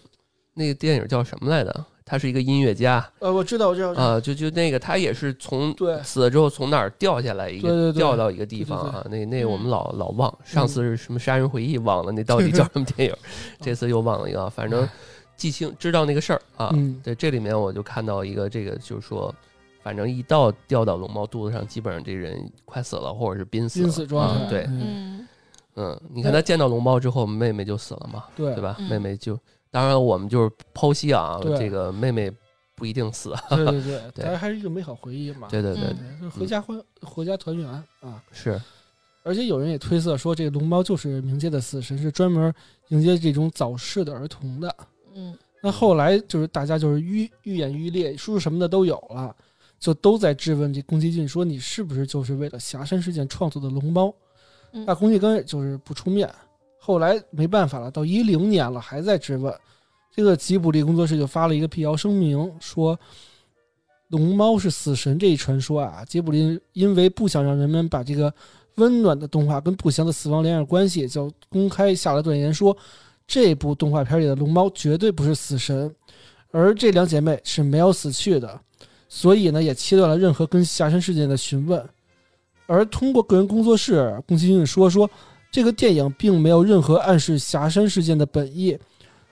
[0.54, 1.86] 那个电影叫什么来着？
[2.04, 13.14] 他是一个音乐家呃，我知道，我知道，啊，就就那个他也是从对死了之后从哪儿掉下来一个对对对掉到一个地方啊，那那我们嗯老老忘，上次是什么杀人回忆忘了，那到底叫什么电影？
[13.62, 14.88] 这次又忘了一个，反正
[15.36, 19.32] 记清知道那个事儿啊，嗯，在这里面我就看到一个这个，就是说，
[19.88, 23.84] 反正一到掉到龙猫肚子上，基本上这人快死了，或者是濒死了。
[23.84, 24.44] 濒死状态。
[24.44, 25.28] 啊对，嗯嗯
[25.76, 28.76] 嗯，你看他见到龙猫之后，妹妹就死了嘛，对对吧？
[28.80, 29.38] 嗯妹妹就，
[29.70, 32.30] 当然我们就是剖析啊，对这个妹妹
[32.74, 35.48] 不一定死，对 对对，对它还是一个美好回忆嘛。
[35.50, 38.22] 对对对，嗯对，就是回家欢回家团圆啊。
[38.30, 38.60] 是，
[39.22, 42.52] 而且有人也推测说，这个龙猫就是冥界的死神，是专门
[42.88, 44.76] 迎接这种早逝的儿童的。
[45.14, 49.34] 嗯那后来就是大家就是愈愈演愈烈，叔叔什么的都有了，
[49.78, 54.12] 就都在质问这宫崎骏说你是不是就是为了霞山事件创作的龙猫？
[54.72, 56.28] 嗯那宫崎根就是不出面。
[56.78, 59.54] 后来没办法了，到一零年了还在质问，
[60.14, 62.98] 这个吉卜力工作室就发了一个辟谣声明，说
[64.08, 68.32] 龙猫是死神这一传说啊，吉卜力因为不想让人们把这个
[68.76, 72.76] 温暖的动画跟不祥的死亡联上关系，就公开下了断言说，
[73.26, 75.94] 这部动画片里的龙猫绝对不是死神，
[76.50, 78.60] 而这两姐妹是没有死去的，
[79.08, 81.84] 所以呢也切断了任何跟霞山事件的询问。
[82.66, 85.10] 而通过个人工作室，宫崎骏说说
[85.50, 88.78] 这个电影并没有任何暗示霞山事件的本意，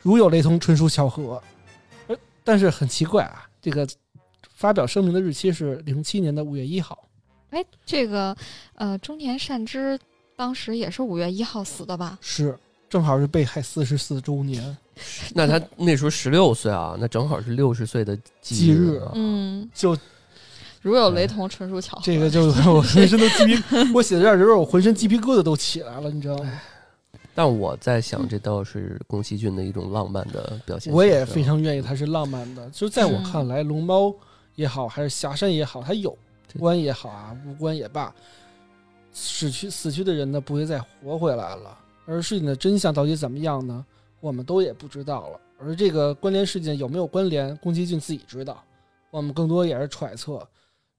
[0.01, 1.43] 如有雷同，纯属巧合。
[2.07, 3.86] 而但是很奇怪啊，这个
[4.55, 7.07] 发表声明的日期是零七年的五月一号。
[7.51, 8.35] 哎，这个
[8.74, 9.98] 呃，中年善之
[10.35, 12.19] 当时也是五月一号死的吧？
[12.23, 12.59] 是，
[12.89, 14.77] 正好是被害四十四周年。
[15.35, 19.97] 那他那时候十六岁啊，那正好是六十岁的忌日日啊，嗯，就
[20.82, 22.02] 如有雷同，纯属巧合。
[22.05, 23.62] 这个就我浑身都鸡皮，
[23.94, 26.51] 我写到这儿的时候，我浑身鸡皮疙瘩都起来了，你知道吗？
[27.35, 30.90] 但我在想，这倒是宫崎骏的一种浪漫的表现。
[30.90, 32.70] 我也非常愿意他是浪漫的。
[32.70, 34.14] 就在我嗯看来，龙猫
[34.55, 36.16] 也好，还是霞山也好，它有
[36.51, 38.14] 对关也好啊，无关也罢，
[39.12, 43.85] 死去死去的人呢不会再活回来了，而事情的真相到底怎么样呢？
[44.20, 45.40] 我们都也不知道了。
[45.59, 48.62] 而这个关联事件有没有关联，宫崎骏自己知道，
[49.10, 50.47] 我们更多也是揣测。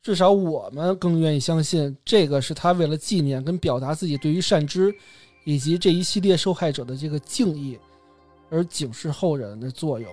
[0.01, 4.93] 至少我们更愿意相信，这个是他为了纪念跟表达自己对于善知
[5.45, 7.77] 以及这一系列受害者的这个敬意，
[8.49, 10.09] 而警示后人的作用。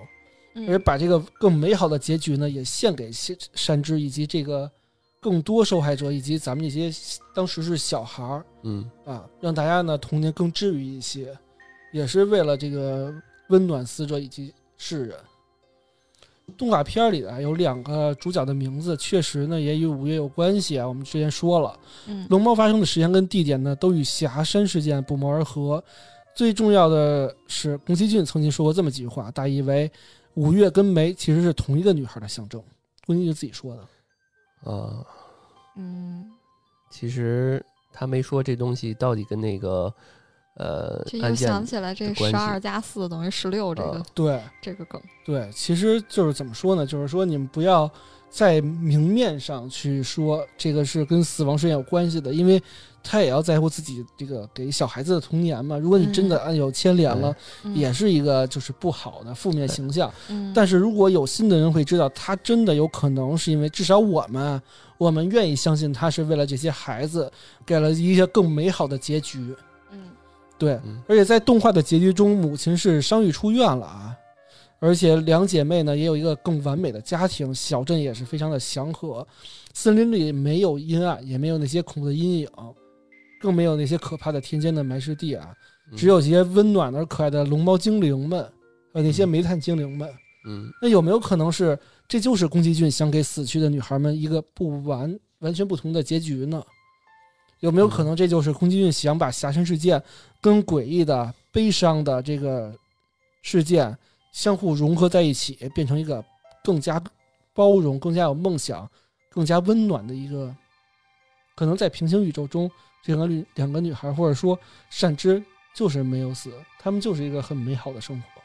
[0.57, 4.71] 嗯而把这个更美好的结局呢，也献给善善知以及这个
[5.19, 6.89] 更多受害者以及咱们这些
[7.33, 11.37] 当时是小孩儿嗯，啊，让大家呢童年更治愈一些，
[11.95, 13.09] 也是为了这个
[13.47, 15.17] 温暖死者以及世人。
[16.57, 20.85] 动画片里啊有两个主角的名字，确实呢也与五月有关系啊。
[20.85, 25.81] 我们之前说了，嗯龙猫发生的时间跟地点呢，都与霞山事件不谋而合。
[26.35, 29.89] 最重要的是，宫崎骏曾经说过这么几句话，大意为
[30.33, 32.61] 五月跟梅其实是同一个女孩的象征。
[33.07, 34.69] 宫崎骏自己说的。
[34.69, 35.01] 啊，
[35.77, 36.29] 嗯，
[36.91, 39.91] 其实他没说这东西到底跟那个
[40.55, 45.01] 呃这案件又想起来这十二加四等于十六这个啊对这个梗。
[45.25, 46.85] 对，其实就是怎么说呢？
[46.85, 47.89] 就是说你们不要
[48.29, 52.61] 在明面上去说这个是跟死亡事件有关系的，因为
[53.03, 55.77] 他也要在乎自己这个给小孩子的童年嘛。
[55.77, 60.11] 如果你真的按有牵连了，嗯也是一个就是不好的负面形象。
[60.29, 64.61] 嗯，但是如果有心的人会知道，他真的有可能是因为至少我们，
[64.97, 67.31] 我们愿意相信他是为了这些孩子
[67.65, 69.55] 给了一些更美好的结局。
[70.55, 71.01] 嗯对，嗯。
[71.07, 74.15] 而且在动画的结局中，母亲是伤愈出院了啊，
[74.79, 79.25] 而且两姐妹呢也有一个更完美的家庭，小镇也是非常的祥和，
[79.73, 82.47] 森林里没有阴暗，也没有那些恐怖的阴影，
[83.41, 85.53] 更没有那些可怕的田间的埋尸地啊，
[85.91, 85.97] 嗯。
[85.97, 88.43] 只有这些温暖而可爱的龙猫精灵们，
[88.93, 90.09] 还有那些煤炭精灵们。
[90.47, 90.71] 嗯。
[90.81, 91.77] 那有没有可能是
[92.07, 96.63] 这就是宫崎骏想给死去的女孩们一个不完完全不同的结局呢？
[97.59, 100.01] 有没有可能这就是宫崎骏想把侠神事件
[100.41, 102.73] 跟诡异的、悲伤的这个
[103.41, 103.97] 事件
[104.31, 106.23] 相互融合在一起，变成一个
[106.63, 107.01] 更加
[107.53, 108.89] 包容、更加有梦想、
[109.29, 110.55] 更加温暖的一个？
[111.55, 112.69] 可能在平行宇宙中，
[113.01, 114.59] 这两个女两个女孩，或者说
[114.89, 115.41] 善之，
[115.73, 118.41] 就是没有死，他们就是一个很美好的生活。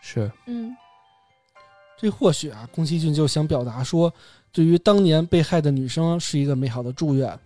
[0.00, 0.74] 是，嗯
[1.98, 4.10] 这或许啊，宫崎骏就想表达说，
[4.50, 7.38] 对于当年被害的女生是一个美好的祝愿。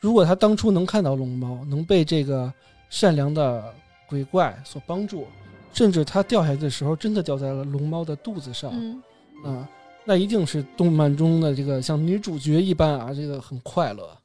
[0.00, 2.52] 如果他当初能看到龙猫，能被这个
[2.90, 3.74] 善良的
[4.08, 5.26] 鬼怪所帮助，
[5.72, 9.02] 甚至他掉下去的时候真的掉在了龙猫的肚子上，嗯
[9.44, 9.68] 啊，
[10.04, 14.16] 那一定是动漫中的这个像女主角一般啊，这个很快乐。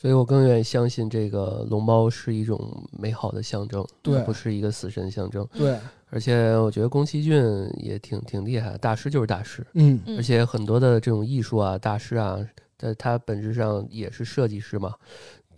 [0.00, 5.44] 所以我更愿意相信这个龙猫是一种美好的象征，对不是一个死神象征。
[5.52, 5.76] 对，
[6.08, 7.42] 而且我觉得宫崎骏
[7.78, 12.38] 也挺挺厉害的，大师就是大师，嗯嗯，而且很多的这种艺术啊，大师啊，
[12.78, 14.94] 他他本质上也是设计师嘛。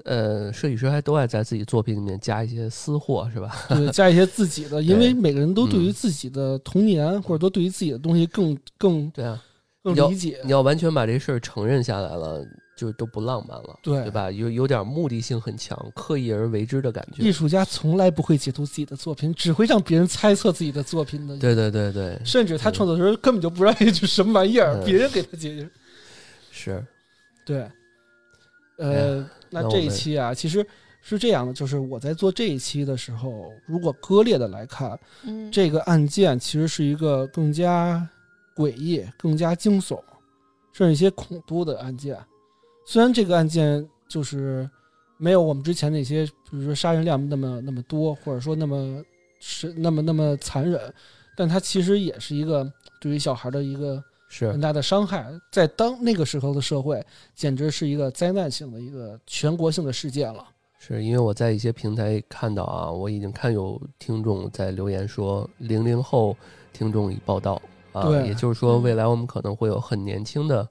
[0.06, 3.54] 呃，设计师还都爱在自己作品里面加一些私货，是吧？
[3.68, 9.38] 对，加一些自己的，因为每个人都对于嗯自己的童年，或者都对于自己的东西更更对啊，
[9.82, 10.50] 更你要理解你。
[10.50, 12.42] 要完全把这事儿承认下来了，
[12.80, 14.30] 就都不浪漫了，对对吧？
[14.30, 17.30] 有有点目的性很强，刻意而为之的感觉艺。
[17.30, 21.36] 术家从来不会解读自己的作品，只会让别人猜测自己的作品的。
[21.36, 25.70] 对对对对，甚至他创作的时候根本就不知道这是什么玩意儿，嗯别人给他解释。
[26.50, 26.82] 是，
[27.44, 27.70] 对，哎
[28.78, 30.66] 呃，那这一期啊，其实
[31.02, 38.08] 是这样的，就是我在做这一期的时候，如果割裂的来看，嗯这个案件其实是一个更加
[38.56, 40.00] 诡异、更加惊悚，
[40.72, 42.16] 甚至一些恐怖的案件。
[42.90, 44.68] 虽然这个案件就是
[45.16, 49.00] 没有我们之前那些，比如说杀人量那么那么多，或者说那么
[49.38, 50.92] 是那么那么残忍，
[51.36, 52.68] 但它其实也是一个
[53.00, 55.24] 对于小孩的一个是很大的伤害。
[55.52, 57.00] 在当那个时候的社会，
[57.32, 60.44] 简直是一个灾难性的一个全国性的事件了。
[60.80, 66.36] 是因为我在一些平台看到啊，我已经看有听众在留言说，零零后
[66.72, 67.62] 听众已报道
[67.92, 70.68] 啊，也就是说，嗯未来我们可能会有很年轻的，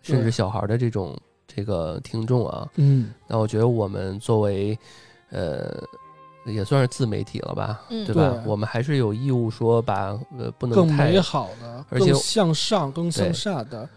[0.00, 1.14] 甚至小孩的这种
[1.52, 2.68] 这个听众啊。
[2.76, 4.78] 嗯，那我觉得我们作为
[5.30, 5.82] 呃，
[6.46, 8.30] 也算是自媒体了吧，嗯对吧？
[8.30, 13.88] 对我们还是有义务说把呃不能更太美好的、而且更向上、更向对善的。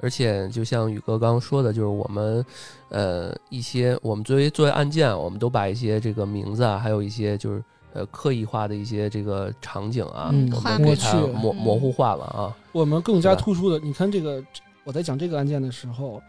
[0.00, 2.44] 而且就像宇哥刚刚说的，就是我们，
[2.90, 7.64] 呃，一些我们作为作为案件，我们都把一些这个名字啊，还有一些就是
[7.94, 12.54] 呃刻意化的一些这个场景啊，嗯我们给它去嗯模模糊化了啊。
[12.72, 14.44] 我们更加突出的，你看这个，
[14.82, 16.20] 我在讲这个案件的时候，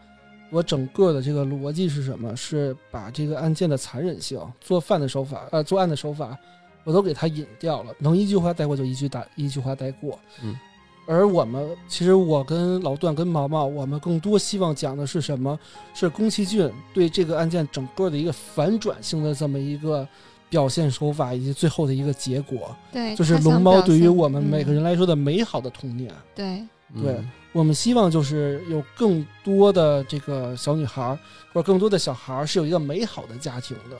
[0.50, 2.36] 我整个的这个逻辑是什么？
[2.36, 6.38] 是把这个案件的残忍性、做饭的手法、呃，作案的手法，
[6.84, 7.92] 我都给它引掉了。
[7.98, 10.18] 能一句话带过就一句打一句话带过。
[10.42, 10.56] 嗯。
[11.08, 15.56] 而我们其实我跟老段跟毛毛，我们更多希望讲的是什么？
[15.94, 20.06] 是宫崎骏对这个案件整个的一个反转性的这么一个
[20.50, 26.12] 表现手法，以及最后的一个结果，对，就是龙猫对于我们每个嗯人来说的美好的童年。
[26.34, 26.60] 对，
[26.94, 31.18] 对嗯我们希望就是有更多的这个小女孩儿，
[31.52, 33.96] 或者更多的小孩儿是有一个美好的家庭的，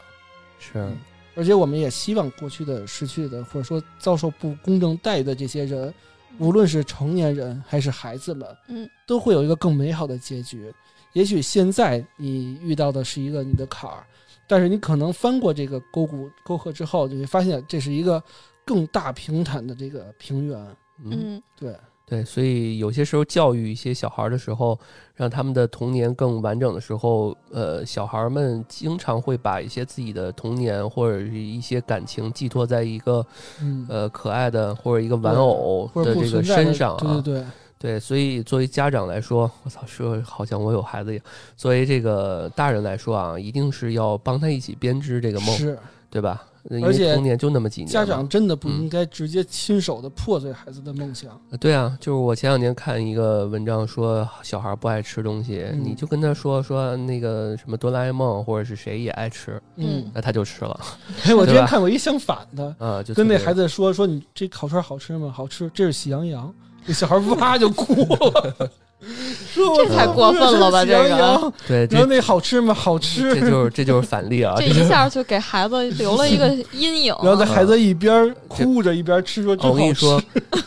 [0.59, 0.87] 是。
[1.35, 5.93] 而且我们也希望过去的失去的，或者说遭受不公正待遇的这些人，
[6.39, 10.71] 无论是成年人还是孩子们，嗯，都会有一个更美好的结局。
[11.15, 14.05] 也许现在你遇到的是一个你的坎儿，
[14.47, 18.23] 但是你可能翻过这个沟谷沟壑之后，就会发现这是一个
[18.67, 20.59] 更大平坦的这个平原。
[21.03, 21.11] 嗯。
[21.11, 21.43] 嗯。
[21.59, 21.75] 对，
[22.09, 24.79] 对，所以有些时候教育一些小孩儿的时候，
[25.17, 33.27] 让他们的童年更完整的时候，呃，小孩儿们经常会把一些自己的童年或者是一些感情寄托在一个
[33.61, 37.45] 嗯，呃可爱的或者一个玩偶的这个身上啊，对对对，
[37.79, 41.25] 对，所以作为家长来说，我操，说好像我有孩子一样。
[41.57, 45.77] 作为这个大人来说啊，一定是要帮他一起编织这个梦，是。
[46.09, 46.47] 对吧？
[46.83, 51.31] 而且童年就那么几年，家长真的不嗯应该直接亲手的破碎孩子的梦想。
[51.51, 60.81] 呃对啊，就是我前两年看一个文章说，小孩不爱吃东西，嗯你就跟他说说那个什么哆啦 A 梦或者是谁也爱吃，嗯那他就吃了
[61.25, 65.33] 哎，我之前看过一相反的，啊，就跟那孩子说说你这烤串好吃吗？
[65.35, 66.53] 好吃，这是喜羊羊。
[66.85, 68.71] 那小孩哇就哭了，
[69.55, 72.73] 这太过分了吧这个对，然这后那好吃吗？
[72.73, 73.35] 好吃。
[73.35, 77.15] 这就是这就是反例啊，这这一下就给孩子留了一个阴影。
[77.23, 79.93] 然后那孩子一边哭着一边吃，说真我跟你。
[79.93, 80.23] 说，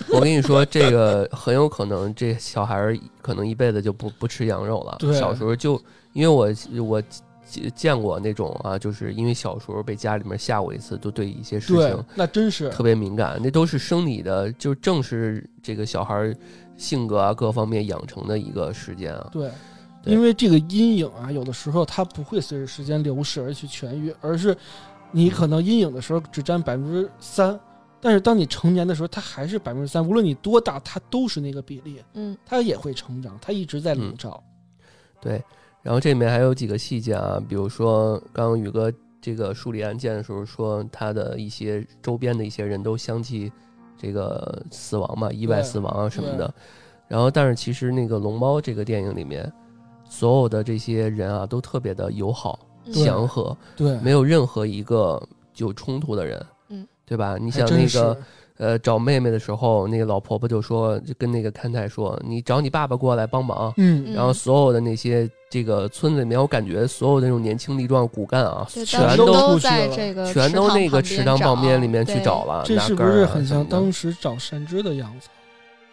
[0.09, 4.97] 我跟你说，这个很有可能，这小孩儿可能一辈子就不不吃羊肉了。
[5.13, 5.79] 小时候就
[6.13, 6.49] 因为我
[6.83, 7.01] 我
[7.45, 16.35] 见见过那种啊，就是因为小时候被家里面吓过一次，就对一些事情，那真是特别敏感，那都是生理的，就正是这个小孩儿
[16.79, 19.29] 性格啊各方面养成的一个时间啊。
[19.31, 19.51] 对。
[20.01, 24.55] 对因为这个阴影啊，有的时候它不会随着时间流逝而去痊愈，而是
[25.11, 27.59] 你可能阴影的时候只占百分之三，
[27.99, 34.41] 但是当你成年的时候，它还是百分之三，无论你多大，它都是那个比例，嗯它也会成长，它一直在笼罩。
[35.19, 35.43] 对，
[35.81, 38.89] 然后这里面还有几个细节啊，比如说刚刚宇哥
[39.19, 43.51] 这个梳理案件的时候说，他的一些周边的一些人都相继
[43.99, 46.51] 这个死亡嘛，意外死亡啊什么的。
[47.07, 49.51] 然后，但是其实那个龙猫这个电影里面，
[50.07, 52.59] 所有的这些人啊都特别的友好、
[52.93, 55.21] 祥和，对，没有任何一个
[55.57, 57.35] 有冲突的人，嗯，对吧？
[57.41, 58.17] 你想那个
[58.57, 63.73] 呃找妹妹的时候，那个老婆婆就说，就跟那个勘太说，你找你爸爸过来帮忙。
[63.77, 75.27] 嗯，然后所有的那些这个村子里面，我感觉所有的那种年轻力壮骨干啊，对，全都都出去了在这个全都那个池池塘旁边里面去找了，这是不是很像当时找山之的样子？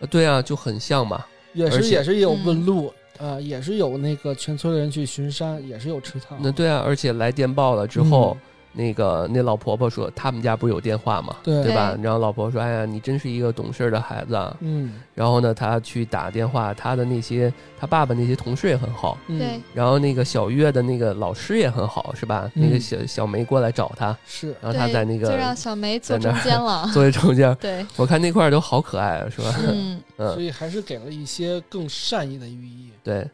[0.00, 1.24] 呃对啊，就很像嘛。
[1.54, 6.38] 也是而且也是有嗯问路啊、也是有那个全村的人去巡山，也是有池塘。
[6.42, 8.40] 那对啊，而且来电报了之后，嗯
[8.76, 11.96] 那个那老婆婆说他们家不是有电话嘛，对对吧？
[12.02, 14.54] 然后老婆婆说：“哎呀，你真是一个懂事的孩子啊。
[14.60, 17.50] 嗯”然后呢，他去打电话，他的那些
[17.80, 22.50] 他爸爸那些同事也很好，嗯对，然后那个小月的那个老师也很好，是吧？
[22.54, 26.88] 嗯那个小小梅过来找他，是然后他在那个就让小梅坐在中间了。
[26.92, 29.54] 坐在中间，对，我看那块儿都好可爱啊，是吧？
[29.68, 32.90] 嗯所 嗯，以还是给了一些更善意的寓意。
[33.02, 33.26] 对。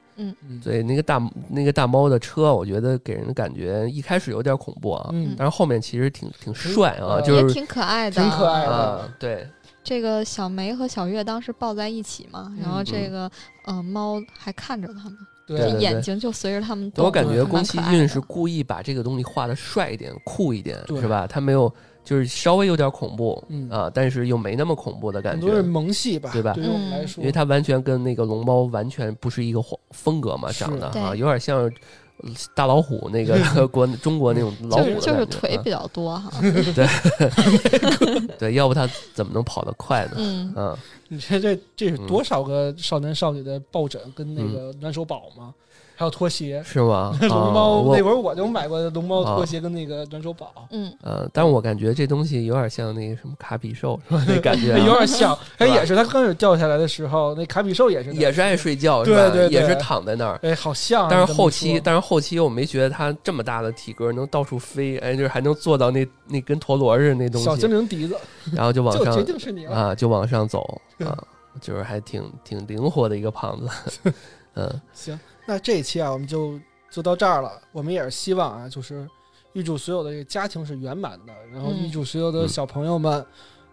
[0.48, 5.34] 嗯，对，那个大那个大猫的车，我觉得给人的感觉一开始有点恐怖啊，嗯。
[5.36, 8.72] 但是后面其实挺挺帅啊，呃就是也挺可爱的，挺可爱的。
[8.72, 9.46] 啊，对，
[9.82, 12.84] 这个小梅和小月当时抱在一起嘛，然后嗯。
[12.84, 13.30] 这个
[13.64, 15.58] 呃猫还看着他们，对。
[15.58, 17.04] 对这眼睛就随着他们动。
[17.04, 21.26] 我感觉宫崎骏是故意把这个东西画的帅一点、酷一点，是吧？
[21.26, 21.72] 他没有
[22.04, 23.68] 就是稍微有点恐怖嗯。
[23.70, 25.68] 啊，但是又没那么恐怖的感很多是觉。
[25.68, 26.52] 萌系吧，对吧？
[26.54, 31.58] 对于我们来说，因为它完全跟那个龙猫完全不是一个风风格嘛，长得啊，有点像
[32.18, 33.36] 呃大老虎那个
[33.68, 36.30] 国中国那种老虎的就是腿比较多哈，
[36.74, 36.86] 对。
[38.38, 40.12] 对，要不它怎么能跑得快呢？
[40.16, 40.76] 嗯，嗯，
[41.12, 45.52] 你这这这是嗯多少个少男少女的抱枕跟那个暖手宝吗？
[45.94, 46.60] 还有拖鞋。
[46.64, 47.14] 是吗？
[47.20, 54.24] 龙啊猫我那会儿我就买过龙猫啊拖鞋跟那个暖手宝，嗯，呃，但是我感觉这东西有点像那个什么卡比兽，是吧？
[54.26, 55.38] 那感觉啊 有点像。
[55.58, 59.30] 哎，也是，它刚开始掉下来的时候，那卡比兽也是，也是爱睡觉，对是吧？
[59.30, 60.40] 对对也是躺在那儿。
[60.42, 61.08] 哎，好像啊。
[61.10, 68.16] 但是后期，但是后期我没觉得它这么大的体格能到处飞，哎，就是还能坐到那那跟陀螺似的那东西小精西，灵笛子，
[68.52, 69.66] 然后就往上就决定是你。
[69.66, 71.26] 啊，就往上走 啊，
[71.60, 74.12] 就是还挺挺灵活的一个胖子。
[74.54, 76.60] 嗯，行，那这一期啊，我们就
[76.90, 77.60] 就到这儿了。
[77.72, 79.08] 我们也是希望啊，就是
[79.54, 83.26] 预祝所有的这个家庭是圆满的，然后嗯预祝所有的小朋友们，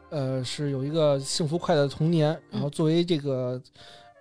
[0.10, 2.38] 呃，是有一个幸福快乐的童年。
[2.50, 3.62] 然后作为这个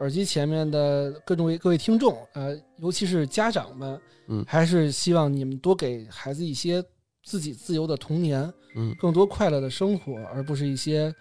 [0.01, 6.83] 耳机前面的各种位各位听众，呃，尤其是家长们，嗯还是希望你们多给孩子一些
[7.25, 11.15] 自己自由的童年，嗯，更多快乐的生活，而不是一些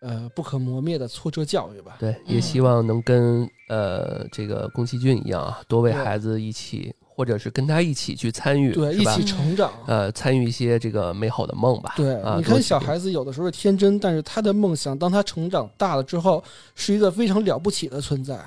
[0.00, 1.96] 呃不可磨灭的挫折教育吧。
[1.98, 9.24] 对，也嗯希望能跟呃这个宫崎骏一样啊，多为孩子一起，或者是跟他一起去参与，对，一起？
[9.24, 9.72] 成长。
[9.86, 11.94] 呃，参与一些这个美好的梦吧。
[11.96, 16.42] 对，啊，你看小孩子有的时候是天真，但是他的梦想，当他成长大了之后，
[16.74, 18.38] 是一个非常了不起的存在，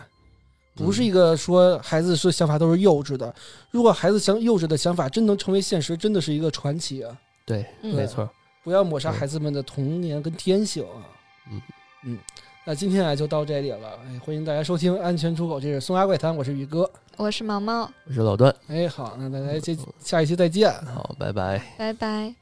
[0.75, 3.33] 不是嗯一个说孩子说想法都是幼稚的。
[3.69, 7.17] 如果孩子想幼稚的想法真能成为现实，真的是一个传奇啊！
[7.45, 8.29] 对，嗯没错。
[8.63, 11.03] 不要抹杀嗯孩子们的童年跟天性啊！
[11.51, 11.61] 嗯
[12.03, 12.17] 嗯，
[12.65, 16.89] 那今天啊就到这里了，哎，欢迎大家收听《安全出口》，这是松鸭怪谈，我是宇哥。
[17.17, 20.73] 我是毛毛，我是老段，哎，好，那大家这下一期再见。
[20.85, 21.61] 好，拜拜。
[21.77, 22.40] 拜拜。